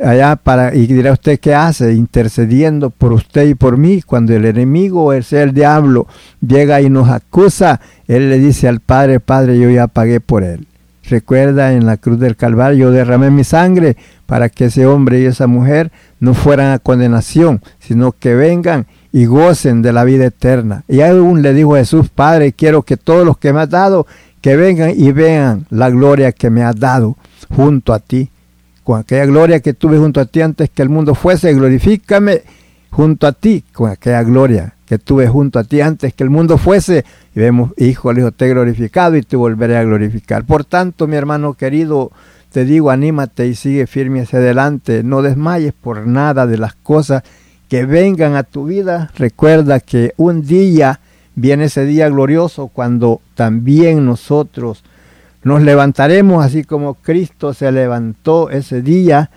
allá 0.02 0.36
para, 0.36 0.74
y 0.74 0.86
dirá 0.86 1.12
usted 1.12 1.38
qué 1.40 1.54
hace, 1.54 1.94
intercediendo 1.94 2.90
por 2.90 3.12
usted 3.12 3.46
y 3.46 3.54
por 3.54 3.76
mí, 3.76 4.02
cuando 4.02 4.34
el 4.34 4.44
enemigo, 4.44 5.12
el 5.12 5.24
sea 5.24 5.42
el 5.42 5.52
diablo, 5.52 6.06
llega 6.40 6.80
y 6.80 6.90
nos 6.90 7.08
acusa, 7.08 7.80
él 8.06 8.28
le 8.28 8.38
dice 8.38 8.68
al 8.68 8.80
Padre, 8.80 9.20
Padre, 9.20 9.58
yo 9.58 9.70
ya 9.70 9.86
pagué 9.86 10.20
por 10.20 10.42
él. 10.42 10.66
Recuerda 11.08 11.72
en 11.72 11.86
la 11.86 11.98
cruz 11.98 12.18
del 12.18 12.34
Calvario, 12.34 12.86
yo 12.86 12.90
derramé 12.90 13.30
mi 13.30 13.44
sangre 13.44 13.96
para 14.26 14.48
que 14.48 14.66
ese 14.66 14.86
hombre 14.86 15.20
y 15.20 15.26
esa 15.26 15.46
mujer 15.46 15.92
no 16.18 16.34
fueran 16.34 16.72
a 16.72 16.80
condenación, 16.80 17.62
sino 17.78 18.10
que 18.10 18.34
vengan 18.34 18.86
y 19.12 19.26
gocen 19.26 19.82
de 19.82 19.92
la 19.92 20.02
vida 20.02 20.26
eterna. 20.26 20.82
Y 20.88 21.02
aún 21.02 21.42
le 21.42 21.54
dijo 21.54 21.76
Jesús, 21.76 22.08
Padre, 22.08 22.52
quiero 22.52 22.82
que 22.82 22.96
todos 22.96 23.24
los 23.24 23.38
que 23.38 23.52
me 23.52 23.60
has 23.60 23.70
dado, 23.70 24.06
que 24.40 24.56
vengan 24.56 24.92
y 24.96 25.12
vean 25.12 25.66
la 25.70 25.90
gloria 25.90 26.32
que 26.32 26.50
me 26.50 26.64
has 26.64 26.78
dado 26.78 27.16
junto 27.48 27.92
a 27.92 28.00
ti 28.00 28.30
con 28.86 29.00
aquella 29.00 29.26
gloria 29.26 29.58
que 29.58 29.74
tuve 29.74 29.98
junto 29.98 30.20
a 30.20 30.26
ti 30.26 30.42
antes 30.42 30.70
que 30.70 30.80
el 30.80 30.88
mundo 30.88 31.16
fuese, 31.16 31.52
glorifícame 31.52 32.42
junto 32.88 33.26
a 33.26 33.32
ti 33.32 33.64
con 33.72 33.90
aquella 33.90 34.22
gloria 34.22 34.74
que 34.86 34.98
tuve 34.98 35.26
junto 35.26 35.58
a 35.58 35.64
ti 35.64 35.80
antes 35.80 36.14
que 36.14 36.22
el 36.22 36.30
mundo 36.30 36.56
fuese. 36.56 37.04
Y 37.34 37.40
vemos, 37.40 37.72
hijo, 37.78 38.12
hijo, 38.12 38.30
te 38.30 38.46
he 38.46 38.50
glorificado 38.50 39.16
y 39.16 39.22
te 39.22 39.34
volveré 39.34 39.76
a 39.76 39.82
glorificar. 39.82 40.44
Por 40.44 40.64
tanto, 40.64 41.08
mi 41.08 41.16
hermano 41.16 41.54
querido, 41.54 42.12
te 42.52 42.64
digo, 42.64 42.92
anímate 42.92 43.48
y 43.48 43.56
sigue 43.56 43.88
firme 43.88 44.20
hacia 44.20 44.38
adelante. 44.38 45.02
No 45.02 45.20
desmayes 45.20 45.72
por 45.72 46.06
nada 46.06 46.46
de 46.46 46.56
las 46.56 46.76
cosas 46.76 47.24
que 47.68 47.86
vengan 47.86 48.36
a 48.36 48.44
tu 48.44 48.66
vida. 48.66 49.10
Recuerda 49.16 49.80
que 49.80 50.14
un 50.16 50.46
día 50.46 51.00
viene 51.34 51.64
ese 51.64 51.86
día 51.86 52.08
glorioso 52.08 52.68
cuando 52.68 53.20
también 53.34 54.06
nosotros 54.06 54.84
nos 55.46 55.62
levantaremos 55.62 56.44
así 56.44 56.64
como 56.64 56.94
Cristo 56.94 57.54
se 57.54 57.70
levantó 57.70 58.50
ese 58.50 58.82
día 58.82 59.30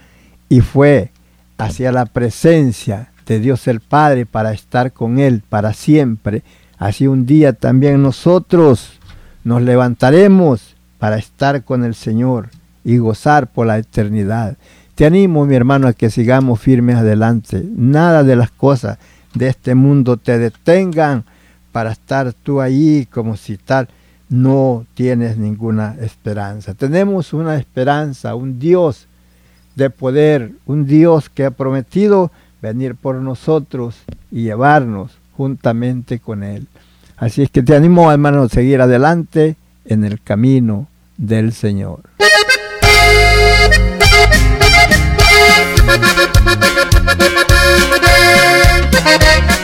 y 0.50 0.62
fue 0.62 1.12
hacia 1.60 1.92
la 1.92 2.08
presencia 2.08 3.12
de 3.28 3.40
Dios 3.40 3.68
el 3.68 3.80
Padre 3.80 4.26
para 4.26 4.52
estar 4.52 4.92
con 4.92 5.20
Él 5.20 5.44
para 5.48 5.72
siempre. 5.74 6.42
Así 6.80 7.06
un 7.06 7.28
día 7.28 7.54
también 7.54 8.02
nosotros 8.02 8.94
nos 9.44 9.62
levantaremos 9.62 10.76
para 10.98 11.20
estar 11.20 11.64
con 11.64 11.86
el 11.86 11.94
Señor 11.94 12.50
y 12.84 12.98
gozar 12.98 13.46
por 13.46 13.68
la 13.68 13.78
eternidad. 13.78 14.58
Te 14.96 15.06
animo, 15.06 15.46
mi 15.46 15.54
hermano, 15.54 15.88
a 15.88 15.94
que 15.94 16.10
sigamos 16.10 16.60
firmes 16.60 16.96
adelante. 16.96 17.64
Nada 17.76 18.24
de 18.24 18.36
las 18.36 18.50
cosas 18.50 18.98
de 19.36 19.48
este 19.48 19.76
mundo 19.76 20.18
te 20.18 20.40
detengan 20.40 21.24
para 21.72 21.92
estar 21.92 22.34
tú 22.34 22.62
ahí 22.62 23.08
como 23.12 23.38
si 23.38 23.58
tal. 23.58 23.90
No 24.30 24.86
tienes 24.94 25.38
ninguna 25.38 25.96
esperanza. 26.00 26.76
Tenemos 26.76 27.34
una 27.34 27.58
esperanza, 27.58 28.36
un 28.36 28.60
Dios 28.60 29.08
de 29.76 29.90
poder, 29.90 30.52
un 30.66 30.86
Dios 30.86 31.30
que 31.30 31.46
ha 31.46 31.52
prometido 31.52 32.32
venir 32.62 32.96
por 32.96 33.16
nosotros 33.16 33.96
y 34.32 34.44
llevarnos 34.44 35.18
juntamente 35.36 36.20
con 36.20 36.44
Él. 36.44 36.68
Así 37.18 37.42
es 37.42 37.50
que 37.50 37.64
te 37.64 37.76
animo, 37.76 38.12
hermano, 38.12 38.44
a 38.44 38.50
seguir 38.50 38.82
adelante 38.82 39.56
en 39.86 40.04
el 40.04 40.22
camino 40.22 40.88
del 41.18 41.54
Señor. 41.54 42.02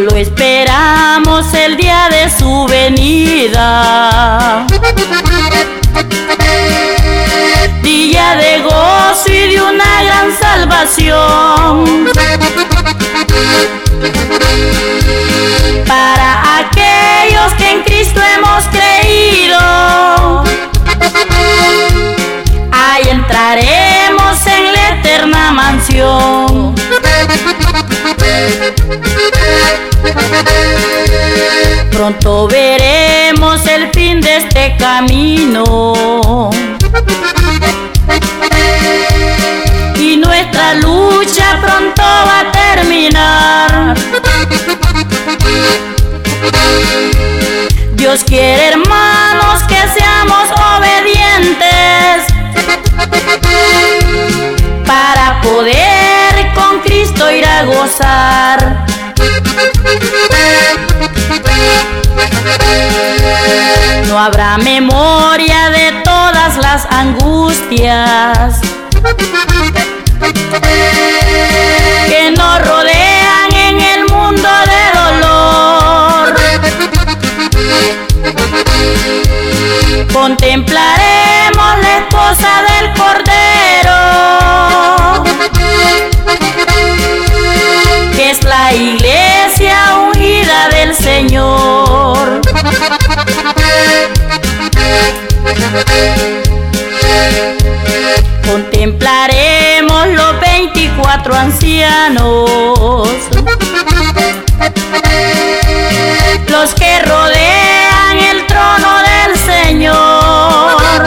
Solo 0.00 0.16
esperamos 0.16 1.52
el 1.52 1.76
día 1.76 2.08
de 2.08 2.30
su 2.30 2.66
venida. 2.66 4.66
Día 7.82 8.34
de 8.36 8.62
gozo 8.62 9.28
y 9.28 9.52
de 9.52 9.60
una 9.60 10.02
gran 10.02 10.32
salvación. 10.40 12.08
Para 15.86 16.60
aquellos 16.60 16.79
Pronto 32.10 32.48
veremos 32.48 33.64
el 33.68 33.88
fin 33.92 34.20
de 34.20 34.38
este 34.38 34.76
camino. 34.78 36.50
Y 39.96 40.16
nuestra 40.16 40.74
lucha 40.74 41.60
pronto 41.60 42.02
va 42.02 42.40
a 42.40 42.50
terminar. 42.50 43.94
Dios 47.92 48.24
quiere 48.24 48.70
hermanos 48.70 49.62
que 49.68 49.80
seamos 49.96 50.48
obedientes 50.78 52.26
para 54.84 55.40
poder 55.42 56.52
con 56.56 56.80
Cristo 56.80 57.30
ir 57.30 57.46
a 57.46 57.62
gozar. 57.66 58.99
No 64.10 64.18
habrá 64.18 64.58
memoria 64.58 65.70
de 65.70 66.02
todas 66.02 66.56
las 66.56 66.84
angustias 66.86 68.60
que 72.08 72.32
nos 72.36 72.66
rodean 72.66 73.54
en 73.54 73.80
el 73.80 74.06
mundo 74.06 74.48
de 74.72 74.90
dolor. 74.98 76.34
Contemplaremos 80.12 81.78
la 81.80 81.98
esposa 81.98 82.62
del 82.68 82.92
Cordero, 82.94 84.00
que 88.16 88.30
es 88.32 88.42
la 88.42 88.72
iglesia 88.74 89.76
ungida 90.00 90.68
del 90.70 90.96
Señor. 90.96 92.40
Contemplaremos 98.46 100.08
los 100.08 100.40
24 100.40 101.34
ancianos, 101.34 103.10
los 106.48 106.74
que 106.74 107.02
rodean 107.02 108.18
el 108.18 108.46
trono 108.46 108.98
del 108.98 109.38
Señor. 109.38 111.04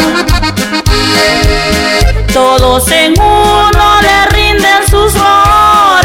Todos 2.34 2.90
en 2.92 3.14
uno 3.20 4.02
le 4.02 4.26
rinden 4.28 4.88
sus 4.90 5.14
honores 5.16 6.04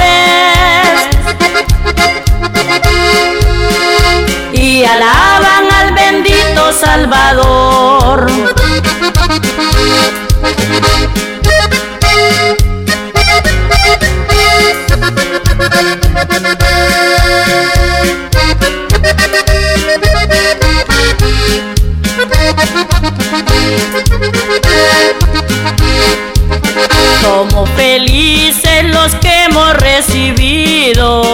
y 4.52 4.84
alaban 4.84 5.27
Salvador. 6.80 8.30
Somos 27.20 27.68
felices 27.70 28.84
los 28.84 29.14
que 29.16 29.44
hemos 29.44 29.74
recibido 29.74 31.27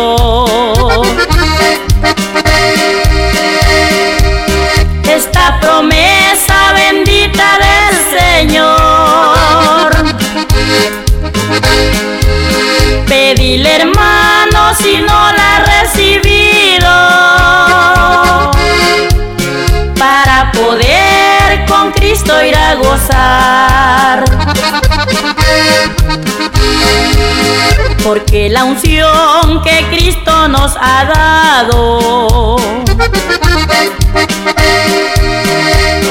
Porque 28.02 28.48
la 28.50 28.64
unción 28.64 29.62
que 29.62 29.86
Cristo 29.90 30.48
nos 30.48 30.76
ha 30.80 31.04
dado 31.04 32.56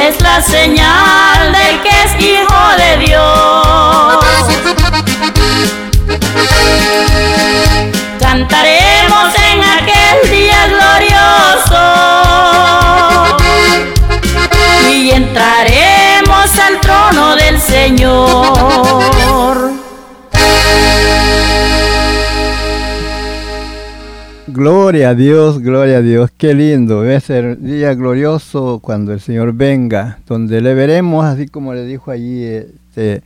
es 0.01 0.19
la 0.21 0.41
señal 0.41 1.51
del 1.51 1.81
que 1.81 1.89
es 1.89 2.15
hijo 2.19 2.61
de 2.77 2.97
Dios. 3.05 4.17
Cantaremos 8.19 8.92
Señor. 17.67 19.23
Gloria 24.47 25.09
a 25.09 25.15
Dios, 25.15 25.59
gloria 25.59 25.97
a 25.97 26.01
Dios, 26.01 26.29
qué 26.37 26.53
lindo. 26.53 27.01
A 27.01 27.19
ser 27.19 27.59
día 27.59 27.95
glorioso 27.95 28.79
cuando 28.83 29.11
el 29.11 29.19
Señor 29.19 29.53
venga, 29.53 30.19
donde 30.27 30.61
le 30.61 30.73
veremos, 30.73 31.25
así 31.25 31.47
como 31.47 31.73
le 31.73 31.85
dijo 31.85 32.11
allí, 32.11 32.43
este, 32.43 33.23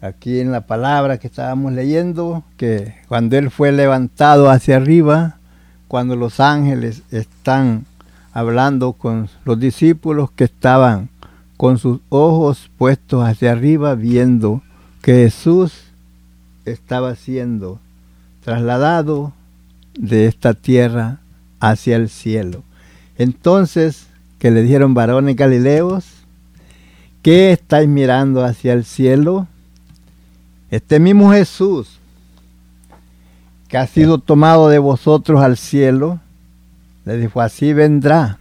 aquí 0.00 0.40
en 0.40 0.50
la 0.50 0.62
palabra 0.62 1.18
que 1.18 1.28
estábamos 1.28 1.72
leyendo, 1.72 2.42
que 2.56 2.94
cuando 3.06 3.36
Él 3.36 3.50
fue 3.50 3.70
levantado 3.70 4.50
hacia 4.50 4.76
arriba, 4.76 5.36
cuando 5.86 6.16
los 6.16 6.40
ángeles 6.40 7.02
están 7.12 7.86
hablando 8.32 8.92
con 8.92 9.28
los 9.44 9.60
discípulos 9.60 10.30
que 10.32 10.44
estaban 10.44 11.08
con 11.56 11.78
sus 11.78 12.00
ojos 12.08 12.70
puestos 12.76 13.24
hacia 13.24 13.52
arriba, 13.52 13.94
viendo 13.94 14.62
que 15.02 15.14
Jesús 15.14 15.72
estaba 16.64 17.14
siendo 17.14 17.80
trasladado 18.44 19.32
de 19.98 20.26
esta 20.26 20.54
tierra 20.54 21.18
hacia 21.60 21.96
el 21.96 22.08
cielo. 22.08 22.62
Entonces, 23.18 24.06
que 24.38 24.50
le 24.50 24.62
dijeron 24.62 24.94
varones 24.94 25.36
galileos, 25.36 26.04
¿qué 27.22 27.52
estáis 27.52 27.88
mirando 27.88 28.44
hacia 28.44 28.72
el 28.72 28.84
cielo? 28.84 29.46
Este 30.70 31.00
mismo 31.00 31.32
Jesús, 31.32 31.98
que 33.68 33.78
ha 33.78 33.86
sido 33.86 34.18
tomado 34.18 34.68
de 34.68 34.78
vosotros 34.78 35.40
al 35.40 35.56
cielo, 35.56 36.20
le 37.04 37.16
dijo, 37.16 37.40
así 37.40 37.72
vendrá, 37.72 38.38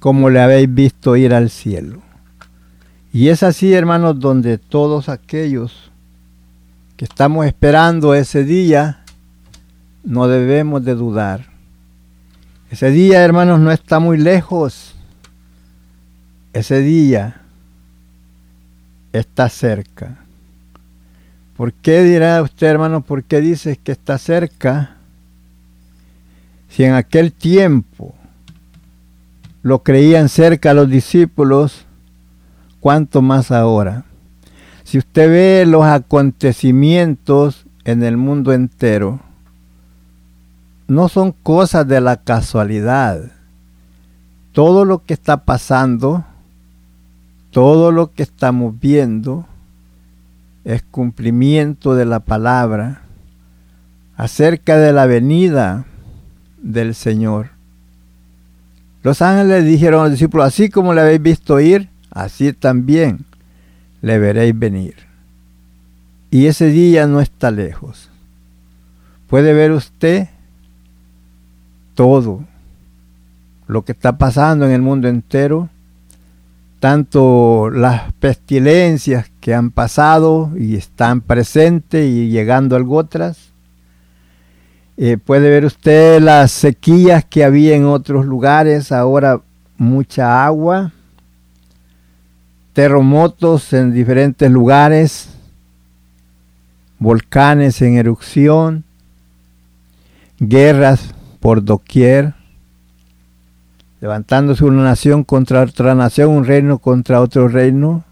como 0.00 0.30
le 0.30 0.40
habéis 0.40 0.72
visto 0.72 1.14
ir 1.14 1.32
al 1.32 1.50
cielo. 1.50 2.02
Y 3.12 3.28
es 3.28 3.42
así, 3.42 3.72
hermanos, 3.72 4.18
donde 4.18 4.58
todos 4.58 5.08
aquellos 5.08 5.92
que 6.96 7.04
estamos 7.04 7.46
esperando 7.46 8.14
ese 8.14 8.44
día, 8.44 9.04
no 10.02 10.26
debemos 10.26 10.84
de 10.84 10.94
dudar. 10.94 11.46
Ese 12.70 12.90
día, 12.90 13.22
hermanos, 13.22 13.60
no 13.60 13.70
está 13.72 13.98
muy 13.98 14.16
lejos. 14.16 14.94
Ese 16.52 16.80
día 16.80 17.42
está 19.12 19.48
cerca. 19.48 20.18
¿Por 21.56 21.72
qué 21.72 22.02
dirá 22.02 22.40
usted, 22.42 22.68
hermano, 22.68 23.02
por 23.02 23.24
qué 23.24 23.40
dices 23.40 23.76
que 23.76 23.92
está 23.92 24.16
cerca? 24.18 24.96
Si 26.70 26.84
en 26.84 26.94
aquel 26.94 27.32
tiempo 27.32 28.14
lo 29.62 29.82
creían 29.82 30.28
cerca 30.28 30.74
los 30.74 30.88
discípulos, 30.88 31.86
¿cuánto 32.80 33.22
más 33.22 33.50
ahora? 33.50 34.04
Si 34.84 34.98
usted 34.98 35.30
ve 35.30 35.66
los 35.66 35.84
acontecimientos 35.84 37.66
en 37.84 38.02
el 38.02 38.16
mundo 38.16 38.52
entero, 38.52 39.20
no 40.88 41.08
son 41.08 41.32
cosas 41.32 41.86
de 41.86 42.00
la 42.00 42.16
casualidad. 42.16 43.30
Todo 44.52 44.84
lo 44.84 45.04
que 45.04 45.14
está 45.14 45.44
pasando, 45.44 46.24
todo 47.52 47.92
lo 47.92 48.10
que 48.12 48.24
estamos 48.24 48.80
viendo, 48.80 49.46
es 50.64 50.82
cumplimiento 50.82 51.94
de 51.94 52.06
la 52.06 52.20
palabra 52.20 53.02
acerca 54.16 54.76
de 54.76 54.92
la 54.92 55.06
venida 55.06 55.86
del 56.60 56.94
Señor. 56.94 57.59
Los 59.02 59.22
ángeles 59.22 59.64
dijeron 59.64 60.00
a 60.00 60.02
los 60.04 60.12
discípulos, 60.12 60.46
así 60.46 60.68
como 60.68 60.92
le 60.92 61.00
habéis 61.00 61.22
visto 61.22 61.58
ir, 61.58 61.88
así 62.10 62.52
también 62.52 63.24
le 64.02 64.18
veréis 64.18 64.58
venir. 64.58 64.94
Y 66.30 66.46
ese 66.46 66.66
día 66.66 67.06
no 67.06 67.20
está 67.20 67.50
lejos. 67.50 68.10
Puede 69.26 69.52
ver 69.52 69.72
usted 69.72 70.28
todo 71.94 72.44
lo 73.66 73.84
que 73.84 73.92
está 73.92 74.18
pasando 74.18 74.66
en 74.66 74.72
el 74.72 74.82
mundo 74.82 75.08
entero, 75.08 75.68
tanto 76.80 77.70
las 77.70 78.12
pestilencias 78.14 79.30
que 79.40 79.54
han 79.54 79.70
pasado 79.70 80.50
y 80.58 80.76
están 80.76 81.20
presentes 81.20 82.06
y 82.06 82.28
llegando 82.28 82.74
algo 82.74 82.96
otras. 82.96 83.49
Eh, 85.02 85.16
puede 85.16 85.48
ver 85.48 85.64
usted 85.64 86.20
las 86.20 86.52
sequías 86.52 87.24
que 87.24 87.42
había 87.42 87.74
en 87.74 87.86
otros 87.86 88.26
lugares, 88.26 88.92
ahora 88.92 89.40
mucha 89.78 90.44
agua, 90.44 90.92
terremotos 92.74 93.72
en 93.72 93.94
diferentes 93.94 94.50
lugares, 94.50 95.30
volcanes 96.98 97.80
en 97.80 97.96
erupción, 97.96 98.84
guerras 100.38 101.14
por 101.40 101.64
doquier, 101.64 102.34
levantándose 104.02 104.66
una 104.66 104.82
nación 104.82 105.24
contra 105.24 105.62
otra 105.62 105.94
nación, 105.94 106.28
un 106.28 106.44
reino 106.44 106.76
contra 106.76 107.22
otro 107.22 107.48
reino, 107.48 108.04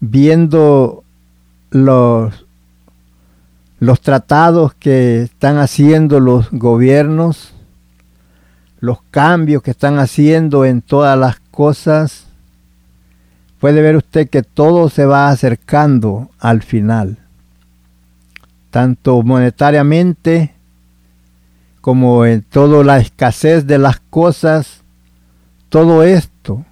viendo 0.00 1.04
los, 1.70 2.43
los 3.84 4.00
tratados 4.00 4.72
que 4.72 5.24
están 5.24 5.58
haciendo 5.58 6.18
los 6.18 6.50
gobiernos, 6.50 7.52
los 8.80 9.02
cambios 9.10 9.62
que 9.62 9.72
están 9.72 9.98
haciendo 9.98 10.64
en 10.64 10.80
todas 10.80 11.18
las 11.18 11.38
cosas, 11.50 12.26
puede 13.60 13.82
ver 13.82 13.96
usted 13.96 14.30
que 14.30 14.42
todo 14.42 14.88
se 14.88 15.04
va 15.04 15.28
acercando 15.28 16.30
al 16.38 16.62
final, 16.62 17.18
tanto 18.70 19.22
monetariamente 19.22 20.54
como 21.82 22.24
en 22.24 22.40
toda 22.40 22.82
la 22.84 22.98
escasez 22.98 23.66
de 23.66 23.76
las 23.76 24.00
cosas, 24.00 24.82
todo 25.68 26.04
esto, 26.04 26.64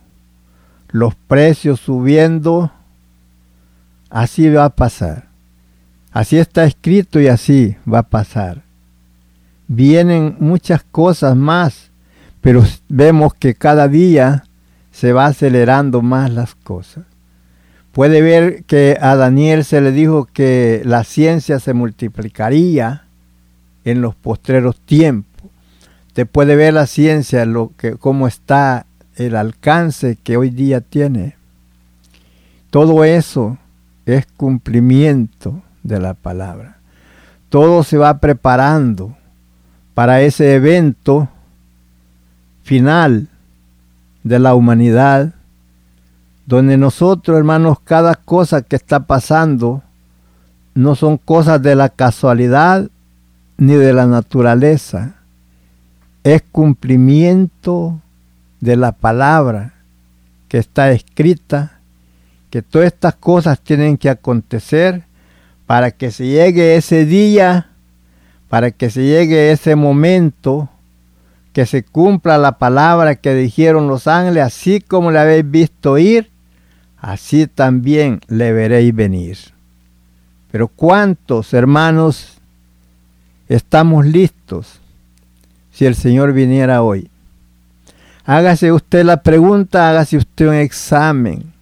los 0.89 1.15
precios 1.15 1.79
subiendo, 1.81 2.73
así 4.09 4.49
va 4.49 4.65
a 4.65 4.71
pasar. 4.71 5.32
Así 6.13 6.39
está 6.39 6.65
escrito 6.65 7.21
y 7.21 7.29
así 7.29 7.77
va 7.91 8.01
a 8.01 8.09
pasar. 8.09 8.63
Vienen 9.69 10.37
muchas 10.39 10.83
cosas 10.85 11.37
más, 11.37 11.91
pero 12.41 12.65
vemos 12.89 13.35
que 13.35 13.55
cada 13.55 13.89
día 13.89 14.45
se 14.91 15.13
va 15.13 15.27
acelerando 15.27 16.03
más 16.03 16.31
las 16.31 16.55
cosas. 16.55 17.05
Puede 17.93 18.23
ver 18.23 18.65
que 18.65 18.97
a 19.01 19.17
Daniel 19.17 19.65
se 19.65 19.81
le 19.81 19.93
dijo 19.93 20.27
que 20.27 20.83
la 20.85 21.05
ciencia 21.05 21.61
se 21.61 21.75
multiplicaría, 21.75 23.05
en 23.85 24.01
los 24.01 24.15
postreros 24.15 24.79
tiempos. 24.81 25.51
Te 26.13 26.27
puede 26.27 26.57
ver 26.57 26.75
la 26.75 26.87
ciencia, 26.87 27.45
lo 27.47 27.73
que, 27.77 27.97
cómo 27.97 28.27
está 28.27 28.87
el 29.17 29.37
alcance 29.37 30.17
que 30.23 30.37
hoy 30.37 30.51
día 30.51 30.81
tiene. 30.81 31.37
Todo 32.71 33.05
eso 33.05 33.59
es 34.07 34.27
cumplimiento 34.37 35.63
de 35.83 36.01
la 36.01 36.15
palabra. 36.15 36.79
Todo 37.49 37.83
se 37.83 37.99
va 37.99 38.19
preparando 38.19 39.17
para 39.95 40.23
ese 40.23 40.55
evento 40.55 41.29
final 42.63 43.29
de 44.23 44.39
la 44.39 44.55
humanidad, 44.55 45.35
donde 46.47 46.77
nosotros, 46.77 47.37
hermanos, 47.37 47.79
cada 47.85 48.15
cosa 48.15 48.63
que 48.63 48.77
está 48.77 49.01
pasando 49.01 49.83
no 50.75 50.95
son 50.95 51.19
cosas 51.19 51.61
de 51.61 51.75
la 51.75 51.89
casualidad 51.89 52.89
ni 53.59 53.75
de 53.75 53.93
la 53.93 54.07
naturaleza. 54.07 55.17
Es 56.25 56.43
cumplimiento 56.51 58.01
de 58.61 58.77
la 58.77 58.93
palabra 58.93 59.75
que 60.49 60.59
está 60.59 60.91
escrita, 60.93 61.81
que 62.51 62.63
todas 62.63 62.87
estas 62.87 63.15
cosas 63.15 63.61
tienen 63.61 63.97
que 63.97 64.09
acontecer 64.09 65.05
para 65.67 65.91
que 65.91 66.11
se 66.11 66.27
llegue 66.27 66.77
ese 66.77 67.05
día, 67.05 67.71
para 68.49 68.71
que 68.71 68.91
se 68.91 69.03
llegue 69.05 69.53
ese 69.53 69.77
momento, 69.77 70.69
que 71.53 71.67
se 71.67 71.83
cumpla 71.83 72.39
la 72.39 72.59
palabra 72.59 73.17
que 73.17 73.35
dijeron 73.35 73.89
los 73.89 74.07
ángeles, 74.07 74.45
así 74.45 74.81
como 74.81 75.11
le 75.11 75.19
habéis 75.19 75.51
visto 75.51 75.99
ir, 75.99 76.31
así 76.99 77.47
también 77.47 78.21
le 78.29 78.53
veréis 78.53 78.95
venir. 78.95 79.39
Pero 80.51 80.69
¿cuántos 80.69 81.55
hermanos 81.55 82.39
estamos 83.49 84.07
listos 84.07 84.81
si 85.73 85.87
el 85.87 85.95
Señor 85.95 86.33
viniera 86.33 86.83
hoy. 86.83 87.11
Hágase 88.25 88.73
usted 88.73 89.05
la 89.05 89.23
pregunta, 89.23 89.89
hágase 89.89 90.17
usted 90.17 90.49
un 90.49 90.55
examen 90.55 91.53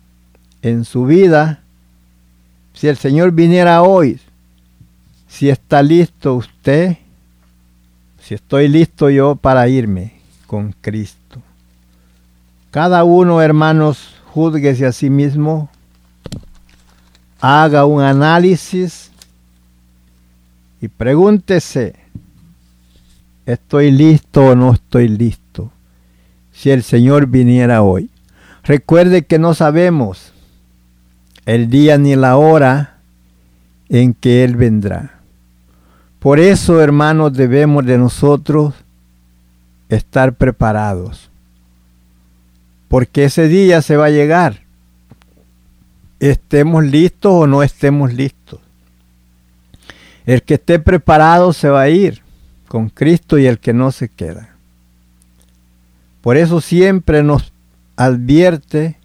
en 0.63 0.85
su 0.85 1.07
vida. 1.07 1.61
Si 2.73 2.89
el 2.89 2.97
Señor 2.97 3.33
viniera 3.33 3.83
hoy, 3.83 4.21
si 5.29 5.49
está 5.49 5.83
listo 5.83 6.35
usted, 6.35 6.97
si 8.23 8.35
estoy 8.35 8.69
listo 8.69 9.11
yo 9.11 9.37
para 9.37 9.69
irme 9.69 10.21
con 10.47 10.73
Cristo. 10.81 11.41
Cada 12.71 13.05
uno, 13.05 13.43
hermanos, 13.43 14.15
juzguese 14.27 14.87
a 14.87 14.93
sí 14.93 15.11
mismo, 15.11 15.69
haga 17.41 17.85
un 17.85 18.03
análisis 18.03 19.11
y 20.81 20.89
pregúntese, 20.89 21.95
¿Estoy 23.51 23.91
listo 23.91 24.47
o 24.47 24.55
no 24.55 24.75
estoy 24.75 25.09
listo? 25.09 25.73
Si 26.53 26.71
el 26.71 26.85
Señor 26.85 27.27
viniera 27.27 27.83
hoy. 27.83 28.09
Recuerde 28.63 29.23
que 29.25 29.41
no 29.41 29.55
sabemos 29.55 30.33
el 31.51 31.69
día 31.69 31.99
ni 31.99 32.15
la 32.15 32.37
hora 32.37 32.99
en 33.89 34.15
que 34.15 34.45
Él 34.45 34.55
vendrá. 34.55 35.19
Por 36.21 36.39
eso, 36.39 36.81
hermanos, 36.81 37.33
debemos 37.33 37.85
de 37.85 37.99
nosotros 37.99 38.73
estar 39.89 40.35
preparados. 40.35 41.29
Porque 42.87 43.25
ese 43.25 43.49
día 43.49 43.83
se 43.83 43.97
va 43.97 44.07
a 44.07 44.11
llegar. 44.11 44.61
Estemos 46.21 46.85
listos 46.85 47.33
o 47.33 47.47
no 47.49 47.65
estemos 47.65 48.15
listos. 48.15 48.61
El 50.27 50.45
que 50.45 50.55
esté 50.55 50.79
preparado 50.79 51.53
se 51.53 51.69
va 51.69 51.81
a 51.81 51.89
ir 51.89 52.23
con 52.69 52.91
Cristo 52.91 53.39
y 53.39 53.47
el 53.47 53.59
que 53.59 53.73
no 53.73 53.91
se 53.91 54.09
queda. 54.09 54.51
Por 56.21 56.37
eso 56.37 56.61
siempre 56.61 57.25
nos 57.25 57.53
advierte 57.97 58.99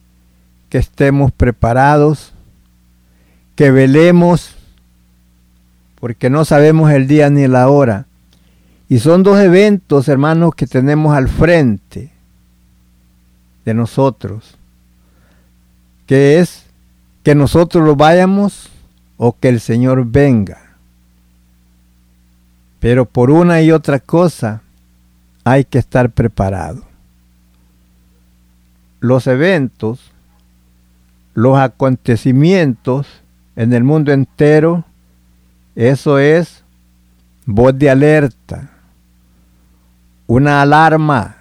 que 0.70 0.78
estemos 0.78 1.32
preparados, 1.32 2.35
que 3.56 3.72
velemos, 3.72 4.56
porque 6.00 6.30
no 6.30 6.46
sabemos 6.46 6.92
el 6.92 7.08
día 7.08 7.30
ni 7.30 7.48
la 7.48 7.70
hora. 7.70 8.06
Y 8.88 9.00
son 9.00 9.24
dos 9.24 9.40
eventos, 9.40 10.08
hermanos, 10.08 10.54
que 10.56 10.68
tenemos 10.68 11.16
al 11.16 11.28
frente 11.28 12.12
de 13.64 13.74
nosotros, 13.74 14.58
que 16.06 16.40
es 16.40 16.66
que 17.24 17.34
nosotros 17.34 17.84
lo 17.84 17.96
vayamos 17.96 18.70
o 19.18 19.36
que 19.38 19.50
el 19.50 19.60
Señor 19.60 20.06
venga. 20.06 20.62
Pero 22.80 23.06
por 23.06 23.32
una 23.32 23.62
y 23.64 23.72
otra 23.72 24.00
cosa 24.00 24.62
hay 25.44 25.64
que 25.64 25.80
estar 25.80 26.12
preparado. 26.12 26.84
Los 29.00 29.26
eventos, 29.26 30.12
los 31.34 31.58
acontecimientos 31.58 33.08
en 33.56 33.74
el 33.74 33.84
mundo 33.84 34.12
entero, 34.12 34.84
eso 35.76 36.20
es 36.20 36.64
voz 37.46 37.78
de 37.78 37.90
alerta, 37.90 38.70
una 40.28 40.62
alarma 40.62 41.38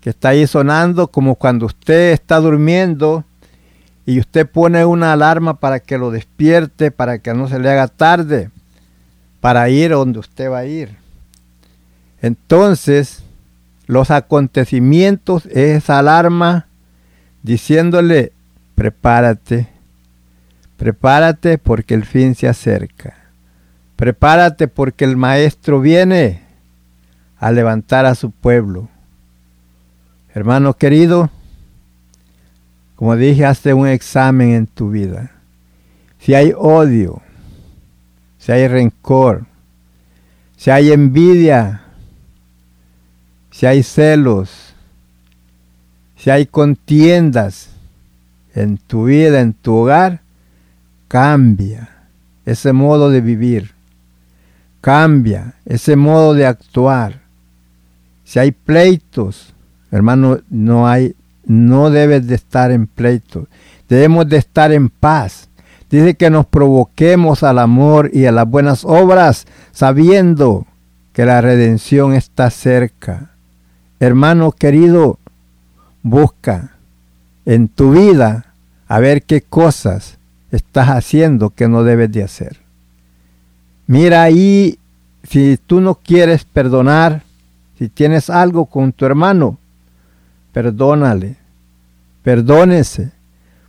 que 0.00 0.10
está 0.10 0.30
ahí 0.30 0.46
sonando 0.46 1.08
como 1.08 1.34
cuando 1.34 1.66
usted 1.66 2.12
está 2.12 2.38
durmiendo 2.40 3.24
y 4.06 4.20
usted 4.20 4.48
pone 4.48 4.84
una 4.84 5.12
alarma 5.12 5.60
para 5.60 5.80
que 5.80 5.98
lo 5.98 6.10
despierte, 6.10 6.90
para 6.90 7.18
que 7.18 7.34
no 7.34 7.48
se 7.48 7.58
le 7.58 7.70
haga 7.70 7.88
tarde, 7.88 8.50
para 9.40 9.68
ir 9.68 9.90
donde 9.90 10.18
usted 10.18 10.50
va 10.50 10.58
a 10.58 10.66
ir. 10.66 10.96
Entonces, 12.22 13.22
los 13.86 14.10
acontecimientos 14.10 15.46
es 15.46 15.82
esa 15.82 15.98
alarma 15.98 16.66
diciéndole, 17.42 18.32
prepárate, 18.74 19.68
prepárate 20.78 21.58
porque 21.58 21.92
el 21.92 22.06
fin 22.06 22.34
se 22.34 22.48
acerca. 22.48 23.14
Prepárate 23.96 24.68
porque 24.68 25.04
el 25.04 25.16
maestro 25.16 25.80
viene 25.80 26.40
a 27.36 27.52
levantar 27.52 28.06
a 28.06 28.14
su 28.14 28.30
pueblo. 28.30 28.88
Hermano 30.32 30.74
querido, 30.74 31.30
como 32.94 33.16
dije, 33.16 33.44
hazte 33.44 33.74
un 33.74 33.88
examen 33.88 34.52
en 34.52 34.66
tu 34.66 34.90
vida. 34.90 35.32
Si 36.20 36.34
hay 36.34 36.52
odio, 36.56 37.22
si 38.38 38.52
hay 38.52 38.68
rencor, 38.68 39.46
si 40.56 40.70
hay 40.70 40.92
envidia, 40.92 41.82
si 43.50 43.66
hay 43.66 43.82
celos, 43.82 44.74
si 46.16 46.30
hay 46.30 46.46
contiendas 46.46 47.70
en 48.54 48.78
tu 48.78 49.06
vida, 49.06 49.40
en 49.40 49.54
tu 49.54 49.74
hogar, 49.74 50.20
cambia 51.08 51.88
ese 52.44 52.72
modo 52.72 53.10
de 53.10 53.20
vivir. 53.20 53.72
Cambia 54.80 55.54
ese 55.64 55.96
modo 55.96 56.34
de 56.34 56.46
actuar. 56.46 57.20
Si 58.24 58.38
hay 58.38 58.52
pleitos, 58.52 59.54
hermano, 59.90 60.38
no 60.48 60.86
hay, 60.86 61.16
no 61.44 61.90
debes 61.90 62.26
de 62.26 62.36
estar 62.36 62.70
en 62.70 62.86
pleitos. 62.86 63.48
Debemos 63.88 64.28
de 64.28 64.36
estar 64.36 64.70
en 64.72 64.90
paz. 64.90 65.48
Dice 65.90 66.14
que 66.14 66.30
nos 66.30 66.46
provoquemos 66.46 67.42
al 67.42 67.58
amor 67.58 68.10
y 68.12 68.26
a 68.26 68.32
las 68.32 68.46
buenas 68.46 68.84
obras, 68.84 69.46
sabiendo 69.72 70.66
que 71.14 71.24
la 71.24 71.40
redención 71.40 72.12
está 72.12 72.50
cerca. 72.50 73.30
Hermano 73.98 74.52
querido, 74.52 75.18
busca 76.02 76.76
en 77.46 77.68
tu 77.68 77.92
vida 77.92 78.52
a 78.86 79.00
ver 79.00 79.22
qué 79.22 79.40
cosas 79.40 80.17
estás 80.50 80.88
haciendo 80.88 81.50
que 81.50 81.68
no 81.68 81.84
debes 81.84 82.10
de 82.12 82.22
hacer. 82.22 82.58
Mira 83.86 84.22
ahí, 84.22 84.78
si 85.22 85.58
tú 85.58 85.80
no 85.80 85.94
quieres 85.94 86.44
perdonar, 86.44 87.22
si 87.78 87.88
tienes 87.88 88.30
algo 88.30 88.66
con 88.66 88.92
tu 88.92 89.04
hermano, 89.06 89.58
perdónale, 90.52 91.36
perdónese, 92.22 93.12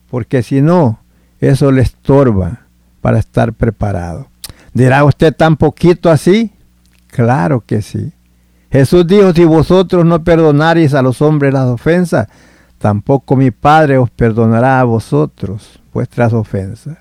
porque 0.10 0.44
si 0.44 0.62
no, 0.62 1.00
eso 1.40 1.72
le 1.72 1.82
estorba 1.82 2.62
para 3.02 3.20
estar 3.20 3.54
preparado. 3.54 4.28
¿Dirá 4.74 5.04
usted 5.04 5.34
tan 5.36 5.58
poquito 5.58 6.10
así? 6.10 6.52
Claro 7.08 7.62
que 7.66 7.82
sí. 7.82 8.12
Jesús 8.72 9.08
dijo, 9.08 9.34
si 9.34 9.46
vosotros 9.46 10.06
no 10.06 10.24
perdonaréis 10.24 10.94
a 10.94 11.02
los 11.02 11.22
hombres 11.22 11.54
las 11.54 11.68
ofensas, 11.68 12.28
tampoco 12.78 13.36
mi 13.36 13.52
Padre 13.52 13.98
os 13.98 14.10
perdonará 14.10 14.80
a 14.80 14.84
vosotros 14.84 15.79
vuestras 15.94 16.34
ofensas. 16.34 16.98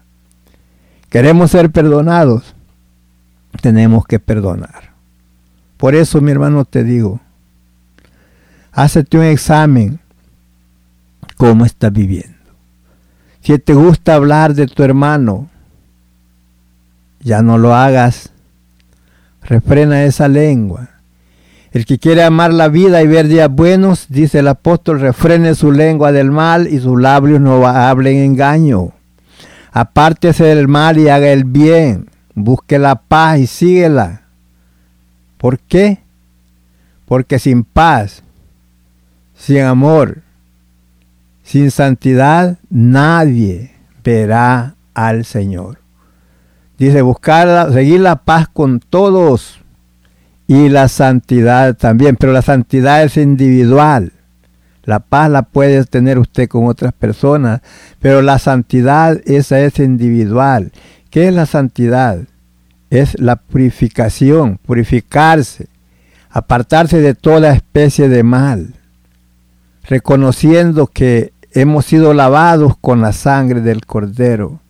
Queremos 1.09 1.51
ser 1.51 1.71
perdonados, 1.71 2.55
tenemos 3.63 4.07
que 4.07 4.19
perdonar. 4.19 4.93
Por 5.77 5.95
eso, 5.95 6.21
mi 6.21 6.31
hermano, 6.31 6.65
te 6.65 6.85
digo, 6.85 7.21
hácete 8.73 9.19
un 9.19 9.25
examen, 9.25 10.01
cómo 11.37 11.65
estás 11.65 11.93
viviendo. 11.93 12.37
Si 13.41 13.59
te 13.59 13.73
gusta 13.73 14.15
hablar 14.15 14.55
de 14.55 14.67
tu 14.67 14.83
hermano, 14.83 15.49
ya 17.21 17.43
no 17.43 17.57
lo 17.57 17.75
hagas. 17.75 18.31
Refrena 19.43 20.05
esa 20.05 20.29
lengua. 20.29 20.91
El 21.79 21.87
que 21.87 22.01
quiere 22.01 22.25
amar 22.25 22.53
la 22.53 22.67
vida 22.67 23.05
y 23.05 23.07
ver 23.07 23.29
días 23.29 23.49
buenos, 23.49 24.07
dice 24.09 24.41
el 24.41 24.49
apóstol, 24.49 24.99
refrene 24.99 25.55
su 25.55 25.71
lengua 25.71 26.11
del 26.11 26.33
mal 26.33 26.67
y 26.67 26.81
sus 26.81 27.01
labios 27.01 27.41
no 27.41 27.65
hablen 27.69 28.17
engaño. 28.17 28.95
Apártese 29.71 30.43
del 30.43 30.67
mal 30.67 30.99
y 30.99 31.09
haga 31.09 31.29
el 31.29 31.45
bien. 31.45 32.11
Busque 32.35 32.81
la 32.81 32.97
paz 32.97 33.39
y 33.39 33.47
síguela. 33.47 34.23
¿Por 35.37 35.61
qué? 35.61 36.01
Porque 37.07 37.39
sin 37.39 37.63
paz, 37.63 38.25
sin 39.37 39.61
amor, 39.61 40.23
sin 41.45 41.71
santidad 41.71 42.59
nadie 42.71 43.71
verá 44.03 44.75
al 44.95 45.25
Señor. 45.25 45.79
Dice, 46.77 47.03
buscar, 47.03 47.73
seguir 47.73 48.01
la 48.01 48.17
paz 48.17 48.49
con 48.49 48.81
todos 48.81 49.61
y 50.49 50.71
la 50.71 50.89
santidad 50.89 51.77
también, 51.77 52.17
pero 52.17 52.33
la 52.33 52.43
santidad 52.43 53.05
es 53.05 53.19
individual. 53.19 54.13
La 54.83 55.01
paz 55.01 55.31
la 55.31 55.43
puede 55.43 55.85
tener 55.85 56.19
usted 56.19 56.49
con 56.49 56.67
otras 56.67 56.95
personas, 56.95 57.61
pero 58.01 58.23
la 58.23 58.39
santidad 58.39 59.21
esa 59.27 59.61
es 59.61 59.79
individual. 59.79 60.73
¿Qué 61.11 61.29
es 61.29 61.35
la 61.35 61.45
santidad? 61.45 62.21
Es 62.89 63.21
la 63.21 63.37
purificación, 63.37 64.59
purificarse, 64.65 65.69
apartarse 66.31 67.03
de 67.03 67.13
toda 67.15 67.53
especie 67.53 68.09
de 68.09 68.23
mal, 68.23 68.75
reconociendo 69.83 70.87
que 70.87 71.35
hemos 71.53 71.85
sido 71.85 72.15
lavados 72.15 72.79
con 72.81 73.03
la 73.03 73.13
sangre 73.13 73.61
del 73.61 73.85
Cordero, 73.85 74.61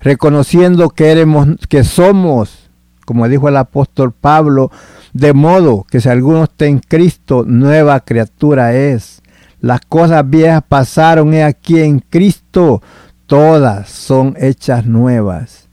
reconociendo 0.00 0.88
que, 0.88 1.26
que 1.68 1.84
somos, 1.84 2.70
como 3.04 3.28
dijo 3.28 3.50
el 3.50 3.58
apóstol 3.58 4.12
Pablo, 4.12 4.70
de 5.12 5.32
modo 5.32 5.86
que 5.90 6.00
si 6.00 6.08
alguno 6.08 6.44
está 6.44 6.66
en 6.66 6.78
Cristo, 6.78 7.44
nueva 7.46 8.00
criatura 8.00 8.74
es. 8.74 9.22
Las 9.60 9.80
cosas 9.80 10.28
viejas 10.28 10.62
pasaron, 10.68 11.34
he 11.34 11.42
aquí 11.42 11.80
en 11.80 12.00
Cristo, 12.00 12.82
todas 13.26 13.88
son 13.88 14.36
hechas 14.38 14.86
nuevas. 14.86 15.68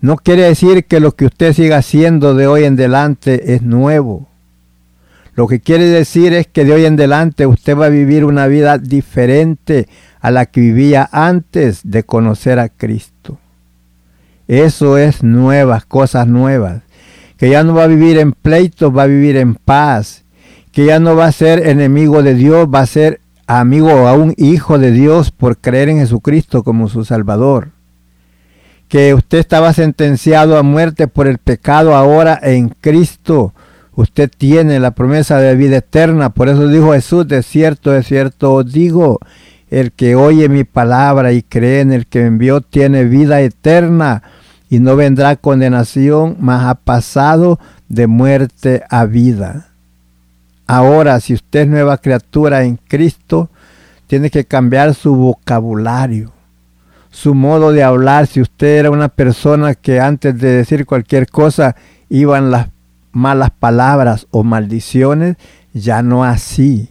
No 0.00 0.16
quiere 0.16 0.42
decir 0.42 0.84
que 0.84 1.00
lo 1.00 1.12
que 1.12 1.26
usted 1.26 1.52
siga 1.52 1.78
haciendo 1.78 2.34
de 2.34 2.46
hoy 2.46 2.64
en 2.64 2.74
adelante 2.74 3.54
es 3.54 3.62
nuevo. 3.62 4.28
Lo 5.34 5.46
que 5.46 5.60
quiere 5.60 5.84
decir 5.84 6.32
es 6.32 6.46
que 6.46 6.64
de 6.64 6.72
hoy 6.72 6.84
en 6.84 6.94
adelante 6.94 7.46
usted 7.46 7.76
va 7.76 7.86
a 7.86 7.90
vivir 7.90 8.24
una 8.24 8.46
vida 8.46 8.78
diferente 8.78 9.88
a 10.20 10.30
la 10.30 10.46
que 10.46 10.60
vivía 10.60 11.08
antes 11.12 11.80
de 11.84 12.04
conocer 12.04 12.58
a 12.58 12.68
Cristo. 12.68 13.38
Eso 14.48 14.96
es 14.96 15.22
nuevas, 15.22 15.84
cosas 15.84 16.26
nuevas. 16.26 16.82
Que 17.36 17.50
ya 17.50 17.62
no 17.64 17.74
va 17.74 17.84
a 17.84 17.88
vivir 17.88 18.18
en 18.18 18.32
pleitos, 18.32 18.96
va 18.96 19.02
a 19.02 19.06
vivir 19.06 19.36
en 19.36 19.54
paz, 19.54 20.24
que 20.72 20.86
ya 20.86 20.98
no 20.98 21.16
va 21.16 21.26
a 21.26 21.32
ser 21.32 21.66
enemigo 21.66 22.22
de 22.22 22.34
Dios, 22.34 22.68
va 22.72 22.80
a 22.80 22.86
ser 22.86 23.20
amigo 23.46 23.90
a 24.08 24.14
un 24.14 24.34
hijo 24.36 24.78
de 24.78 24.90
Dios 24.90 25.30
por 25.30 25.58
creer 25.58 25.88
en 25.88 25.98
Jesucristo 25.98 26.62
como 26.62 26.88
su 26.88 27.04
Salvador. 27.04 27.70
Que 28.88 29.14
usted 29.14 29.38
estaba 29.38 29.72
sentenciado 29.72 30.58
a 30.58 30.62
muerte 30.62 31.08
por 31.08 31.26
el 31.26 31.38
pecado 31.38 31.94
ahora 31.94 32.38
en 32.40 32.68
Cristo. 32.68 33.52
Usted 33.94 34.30
tiene 34.36 34.78
la 34.78 34.92
promesa 34.92 35.38
de 35.38 35.56
vida 35.56 35.78
eterna. 35.78 36.30
Por 36.30 36.48
eso 36.48 36.68
dijo 36.68 36.92
Jesús, 36.92 37.26
de 37.26 37.42
cierto, 37.42 37.90
de 37.90 38.02
cierto 38.02 38.54
os 38.54 38.72
digo, 38.72 39.18
el 39.70 39.92
que 39.92 40.14
oye 40.14 40.48
mi 40.48 40.64
palabra 40.64 41.32
y 41.32 41.42
cree 41.42 41.80
en 41.80 41.92
el 41.92 42.06
que 42.06 42.20
me 42.20 42.26
envió 42.26 42.60
tiene 42.60 43.04
vida 43.04 43.40
eterna 43.40 44.22
y 44.68 44.80
no 44.80 44.96
vendrá 44.96 45.36
condenación, 45.36 46.36
mas 46.40 46.64
ha 46.64 46.74
pasado 46.74 47.58
de 47.88 48.06
muerte 48.06 48.82
a 48.90 49.04
vida. 49.04 49.68
Ahora, 50.66 51.20
si 51.20 51.34
usted 51.34 51.60
es 51.60 51.68
nueva 51.68 51.98
criatura 51.98 52.64
en 52.64 52.76
Cristo, 52.76 53.50
tiene 54.06 54.30
que 54.30 54.44
cambiar 54.44 54.94
su 54.94 55.14
vocabulario, 55.14 56.32
su 57.10 57.34
modo 57.34 57.72
de 57.72 57.84
hablar. 57.84 58.26
Si 58.26 58.40
usted 58.40 58.78
era 58.78 58.90
una 58.90 59.08
persona 59.08 59.74
que 59.74 60.00
antes 60.00 60.38
de 60.38 60.50
decir 60.50 60.86
cualquier 60.86 61.28
cosa 61.28 61.76
iban 62.08 62.50
las 62.50 62.68
malas 63.12 63.50
palabras 63.50 64.26
o 64.30 64.42
maldiciones, 64.42 65.36
ya 65.72 66.02
no 66.02 66.24
así. 66.24 66.90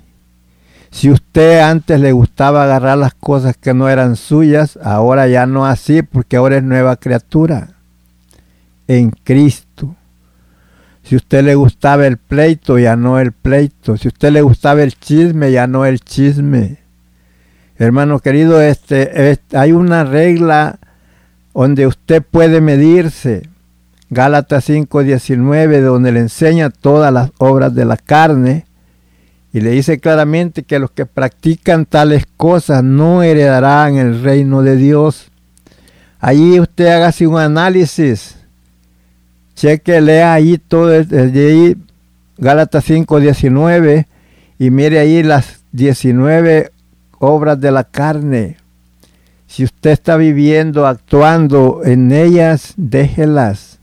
Si 0.96 1.12
usted 1.12 1.60
antes 1.60 2.00
le 2.00 2.14
gustaba 2.14 2.64
agarrar 2.64 2.98
las 2.98 3.14
cosas 3.14 3.58
que 3.58 3.74
no 3.74 3.90
eran 3.90 4.16
suyas, 4.16 4.80
ahora 4.82 5.28
ya 5.28 5.46
no 5.46 5.66
así, 5.66 6.04
porque 6.04 6.38
ahora 6.38 6.56
es 6.56 6.64
nueva 6.64 6.96
criatura 6.96 7.72
en 8.88 9.10
Cristo. 9.10 9.94
Si 11.04 11.18
usted 11.18 11.44
le 11.44 11.56
gustaba 11.56 12.08
el 12.08 12.16
pleito, 12.16 12.80
ya 12.80 12.96
no 12.96 13.20
el 13.20 13.34
pleito. 13.34 13.98
Si 13.98 14.08
usted 14.08 14.32
le 14.32 14.42
gustaba 14.42 14.84
el 14.84 14.94
chisme, 14.98 15.52
ya 15.52 15.68
no 15.68 15.86
el 15.86 16.00
chisme. 16.00 16.78
Hermano 17.78 18.20
querido, 18.20 18.62
este, 18.62 19.38
hay 19.52 19.74
una 19.74 20.06
regla 20.06 20.80
donde 21.54 21.88
usted 21.88 22.24
puede 22.24 22.62
medirse. 22.62 23.50
Gálatas 24.10 24.70
5:19, 24.70 25.82
donde 25.82 26.14
le 26.14 26.22
enseña 26.22 26.70
todas 26.70 27.12
las 27.12 27.32
obras 27.38 27.76
de 27.76 27.84
la 27.84 27.98
carne 27.98 28.66
y 29.56 29.62
le 29.62 29.70
dice 29.70 30.02
claramente 30.02 30.64
que 30.64 30.80
los 30.80 30.92
que 30.92 31.06
practican 31.06 31.86
tales 31.86 32.26
cosas 32.36 32.84
no 32.84 33.24
heredarán 33.24 33.96
el 33.96 34.22
reino 34.22 34.62
de 34.64 34.76
Dios. 34.76 35.32
Allí 36.20 36.60
usted 36.60 36.88
hágase 36.88 37.26
un 37.26 37.40
análisis. 37.40 38.36
Cheque, 39.56 40.02
lea 40.02 40.34
ahí 40.34 40.58
todo 40.58 40.88
desde 40.88 41.48
ahí, 41.48 41.78
Gálatas 42.38 42.84
5, 42.84 43.22
19, 43.22 44.08
y 44.60 44.72
mire 44.72 45.00
ahí 45.00 45.24
las 45.24 45.62
19 45.72 46.72
obras 47.20 47.58
de 47.62 47.72
la 47.72 47.86
carne. 47.86 48.58
Si 49.48 49.64
usted 49.64 49.92
está 49.92 50.18
viviendo, 50.18 50.86
actuando 50.86 51.80
en 51.86 52.12
ellas, 52.12 52.74
déjelas. 52.76 53.80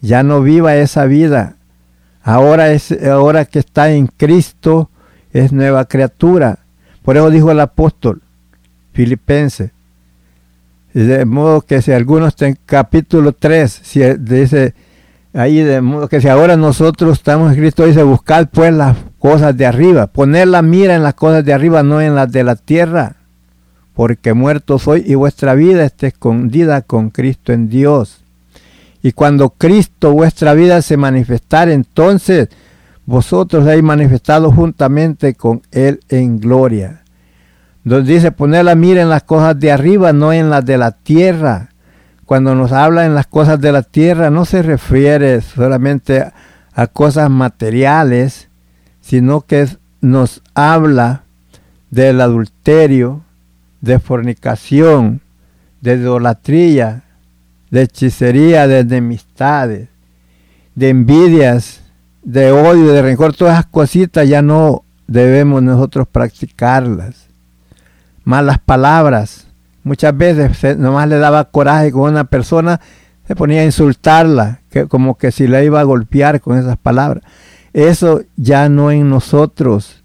Ya 0.00 0.22
no 0.22 0.42
viva 0.42 0.76
esa 0.76 1.06
vida. 1.06 1.56
Ahora, 2.22 2.70
es, 2.70 2.92
ahora 3.02 3.44
que 3.46 3.58
está 3.58 3.90
en 3.90 4.06
Cristo, 4.06 4.90
es 5.32 5.52
nueva 5.52 5.84
criatura. 5.86 6.58
Por 7.02 7.16
eso 7.16 7.30
dijo 7.30 7.50
el 7.50 7.60
apóstol 7.60 8.22
filipense. 8.92 9.72
De 10.92 11.24
modo 11.24 11.62
que 11.62 11.80
si 11.80 11.90
alguno 11.92 12.26
está 12.26 12.46
en 12.46 12.58
capítulo 12.66 13.32
3, 13.32 13.80
si 13.82 14.00
dice 14.18 14.74
ahí, 15.32 15.60
de 15.60 15.80
modo 15.80 16.08
que 16.08 16.20
si 16.20 16.28
ahora 16.28 16.56
nosotros 16.56 17.14
estamos 17.14 17.52
en 17.52 17.58
Cristo, 17.58 17.86
dice 17.86 18.02
buscar 18.02 18.50
pues 18.50 18.74
las 18.74 18.96
cosas 19.18 19.56
de 19.56 19.64
arriba, 19.64 20.06
poner 20.06 20.48
la 20.48 20.60
mira 20.60 20.94
en 20.94 21.02
las 21.02 21.14
cosas 21.14 21.44
de 21.44 21.54
arriba, 21.54 21.82
no 21.82 22.02
en 22.02 22.14
las 22.14 22.30
de 22.30 22.44
la 22.44 22.56
tierra, 22.56 23.16
porque 23.94 24.34
muerto 24.34 24.78
soy 24.78 25.02
y 25.06 25.14
vuestra 25.14 25.54
vida 25.54 25.84
está 25.84 26.08
escondida 26.08 26.82
con 26.82 27.08
Cristo 27.08 27.52
en 27.52 27.70
Dios. 27.70 28.18
Y 29.02 29.12
cuando 29.12 29.50
Cristo 29.50 30.12
vuestra 30.12 30.52
vida 30.54 30.82
se 30.82 30.96
manifestare, 30.98 31.72
entonces 31.72 32.50
vosotros 33.06 33.66
habéis 33.66 33.82
manifestado 33.82 34.52
juntamente 34.52 35.34
con 35.34 35.62
Él 35.70 36.00
en 36.08 36.38
gloria. 36.38 37.02
Donde 37.84 38.14
dice 38.14 38.30
poner 38.30 38.64
la 38.64 38.74
mira 38.74 39.02
en 39.02 39.08
las 39.08 39.24
cosas 39.24 39.58
de 39.58 39.72
arriba, 39.72 40.12
no 40.12 40.32
en 40.32 40.50
las 40.50 40.64
de 40.64 40.78
la 40.78 40.92
tierra. 40.92 41.70
Cuando 42.24 42.54
nos 42.54 42.72
habla 42.72 43.04
en 43.04 43.14
las 43.14 43.26
cosas 43.26 43.60
de 43.60 43.72
la 43.72 43.82
tierra, 43.82 44.30
no 44.30 44.44
se 44.44 44.62
refiere 44.62 45.40
solamente 45.40 46.24
a 46.72 46.86
cosas 46.86 47.28
materiales, 47.28 48.48
sino 49.00 49.40
que 49.40 49.66
nos 50.00 50.42
habla 50.54 51.24
del 51.90 52.20
adulterio, 52.20 53.22
de 53.80 53.98
fornicación, 53.98 55.20
de 55.80 55.94
idolatría, 55.94 57.02
de 57.70 57.82
hechicería, 57.82 58.68
de 58.68 58.78
enemistades, 58.78 59.88
de 60.74 60.88
envidias, 60.88 61.81
de 62.22 62.52
odio, 62.52 62.92
de 62.92 63.02
rencor, 63.02 63.34
todas 63.34 63.54
esas 63.54 63.66
cositas 63.66 64.28
ya 64.28 64.42
no 64.42 64.84
debemos 65.06 65.62
nosotros 65.62 66.06
practicarlas. 66.10 67.28
Malas 68.24 68.58
palabras. 68.58 69.48
Muchas 69.84 70.16
veces 70.16 70.78
nomás 70.78 71.08
le 71.08 71.18
daba 71.18 71.44
coraje 71.50 71.90
con 71.90 72.12
una 72.12 72.24
persona, 72.24 72.80
se 73.26 73.34
ponía 73.34 73.62
a 73.62 73.64
insultarla, 73.64 74.60
que, 74.70 74.86
como 74.86 75.18
que 75.18 75.32
si 75.32 75.48
la 75.48 75.62
iba 75.64 75.80
a 75.80 75.84
golpear 75.84 76.40
con 76.40 76.56
esas 76.56 76.76
palabras. 76.76 77.24
Eso 77.72 78.22
ya 78.36 78.68
no 78.68 78.90
en 78.92 79.10
nosotros, 79.10 80.04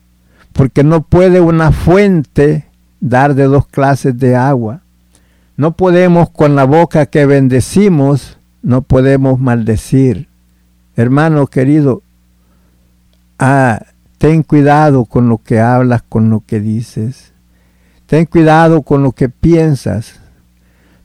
porque 0.53 0.84
no 0.84 1.03
puede 1.03 1.41
una 1.41 1.72
fuente 1.72 2.65
dar 2.99 3.36
de 3.36 3.43
dos 3.43 3.68
clases 3.68 4.18
de 4.18 4.36
agua. 4.36 4.82
No 5.57 5.76
podemos 5.76 6.30
con 6.30 6.55
la 6.55 6.63
boca 6.63 7.05
que 7.05 7.26
bendecimos, 7.28 8.38
no 8.63 8.82
podemos 8.82 9.39
maldecir. 9.39 10.28
Hermano 10.95 11.45
querido, 11.47 12.01
Ah, 13.39 13.85
ten 14.17 14.41
cuidado 14.43 15.05
con 15.05 15.29
lo 15.29 15.38
que 15.38 15.59
hablas, 15.59 16.01
con 16.01 16.29
lo 16.29 16.43
que 16.45 16.59
dices. 16.59 17.33
Ten 18.07 18.25
cuidado 18.25 18.81
con 18.81 19.03
lo 19.03 19.11
que 19.11 19.29
piensas. 19.29 20.19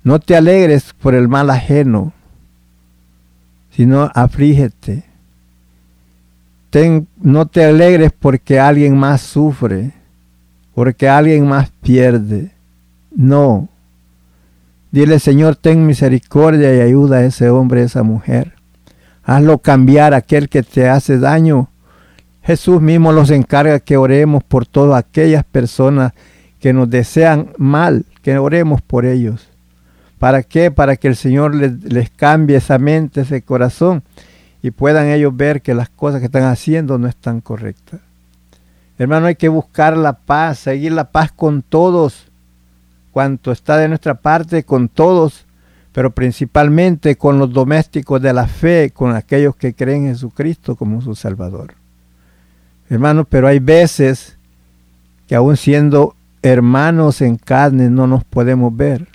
No 0.03 0.19
te 0.19 0.37
alegres 0.37 0.95
por 1.01 1.15
el 1.15 1.29
mal 1.29 1.51
ajeno, 1.51 2.13
sino 3.71 4.11
afrígete. 4.15 5.05
Ten, 6.71 7.07
no 7.21 7.47
te 7.47 7.65
alegres 7.65 8.13
porque 8.19 8.59
alguien 8.59 8.97
más 8.97 9.21
sufre, 9.21 9.91
porque 10.75 11.09
alguien 11.09 11.47
más 11.47 11.71
pierde. 11.83 12.51
No. 13.15 13.69
Dile, 14.91 15.19
Señor, 15.19 15.57
ten 15.57 15.87
misericordia 15.87 16.75
y 16.75 16.81
ayuda 16.81 17.19
a 17.19 17.25
ese 17.25 17.51
hombre, 17.51 17.83
a 17.83 17.85
esa 17.85 18.03
mujer. 18.03 18.55
Hazlo 19.23 19.59
cambiar 19.59 20.15
aquel 20.15 20.49
que 20.49 20.63
te 20.63 20.89
hace 20.89 21.19
daño 21.19 21.69
Jesús 22.43 22.81
mismo 22.81 23.13
nos 23.13 23.31
encarga 23.31 23.79
que 23.79 23.97
oremos 23.97 24.43
por 24.43 24.67
todas 24.67 24.99
aquellas 24.99 25.45
personas 25.45 26.13
que 26.61 26.73
nos 26.73 26.91
desean 26.91 27.51
mal, 27.57 28.05
que 28.23 28.37
oremos 28.37 28.83
por 28.83 29.07
ellos. 29.07 29.49
¿Para 30.19 30.43
qué? 30.43 30.71
Para 30.71 30.97
que 30.97 31.09
el 31.09 31.17
Señor 31.17 31.55
les, 31.55 32.11
cambie 32.11 32.57
esa 32.57 32.79
mente, 32.79 33.23
ese 33.23 33.43
corazón 33.43 34.03
y 34.63 34.71
puedan 34.71 35.09
ellos 35.09 35.37
ver 35.37 35.63
que 35.63 35.75
las 35.75 35.89
cosas 35.89 36.21
que 36.21 36.27
están 36.27 36.45
haciendo 36.45 36.99
no 36.99 37.09
están 37.09 37.41
correctas. 37.41 38.01
Hermano, 38.99 39.27
hay 39.27 39.35
que 39.35 39.49
buscar 39.49 39.97
la 39.97 40.13
paz, 40.13 40.61
seguir 40.61 40.93
la 40.93 41.11
paz 41.11 41.33
con 41.33 41.63
todos, 41.63 42.31
cuanto 43.11 43.51
está 43.51 43.77
de 43.77 43.89
nuestra 43.89 44.15
parte, 44.15 44.63
con 44.63 44.89
todos, 44.89 45.47
pero 45.93 46.13
principalmente 46.13 47.17
con 47.17 47.41
los 47.41 47.53
domésticos 47.53 48.23
de 48.23 48.33
la 48.33 48.47
fe, 48.47 48.91
con 48.95 49.17
aquellos 49.17 49.57
que 49.57 49.75
creen 49.75 50.07
en 50.07 50.13
Jesucristo 50.13 50.77
como 50.77 51.03
su 51.03 51.17
Salvador. 51.17 51.82
Hermanos, 52.93 53.25
pero 53.31 53.49
hay 53.49 53.59
veces 53.59 54.37
que 55.27 55.35
aún 55.35 55.57
siendo 55.57 56.15
hermanos 56.43 57.23
en 57.23 57.37
carne 57.37 57.89
no 57.89 58.07
nos 58.07 58.23
podemos 58.23 58.77
ver. 58.77 59.09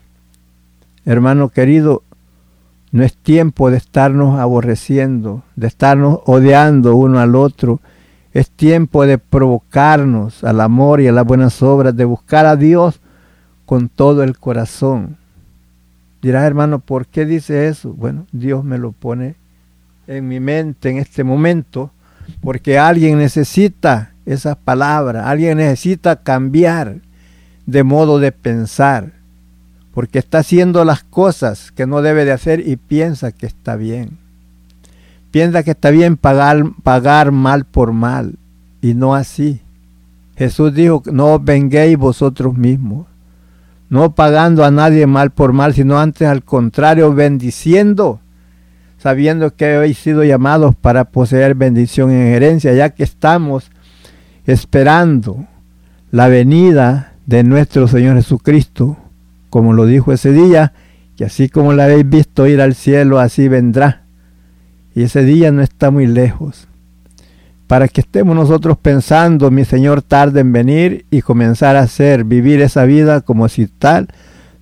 Hermano 1.06 1.50
querido, 1.50 2.02
no 2.92 3.04
es 3.04 3.16
tiempo 3.16 3.70
de 3.70 3.78
estarnos 3.78 4.40
aborreciendo, 4.40 5.44
de 5.56 5.68
estarnos 5.68 6.22
odiando 6.26 6.96
uno 6.96 7.20
al 7.20 7.36
otro. 7.36 7.80
Es 8.34 8.50
tiempo 8.50 9.06
de 9.06 9.20
provocarnos 9.20 10.44
al 10.44 10.60
amor 10.62 11.00
y 11.00 11.08
a 11.08 11.12
las 11.12 11.28
buenas 11.28 11.62
obras, 11.62 11.96
de 11.96 12.06
buscar 12.06 12.48
a 12.48 12.56
Dios 12.56 13.00
con 13.68 13.90
todo 13.90 14.24
el 14.24 14.40
corazón. 14.40 15.18
Dirás, 16.24 16.46
hermano, 16.46 16.80
¿por 16.80 17.06
qué 17.06 17.28
dice 17.28 17.68
eso? 17.68 17.94
Bueno, 17.94 18.26
Dios 18.32 18.64
me 18.64 18.80
lo 18.80 18.92
pone 18.92 19.36
en 20.08 20.28
mi 20.28 20.40
mente 20.40 20.90
en 20.90 20.98
este 20.98 21.24
momento 21.24 21.92
porque 22.42 22.78
alguien 22.78 23.18
necesita 23.18 24.14
esas 24.26 24.58
palabras, 24.58 25.26
alguien 25.26 25.58
necesita 25.58 26.18
cambiar 26.18 26.98
de 27.66 27.84
modo 27.84 28.20
de 28.20 28.32
pensar, 28.32 29.14
porque 29.94 30.20
está 30.20 30.40
haciendo 30.40 30.86
las 30.86 31.04
cosas 31.04 31.72
que 31.72 31.86
no 31.86 32.02
debe 32.02 32.26
de 32.26 32.32
hacer 32.32 32.68
y 32.68 32.78
piensa 32.78 33.32
que 33.32 33.46
está 33.46 33.76
bien. 33.76 34.18
piensa 35.32 35.64
que 35.64 35.72
está 35.72 35.92
bien 35.92 36.18
pagar, 36.18 36.64
pagar 36.84 37.32
mal 37.32 37.66
por 37.66 37.92
mal 37.92 38.36
y 38.82 38.94
no 38.94 39.14
así. 39.14 39.62
Jesús 40.38 40.74
dijo, 40.74 41.04
no 41.12 41.36
os 41.36 41.44
venguéis 41.44 41.98
vosotros 41.98 42.56
mismos, 42.56 43.08
no 43.90 44.14
pagando 44.16 44.64
a 44.64 44.72
nadie 44.72 45.08
mal 45.08 45.32
por 45.32 45.54
mal, 45.54 45.74
sino 45.74 46.00
antes 46.00 46.28
al 46.28 46.44
contrario, 46.44 47.14
bendiciendo, 47.14 48.20
sabiendo 48.98 49.56
que 49.56 49.76
habéis 49.76 49.98
sido 49.98 50.24
llamados 50.24 50.76
para 50.76 51.06
poseer 51.06 51.56
bendición 51.56 52.12
en 52.12 52.28
herencia, 52.28 52.74
ya 52.74 52.90
que 52.90 53.04
estamos 53.04 53.72
esperando 54.46 55.46
la 56.12 56.28
venida 56.28 57.14
de 57.26 57.44
nuestro 57.44 57.88
Señor 57.88 58.16
Jesucristo, 58.16 58.98
como 59.50 59.74
lo 59.74 59.86
dijo 59.86 60.14
ese 60.14 60.32
día, 60.32 60.74
que 61.16 61.26
así 61.26 61.50
como 61.50 61.74
la 61.74 61.86
habéis 61.86 62.10
visto 62.10 62.48
ir 62.48 62.62
al 62.62 62.76
cielo, 62.76 63.20
así 63.20 63.48
vendrá. 63.48 64.04
Y 64.96 65.04
ese 65.04 65.24
día 65.24 65.52
no 65.52 65.62
está 65.62 65.92
muy 65.92 66.08
lejos 66.08 66.68
para 67.68 67.90
que 67.90 68.02
estemos 68.02 68.36
nosotros 68.36 68.78
pensando, 68.78 69.52
mi 69.52 69.66
Señor 69.66 70.02
tarde 70.02 70.40
en 70.40 70.54
venir 70.54 71.06
y 71.12 71.22
comenzar 71.22 71.76
a 71.76 71.82
hacer, 71.82 72.24
vivir 72.24 72.62
esa 72.62 72.86
vida 72.86 73.22
como 73.22 73.50
si 73.50 73.68
tal 73.68 74.08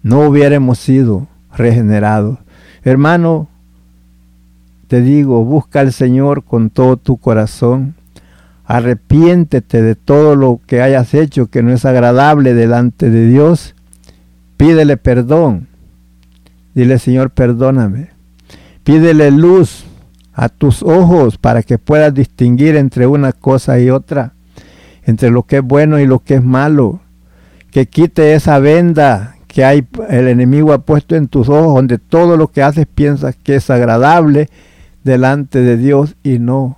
no 0.02 0.22
hubiéramos 0.22 0.80
sido 0.80 1.28
regenerados. 1.56 2.40
Hermano, 2.84 3.48
te 4.88 5.02
digo, 5.02 5.44
busca 5.44 5.80
al 5.80 5.92
Señor 5.92 6.44
con 6.44 6.70
todo 6.70 6.98
tu 6.98 7.18
corazón, 7.18 7.96
arrepiéntete 8.66 9.82
de 9.82 9.96
todo 9.96 10.36
lo 10.36 10.60
que 10.66 10.82
hayas 10.82 11.14
hecho 11.14 11.48
que 11.48 11.64
no 11.64 11.72
es 11.72 11.86
agradable 11.86 12.54
delante 12.54 13.10
de 13.10 13.28
Dios, 13.28 13.76
pídele 14.58 14.98
perdón, 14.98 15.68
dile 16.74 17.00
Señor, 17.00 17.32
perdóname, 17.32 18.10
pídele 18.84 19.32
luz 19.32 19.86
a 20.34 20.50
tus 20.50 20.84
ojos 20.84 21.38
para 21.38 21.64
que 21.64 21.78
puedas 21.78 22.14
distinguir 22.14 22.76
entre 22.76 23.08
una 23.08 23.32
cosa 23.32 23.80
y 23.80 23.90
otra, 23.90 24.34
entre 25.04 25.32
lo 25.32 25.44
que 25.44 25.58
es 25.58 25.64
bueno 25.64 26.00
y 26.00 26.06
lo 26.06 26.20
que 26.20 26.36
es 26.36 26.44
malo. 26.44 27.00
Que 27.72 27.88
quite 27.88 28.34
esa 28.34 28.60
venda 28.60 29.36
que 29.48 29.64
hay, 29.64 29.88
el 30.10 30.28
enemigo 30.28 30.74
ha 30.74 30.80
puesto 30.80 31.16
en 31.16 31.28
tus 31.28 31.48
ojos, 31.48 31.76
donde 31.76 31.98
todo 31.98 32.36
lo 32.36 32.50
que 32.50 32.62
haces 32.62 32.86
piensas 32.86 33.36
que 33.42 33.56
es 33.56 33.70
agradable 33.70 34.50
delante 35.06 35.62
de 35.62 35.78
Dios 35.78 36.18
y 36.22 36.40
no. 36.40 36.78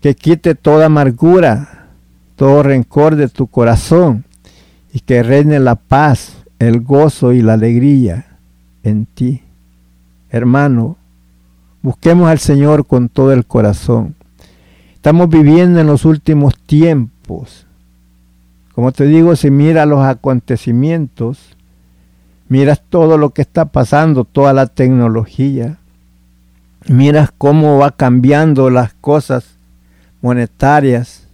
Que 0.00 0.14
quite 0.14 0.54
toda 0.54 0.86
amargura, 0.86 1.88
todo 2.36 2.62
rencor 2.62 3.16
de 3.16 3.28
tu 3.28 3.48
corazón 3.48 4.24
y 4.94 5.00
que 5.00 5.22
reine 5.22 5.60
la 5.60 5.74
paz, 5.74 6.38
el 6.58 6.80
gozo 6.80 7.34
y 7.34 7.42
la 7.42 7.52
alegría 7.52 8.38
en 8.82 9.04
ti. 9.04 9.42
Hermano, 10.30 10.96
Busquemos 11.82 12.28
al 12.30 12.38
Señor 12.38 12.86
con 12.86 13.08
todo 13.08 13.32
el 13.32 13.44
corazón. 13.44 14.14
Estamos 14.94 15.28
viviendo 15.28 15.80
en 15.80 15.88
los 15.88 16.04
últimos 16.04 16.56
tiempos. 16.56 17.66
Como 18.72 18.92
te 18.92 19.04
digo, 19.04 19.34
si 19.34 19.50
miras 19.50 19.88
los 19.88 20.04
acontecimientos, 20.04 21.56
miras 22.48 22.80
todo 22.88 23.18
lo 23.18 23.30
que 23.30 23.42
está 23.42 23.64
pasando, 23.64 24.24
toda 24.24 24.52
la 24.52 24.68
tecnología, 24.68 25.78
miras 26.88 27.30
cómo 27.36 27.78
va 27.78 27.90
cambiando 27.90 28.70
las 28.70 28.94
cosas 28.94 29.58
monetarias, 30.20 31.26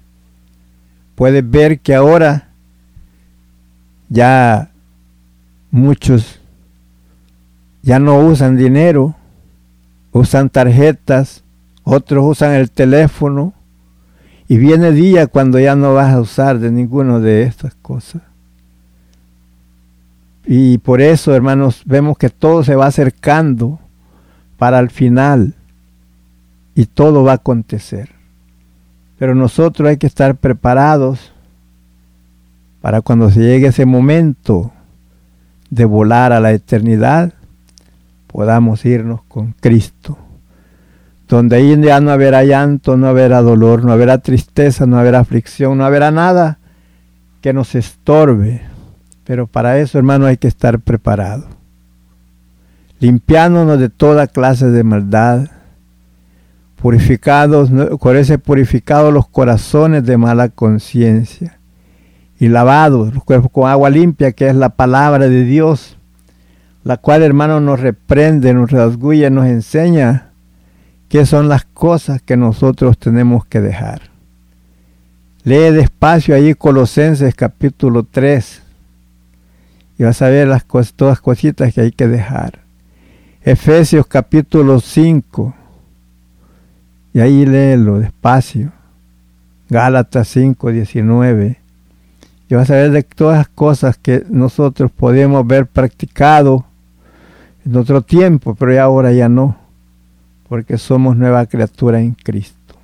puedes 1.14 1.48
ver 1.48 1.80
que 1.80 1.94
ahora 1.94 2.48
ya 4.08 4.70
muchos 5.70 6.40
ya 7.82 7.98
no 7.98 8.18
usan 8.18 8.56
dinero, 8.56 9.14
usan 10.12 10.50
tarjetas, 10.50 11.42
otros 11.84 12.24
usan 12.26 12.52
el 12.52 12.70
teléfono, 12.70 13.54
y 14.48 14.56
viene 14.56 14.92
día 14.92 15.26
cuando 15.26 15.60
ya 15.60 15.76
no 15.76 15.92
vas 15.92 16.14
a 16.14 16.20
usar 16.20 16.58
de 16.58 16.70
ninguno 16.70 17.20
de 17.20 17.42
estas 17.42 17.74
cosas. 17.74 18.22
Y 20.46 20.78
por 20.78 21.02
eso, 21.02 21.34
hermanos, 21.34 21.82
vemos 21.84 22.16
que 22.16 22.30
todo 22.30 22.64
se 22.64 22.74
va 22.74 22.86
acercando 22.86 23.78
para 24.58 24.80
el 24.80 24.90
final 24.90 25.54
y 26.74 26.86
todo 26.86 27.24
va 27.24 27.32
a 27.32 27.36
acontecer. 27.36 28.10
Pero 29.18 29.34
nosotros 29.34 29.88
hay 29.88 29.96
que 29.96 30.06
estar 30.06 30.36
preparados 30.36 31.32
para 32.80 33.00
cuando 33.00 33.30
se 33.30 33.40
llegue 33.40 33.68
ese 33.68 33.86
momento 33.86 34.72
de 35.70 35.84
volar 35.84 36.32
a 36.32 36.40
la 36.40 36.52
eternidad, 36.52 37.32
podamos 38.26 38.84
irnos 38.84 39.22
con 39.24 39.52
Cristo. 39.52 40.18
Donde 41.28 41.56
ahí 41.56 41.78
ya 41.82 42.00
no 42.00 42.10
habrá 42.10 42.44
llanto, 42.44 42.96
no 42.96 43.08
habrá 43.08 43.42
dolor, 43.42 43.84
no 43.84 43.92
habrá 43.92 44.18
tristeza, 44.18 44.86
no 44.86 44.98
habrá 44.98 45.18
aflicción, 45.18 45.76
no 45.76 45.84
habrá 45.84 46.10
nada 46.10 46.58
que 47.42 47.52
nos 47.52 47.74
estorbe. 47.74 48.62
Pero 49.24 49.46
para 49.46 49.78
eso, 49.78 49.98
hermano, 49.98 50.26
hay 50.26 50.38
que 50.38 50.48
estar 50.48 50.78
preparado. 50.78 51.57
Limpiándonos 53.00 53.78
de 53.78 53.88
toda 53.88 54.26
clase 54.26 54.70
de 54.70 54.84
maldad, 54.84 55.48
purificados, 56.76 57.70
con 57.98 58.16
ese 58.16 58.38
purificado 58.38 59.10
los 59.10 59.28
corazones 59.28 60.04
de 60.04 60.16
mala 60.16 60.48
conciencia 60.48 61.58
y 62.38 62.48
lavados 62.48 63.14
los 63.14 63.24
cuerpos 63.24 63.50
con 63.50 63.68
agua 63.68 63.90
limpia, 63.90 64.32
que 64.32 64.48
es 64.48 64.54
la 64.54 64.70
palabra 64.70 65.28
de 65.28 65.44
Dios 65.44 65.98
la 66.88 66.96
cual, 66.96 67.22
hermano, 67.22 67.60
nos 67.60 67.80
reprende, 67.80 68.54
nos 68.54 68.70
rasgulla, 68.70 69.28
nos 69.28 69.44
enseña 69.44 70.30
qué 71.10 71.26
son 71.26 71.46
las 71.46 71.66
cosas 71.66 72.22
que 72.22 72.38
nosotros 72.38 72.96
tenemos 72.96 73.44
que 73.44 73.60
dejar. 73.60 74.00
Lee 75.44 75.70
despacio 75.70 76.34
allí 76.34 76.54
Colosenses 76.54 77.34
capítulo 77.34 78.04
3 78.04 78.62
y 79.98 80.04
vas 80.04 80.22
a 80.22 80.30
ver 80.30 80.48
las 80.48 80.64
cosas, 80.64 80.94
todas 80.94 81.12
las 81.12 81.20
cositas 81.20 81.74
que 81.74 81.82
hay 81.82 81.92
que 81.92 82.08
dejar. 82.08 82.60
Efesios 83.42 84.06
capítulo 84.08 84.80
5 84.80 85.54
y 87.14 87.20
ahí 87.20 87.46
léelo 87.46 88.00
despacio. 88.00 88.72
Gálatas 89.70 90.26
5, 90.28 90.72
19. 90.72 91.56
Y 92.48 92.54
vas 92.54 92.70
a 92.70 92.74
ver 92.74 92.90
de 92.90 93.02
todas 93.04 93.38
las 93.38 93.48
cosas 93.48 93.96
que 93.96 94.24
nosotros 94.28 94.90
podemos 94.90 95.46
ver 95.46 95.66
practicado 95.66 96.64
en 97.64 97.76
otro 97.76 98.02
tiempo, 98.02 98.56
pero 98.56 98.82
ahora 98.82 99.12
ya 99.12 99.28
no, 99.28 99.56
porque 100.48 100.76
somos 100.76 101.16
nueva 101.16 101.46
criatura 101.46 102.00
en 102.00 102.14
Cristo. 102.14 102.74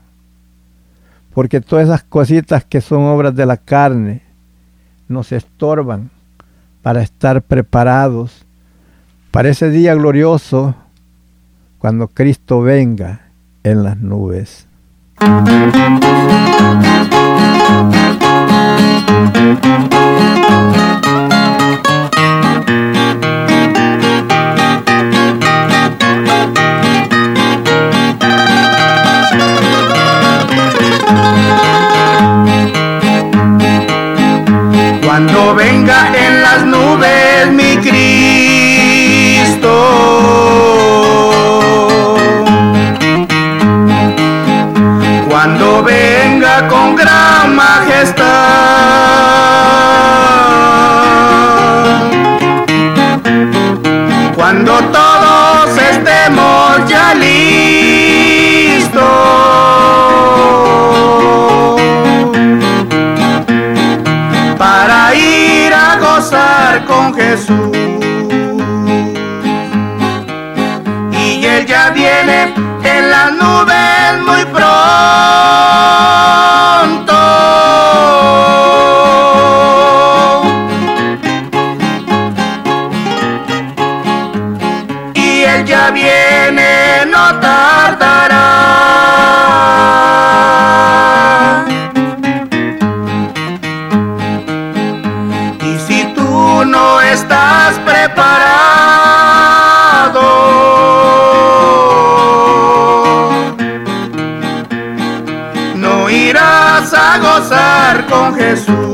Porque 1.35 1.61
todas 1.61 1.87
esas 1.87 2.05
cositas 2.05 2.65
que 2.65 2.81
son 2.81 3.03
obras 3.03 3.35
de 3.35 3.45
la 3.45 3.57
carne 3.57 4.23
nos 5.09 5.33
estorban 5.33 6.11
para 6.81 7.03
estar 7.03 7.43
preparados 7.43 8.44
para 9.35 9.49
ese 9.49 9.69
día 9.69 9.97
glorioso 9.97 10.77
cuando 11.79 12.07
Cristo 12.07 12.63
venga 12.63 13.23
en 13.65 13.83
las 13.83 13.99
nubes. 13.99 14.69
Con 66.83 67.15
Jesús. 67.15 67.64
Jesús. 108.37 108.94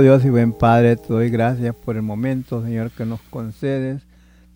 Dios 0.00 0.24
y 0.24 0.30
buen 0.30 0.52
Padre, 0.52 0.96
te 0.96 1.12
doy 1.12 1.30
gracias 1.30 1.74
por 1.74 1.96
el 1.96 2.02
momento, 2.02 2.62
Señor, 2.62 2.90
que 2.90 3.04
nos 3.04 3.20
concedes 3.30 4.02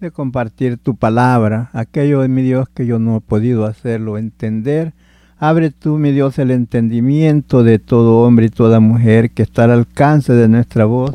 de 0.01 0.11
compartir 0.11 0.79
tu 0.79 0.97
palabra. 0.97 1.71
Aquello 1.73 2.23
de 2.23 2.29
mi 2.29 2.43
Dios 2.43 2.69
que 2.69 2.87
yo 2.87 2.99
no 2.99 3.17
he 3.17 3.21
podido 3.21 3.65
hacerlo 3.65 4.19
entender. 4.19 4.95
Abre 5.39 5.71
tú, 5.71 5.99
mi 5.99 6.11
Dios, 6.11 6.39
el 6.39 6.51
entendimiento 6.51 7.63
de 7.63 7.79
todo 7.79 8.23
hombre 8.23 8.47
y 8.47 8.51
toda 8.51 8.81
mujer 8.81 9.31
que 9.31 9.43
está 9.43 9.65
al 9.65 9.71
alcance 9.71 10.33
de 10.33 10.49
nuestra 10.49 10.85
voz, 10.87 11.13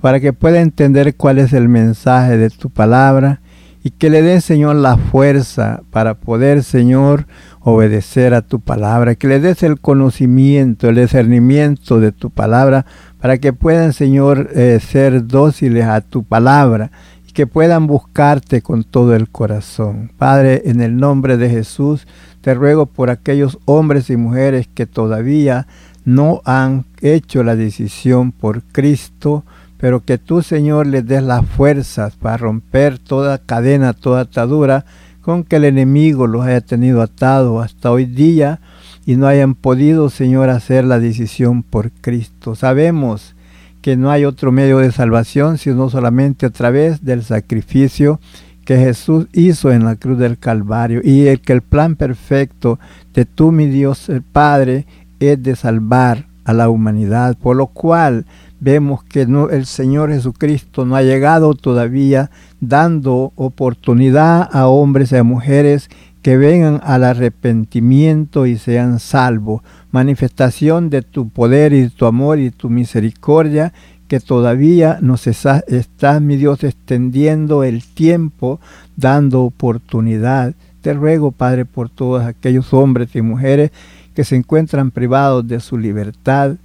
para 0.00 0.18
que 0.18 0.32
pueda 0.32 0.60
entender 0.60 1.14
cuál 1.14 1.38
es 1.38 1.52
el 1.52 1.68
mensaje 1.68 2.36
de 2.36 2.50
tu 2.50 2.70
palabra 2.70 3.40
y 3.82 3.90
que 3.90 4.10
le 4.10 4.22
des, 4.22 4.44
Señor, 4.44 4.76
la 4.76 4.96
fuerza 4.96 5.82
para 5.90 6.14
poder, 6.14 6.62
Señor, 6.62 7.26
obedecer 7.60 8.34
a 8.34 8.42
tu 8.42 8.60
palabra, 8.60 9.14
que 9.14 9.28
le 9.28 9.40
des 9.40 9.62
el 9.62 9.80
conocimiento, 9.80 10.88
el 10.88 10.96
discernimiento 10.96 12.00
de 12.00 12.12
tu 12.12 12.30
palabra, 12.30 12.84
para 13.20 13.38
que 13.38 13.52
puedan, 13.52 13.92
Señor, 13.92 14.50
eh, 14.54 14.80
ser 14.80 15.26
dóciles 15.26 15.84
a 15.84 16.00
tu 16.00 16.24
palabra 16.24 16.90
y 17.28 17.32
que 17.32 17.46
puedan 17.46 17.86
buscarte 17.86 18.62
con 18.62 18.82
todo 18.82 19.14
el 19.14 19.28
corazón. 19.28 20.10
Padre, 20.16 20.62
en 20.64 20.80
el 20.80 20.96
nombre 20.96 21.36
de 21.36 21.50
Jesús, 21.50 22.06
te 22.40 22.54
ruego 22.54 22.86
por 22.86 23.10
aquellos 23.10 23.58
hombres 23.66 24.08
y 24.10 24.16
mujeres 24.16 24.68
que 24.72 24.86
todavía 24.86 25.66
no 26.04 26.40
han 26.46 26.86
hecho 27.02 27.42
la 27.42 27.56
decisión 27.56 28.32
por 28.32 28.62
Cristo, 28.62 29.44
pero 29.76 30.00
que 30.00 30.18
tú, 30.18 30.42
Señor, 30.42 30.86
les 30.86 31.06
des 31.06 31.22
las 31.22 31.44
fuerzas 31.46 32.16
para 32.16 32.38
romper 32.38 32.98
toda 32.98 33.38
cadena, 33.38 33.92
toda 33.92 34.22
atadura 34.22 34.86
con 35.20 35.44
que 35.44 35.56
el 35.56 35.64
enemigo 35.64 36.26
los 36.26 36.46
haya 36.46 36.62
tenido 36.62 37.02
atados 37.02 37.62
hasta 37.64 37.90
hoy 37.90 38.06
día 38.06 38.60
y 39.06 39.16
no 39.16 39.26
hayan 39.26 39.54
podido, 39.54 40.10
Señor, 40.10 40.50
hacer 40.50 40.84
la 40.84 40.98
decisión 40.98 41.62
por 41.62 41.90
Cristo. 41.90 42.54
Sabemos 42.54 43.34
que 43.82 43.96
no 43.96 44.10
hay 44.10 44.24
otro 44.24 44.52
medio 44.52 44.78
de 44.78 44.92
salvación 44.92 45.58
sino 45.58 45.88
solamente 45.88 46.46
a 46.46 46.50
través 46.50 47.04
del 47.04 47.22
sacrificio 47.22 48.20
que 48.64 48.76
Jesús 48.76 49.26
hizo 49.32 49.72
en 49.72 49.84
la 49.84 49.96
cruz 49.96 50.18
del 50.18 50.38
Calvario 50.38 51.00
y 51.02 51.26
el 51.26 51.40
que 51.40 51.52
el 51.52 51.62
plan 51.62 51.96
perfecto 51.96 52.78
de 53.14 53.24
tú, 53.24 53.52
mi 53.52 53.66
Dios, 53.66 54.08
el 54.08 54.22
Padre, 54.22 54.86
es 55.18 55.42
de 55.42 55.56
salvar 55.56 56.26
a 56.44 56.52
la 56.52 56.68
humanidad, 56.68 57.36
por 57.36 57.56
lo 57.56 57.66
cual 57.68 58.26
vemos 58.60 59.02
que 59.02 59.26
no, 59.26 59.48
el 59.48 59.66
Señor 59.66 60.10
Jesucristo 60.10 60.84
no 60.84 60.94
ha 60.94 61.02
llegado 61.02 61.54
todavía 61.54 62.30
dando 62.60 63.32
oportunidad 63.36 64.48
a 64.52 64.68
hombres 64.68 65.12
y 65.12 65.16
a 65.16 65.24
mujeres 65.24 65.88
que 66.22 66.36
vengan 66.36 66.80
al 66.82 67.04
arrepentimiento 67.04 68.46
y 68.46 68.58
sean 68.58 68.98
salvos. 68.98 69.62
Manifestación 69.90 70.90
de 70.90 71.02
tu 71.02 71.28
poder 71.28 71.72
y 71.72 71.88
tu 71.88 72.06
amor 72.06 72.38
y 72.38 72.50
tu 72.50 72.70
misericordia 72.70 73.72
que 74.10 74.18
todavía 74.18 74.98
nos 75.00 75.28
está, 75.28 75.62
está, 75.68 76.18
mi 76.18 76.36
Dios, 76.36 76.64
extendiendo 76.64 77.62
el 77.62 77.84
tiempo, 77.84 78.58
dando 78.96 79.42
oportunidad. 79.42 80.54
Te 80.80 80.94
ruego, 80.94 81.30
Padre, 81.30 81.64
por 81.64 81.90
todos 81.90 82.24
aquellos 82.24 82.74
hombres 82.74 83.14
y 83.14 83.22
mujeres 83.22 83.70
que 84.12 84.24
se 84.24 84.34
encuentran 84.34 84.90
privados 84.90 85.46
de 85.46 85.60
su 85.60 85.78
libertad, 85.78 86.56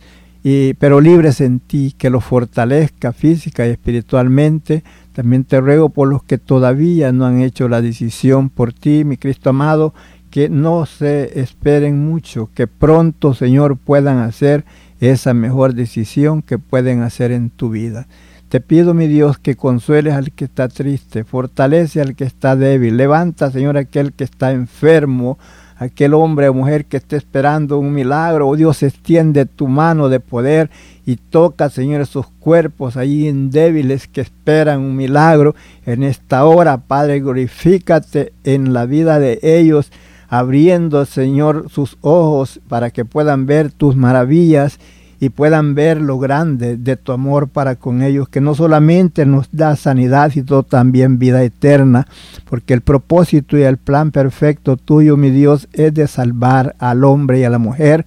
y, 0.43 0.73
pero 0.75 0.99
libres 0.99 1.39
en 1.39 1.59
ti, 1.59 1.93
que 1.95 2.09
los 2.09 2.23
fortalezca 2.23 3.13
física 3.13 3.67
y 3.67 3.69
espiritualmente. 3.69 4.83
También 5.15 5.45
te 5.45 5.61
ruego 5.61 5.87
por 5.87 6.09
los 6.09 6.23
que 6.23 6.37
todavía 6.37 7.13
no 7.13 7.25
han 7.25 7.39
hecho 7.41 7.69
la 7.69 7.81
decisión 7.81 8.49
por 8.49 8.73
ti, 8.73 9.05
mi 9.05 9.15
Cristo 9.15 9.51
amado, 9.51 9.93
que 10.29 10.49
no 10.49 10.85
se 10.85 11.39
esperen 11.39 12.05
mucho, 12.05 12.49
que 12.53 12.67
pronto, 12.67 13.33
Señor, 13.33 13.77
puedan 13.77 14.17
hacer 14.17 14.65
esa 14.99 15.33
mejor 15.33 15.73
decisión 15.73 16.41
que 16.41 16.57
pueden 16.57 17.01
hacer 17.01 17.31
en 17.31 17.49
tu 17.49 17.69
vida. 17.69 18.07
Te 18.49 18.59
pido, 18.59 18.93
mi 18.93 19.07
Dios, 19.07 19.37
que 19.37 19.55
consueles 19.55 20.15
al 20.15 20.33
que 20.33 20.43
está 20.43 20.67
triste, 20.67 21.23
fortalece 21.23 22.01
al 22.01 22.17
que 22.17 22.25
está 22.25 22.57
débil, 22.57 22.97
levanta, 22.97 23.51
Señor, 23.51 23.77
aquel 23.77 24.11
que 24.11 24.25
está 24.25 24.51
enfermo, 24.51 25.39
aquel 25.77 26.13
hombre 26.13 26.49
o 26.49 26.53
mujer 26.53 26.85
que 26.85 26.97
esté 26.97 27.17
esperando 27.17 27.77
un 27.77 27.93
milagro. 27.93 28.47
Oh 28.47 28.55
Dios, 28.55 28.83
extiende 28.83 29.45
tu 29.45 29.67
mano 29.67 30.09
de 30.09 30.19
poder 30.19 30.69
y 31.05 31.17
toca, 31.17 31.69
Señor, 31.69 32.01
esos 32.01 32.27
cuerpos 32.39 32.97
ahí 32.97 33.27
en 33.27 33.51
débiles 33.51 34.07
que 34.07 34.21
esperan 34.21 34.79
un 34.81 34.95
milagro. 34.95 35.55
En 35.85 36.03
esta 36.03 36.45
hora, 36.45 36.77
Padre, 36.77 37.19
glorifícate 37.19 38.33
en 38.43 38.73
la 38.73 38.85
vida 38.85 39.19
de 39.19 39.39
ellos 39.41 39.91
abriendo, 40.27 41.05
Señor, 41.05 41.67
sus 41.69 41.97
ojos 42.01 42.59
para 42.67 42.89
que 42.89 43.05
puedan 43.05 43.45
ver 43.45 43.71
tus 43.71 43.95
maravillas 43.95 44.79
y 45.19 45.29
puedan 45.29 45.75
ver 45.75 46.01
lo 46.01 46.19
grande 46.19 46.77
de 46.77 46.97
tu 46.97 47.11
amor 47.11 47.47
para 47.47 47.75
con 47.75 48.01
ellos, 48.01 48.27
que 48.27 48.41
no 48.41 48.55
solamente 48.55 49.25
nos 49.25 49.47
da 49.51 49.75
sanidad, 49.75 50.31
sino 50.31 50.63
también 50.63 51.19
vida 51.19 51.43
eterna, 51.43 52.07
porque 52.49 52.73
el 52.73 52.81
propósito 52.81 53.57
y 53.57 53.63
el 53.63 53.77
plan 53.77 54.11
perfecto 54.11 54.77
tuyo, 54.77 55.17
mi 55.17 55.29
Dios, 55.29 55.67
es 55.73 55.93
de 55.93 56.07
salvar 56.07 56.75
al 56.79 57.03
hombre 57.03 57.39
y 57.39 57.43
a 57.43 57.49
la 57.49 57.59
mujer, 57.59 58.05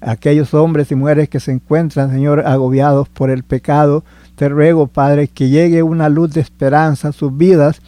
aquellos 0.00 0.54
hombres 0.54 0.90
y 0.90 0.94
mujeres 0.94 1.28
que 1.28 1.40
se 1.40 1.52
encuentran, 1.52 2.10
Señor, 2.10 2.46
agobiados 2.46 3.08
por 3.08 3.30
el 3.30 3.42
pecado. 3.42 4.04
Te 4.36 4.48
ruego, 4.48 4.86
Padre, 4.86 5.28
que 5.28 5.48
llegue 5.48 5.82
una 5.82 6.08
luz 6.08 6.32
de 6.32 6.40
esperanza 6.40 7.08
a 7.08 7.12
sus 7.12 7.36
vidas 7.36 7.80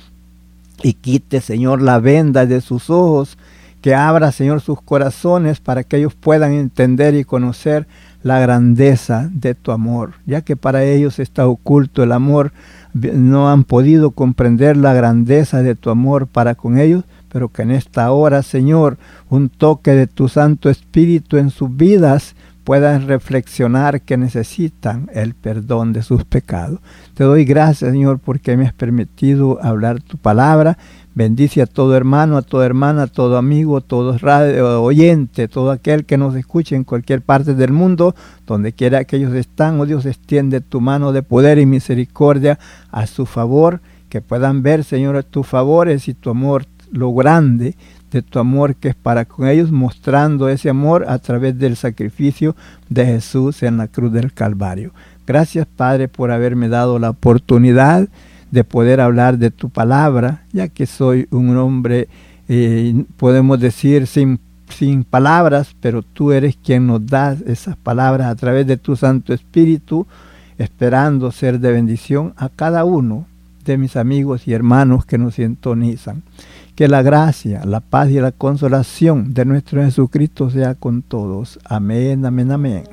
y 0.83 0.95
quite, 0.95 1.41
Señor, 1.41 1.83
la 1.83 1.99
venda 1.99 2.47
de 2.47 2.61
sus 2.61 2.91
ojos 2.91 3.37
que 3.83 3.95
abra, 3.95 4.33
Señor, 4.33 4.61
sus 4.61 4.81
corazones 4.81 5.61
para 5.61 5.85
que 5.85 5.99
ellos 5.99 6.15
puedan 6.15 6.53
entender 6.53 7.15
y 7.15 7.25
conocer 7.25 7.87
la 8.23 8.41
grandeza 8.41 9.29
de 9.33 9.55
tu 9.55 9.73
amor, 9.73 10.15
ya 10.27 10.43
que 10.43 10.57
para 10.57 10.85
ellos 10.85 11.19
está 11.19 11.47
oculto 11.47 12.03
el 12.03 12.13
amor, 12.13 12.53
no 12.95 13.51
han 13.51 13.65
podido 13.65 14.11
comprender 14.11 14.77
la 14.77 14.95
grandeza 14.95 15.63
de 15.63 15.75
tu 15.75 15.91
amor 15.91 16.27
para 16.27 16.55
con 16.55 16.79
ellos, 16.79 17.05
pero 17.29 17.49
que 17.49 17.63
en 17.63 17.71
esta 17.71 18.11
hora, 18.11 18.43
Señor, 18.43 18.99
un 19.29 19.49
toque 19.49 19.93
de 19.93 20.07
tu 20.07 20.29
Santo 20.29 20.71
Espíritu 20.71 21.37
en 21.37 21.51
sus 21.51 21.77
vidas 21.77 22.35
puedan 22.65 23.09
reflexionar 23.09 24.03
que 24.03 24.19
necesitan 24.19 25.09
el 25.15 25.35
perdón 25.35 25.95
de 25.95 26.03
sus 26.03 26.25
pecados. 26.25 26.81
Te 27.15 27.25
doy 27.25 27.47
gracias, 27.47 27.93
Señor, 27.93 28.19
porque 28.19 28.59
me 28.59 28.67
has 28.67 28.75
permitido 28.75 29.59
hablar 29.63 30.03
tu 30.03 30.19
palabra. 30.19 30.77
Bendice 31.19 31.63
a 31.63 31.67
todo 31.67 31.97
hermano, 31.97 32.37
a 32.37 32.43
toda 32.43 32.65
hermana, 32.65 33.03
a 33.03 33.07
todo 33.09 33.39
amigo, 33.39 33.79
a 33.79 33.81
todo 33.81 34.17
radio, 34.19 34.81
oyente, 34.81 35.49
todo 35.49 35.73
aquel 35.73 36.05
que 36.05 36.17
nos 36.17 36.37
escuche 36.37 36.77
en 36.77 36.85
cualquier 36.85 37.23
parte 37.23 37.55
del 37.55 37.73
mundo, 37.73 38.15
donde 38.47 38.73
quiera 38.73 39.03
que 39.03 39.17
ellos 39.17 39.35
están, 39.35 39.81
oh 39.81 39.87
Dios, 39.87 40.07
extiende 40.07 40.61
tu 40.61 40.81
mano 40.81 41.11
de 41.11 41.25
poder 41.25 41.59
y 41.59 41.67
misericordia 41.67 42.61
a 42.93 43.09
su 43.09 43.27
favor, 43.27 43.81
que 44.09 44.21
puedan 44.21 44.63
ver, 44.63 44.85
Señor, 44.85 45.25
tus 45.25 45.45
favores 45.45 46.07
y 46.07 46.15
tu 46.15 46.31
amor, 46.31 46.67
lo 46.93 47.13
grande 47.13 47.75
de 48.13 48.23
tu 48.23 48.39
amor 48.39 48.77
que 48.77 48.91
es 48.91 48.95
para 48.95 49.25
con 49.25 49.49
ellos, 49.49 49.73
mostrando 49.73 50.49
ese 50.49 50.71
amor 50.71 51.05
a 51.09 51.19
través 51.19 51.59
del 51.59 51.75
sacrificio 51.75 52.55
de 52.91 53.07
Jesús 53.07 53.65
en 53.65 53.77
la 53.77 53.89
cruz 53.89 54.13
del 54.13 54.33
Calvario. 54.33 54.93
Gracias 55.27 55.67
Padre 55.67 56.07
por 56.07 56.31
haberme 56.31 56.69
dado 56.69 57.01
la 57.01 57.11
oportunidad 57.11 58.09
de 58.51 58.65
poder 58.65 59.01
hablar 59.01 59.39
de 59.39 59.51
tu 59.51 59.71
palabra, 59.71 60.43
ya 60.53 60.69
que 60.69 60.87
soy 60.87 61.27
un 61.31 61.57
hombre, 61.57 62.09
eh, 62.49 63.05
podemos 63.17 63.61
decir, 63.61 64.07
sin, 64.07 64.41
sin 64.69 65.05
palabras, 65.05 65.75
pero 65.81 66.03
tú 66.03 66.33
eres 66.33 66.57
quien 66.63 66.87
nos 66.87 67.07
das 67.07 67.41
esas 67.43 67.77
palabras 67.77 68.29
a 68.29 68.35
través 68.35 68.67
de 68.67 68.77
tu 68.77 68.97
Santo 68.97 69.35
Espíritu, 69.35 70.07
esperando 70.59 71.31
ser 71.31 71.61
de 71.61 71.73
bendición 71.73 72.35
a 72.37 72.49
cada 72.49 72.85
uno 72.85 73.27
de 73.65 73.79
mis 73.79 73.97
amigos 73.97 74.49
y 74.49 74.55
hermanos 74.55 75.05
que 75.05 75.19
nos 75.19 75.35
sintonizan. 75.35 76.23
Que 76.75 76.89
la 76.89 77.03
gracia, 77.03 77.65
la 77.65 77.81
paz 77.81 78.09
y 78.11 78.21
la 78.21 78.31
consolación 78.31 79.35
de 79.35 79.45
nuestro 79.45 79.83
Jesucristo 79.83 80.49
sea 80.49 80.75
con 80.75 81.03
todos. 81.03 81.59
Amén, 81.65 82.25
amén, 82.25 82.53
amén. 82.53 82.85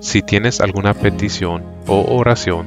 Si 0.00 0.20
tienes 0.20 0.60
alguna 0.60 0.92
petición 0.92 1.62
o 1.86 2.04
oración, 2.16 2.66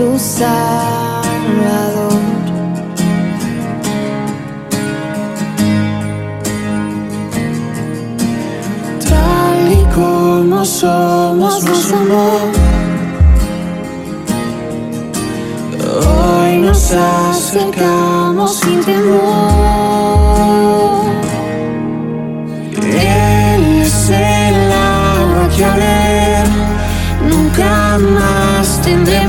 su 0.00 0.18
Salvador. 0.18 1.32
Tal 9.10 9.72
y 9.72 9.84
como 9.94 10.64
somos, 10.64 11.62
nos 11.64 11.92
amó. 11.92 12.30
Hoy 16.06 16.52
nos 16.58 16.92
acercamos 16.92 18.56
sin 18.60 18.80
temor. 18.80 19.20
Él 22.74 23.82
es 23.82 24.08
el 24.08 24.72
agua 24.72 25.44
que 25.54 25.64
a 25.64 25.74
ver 25.76 26.46
nunca 27.28 27.98
más 28.14 28.19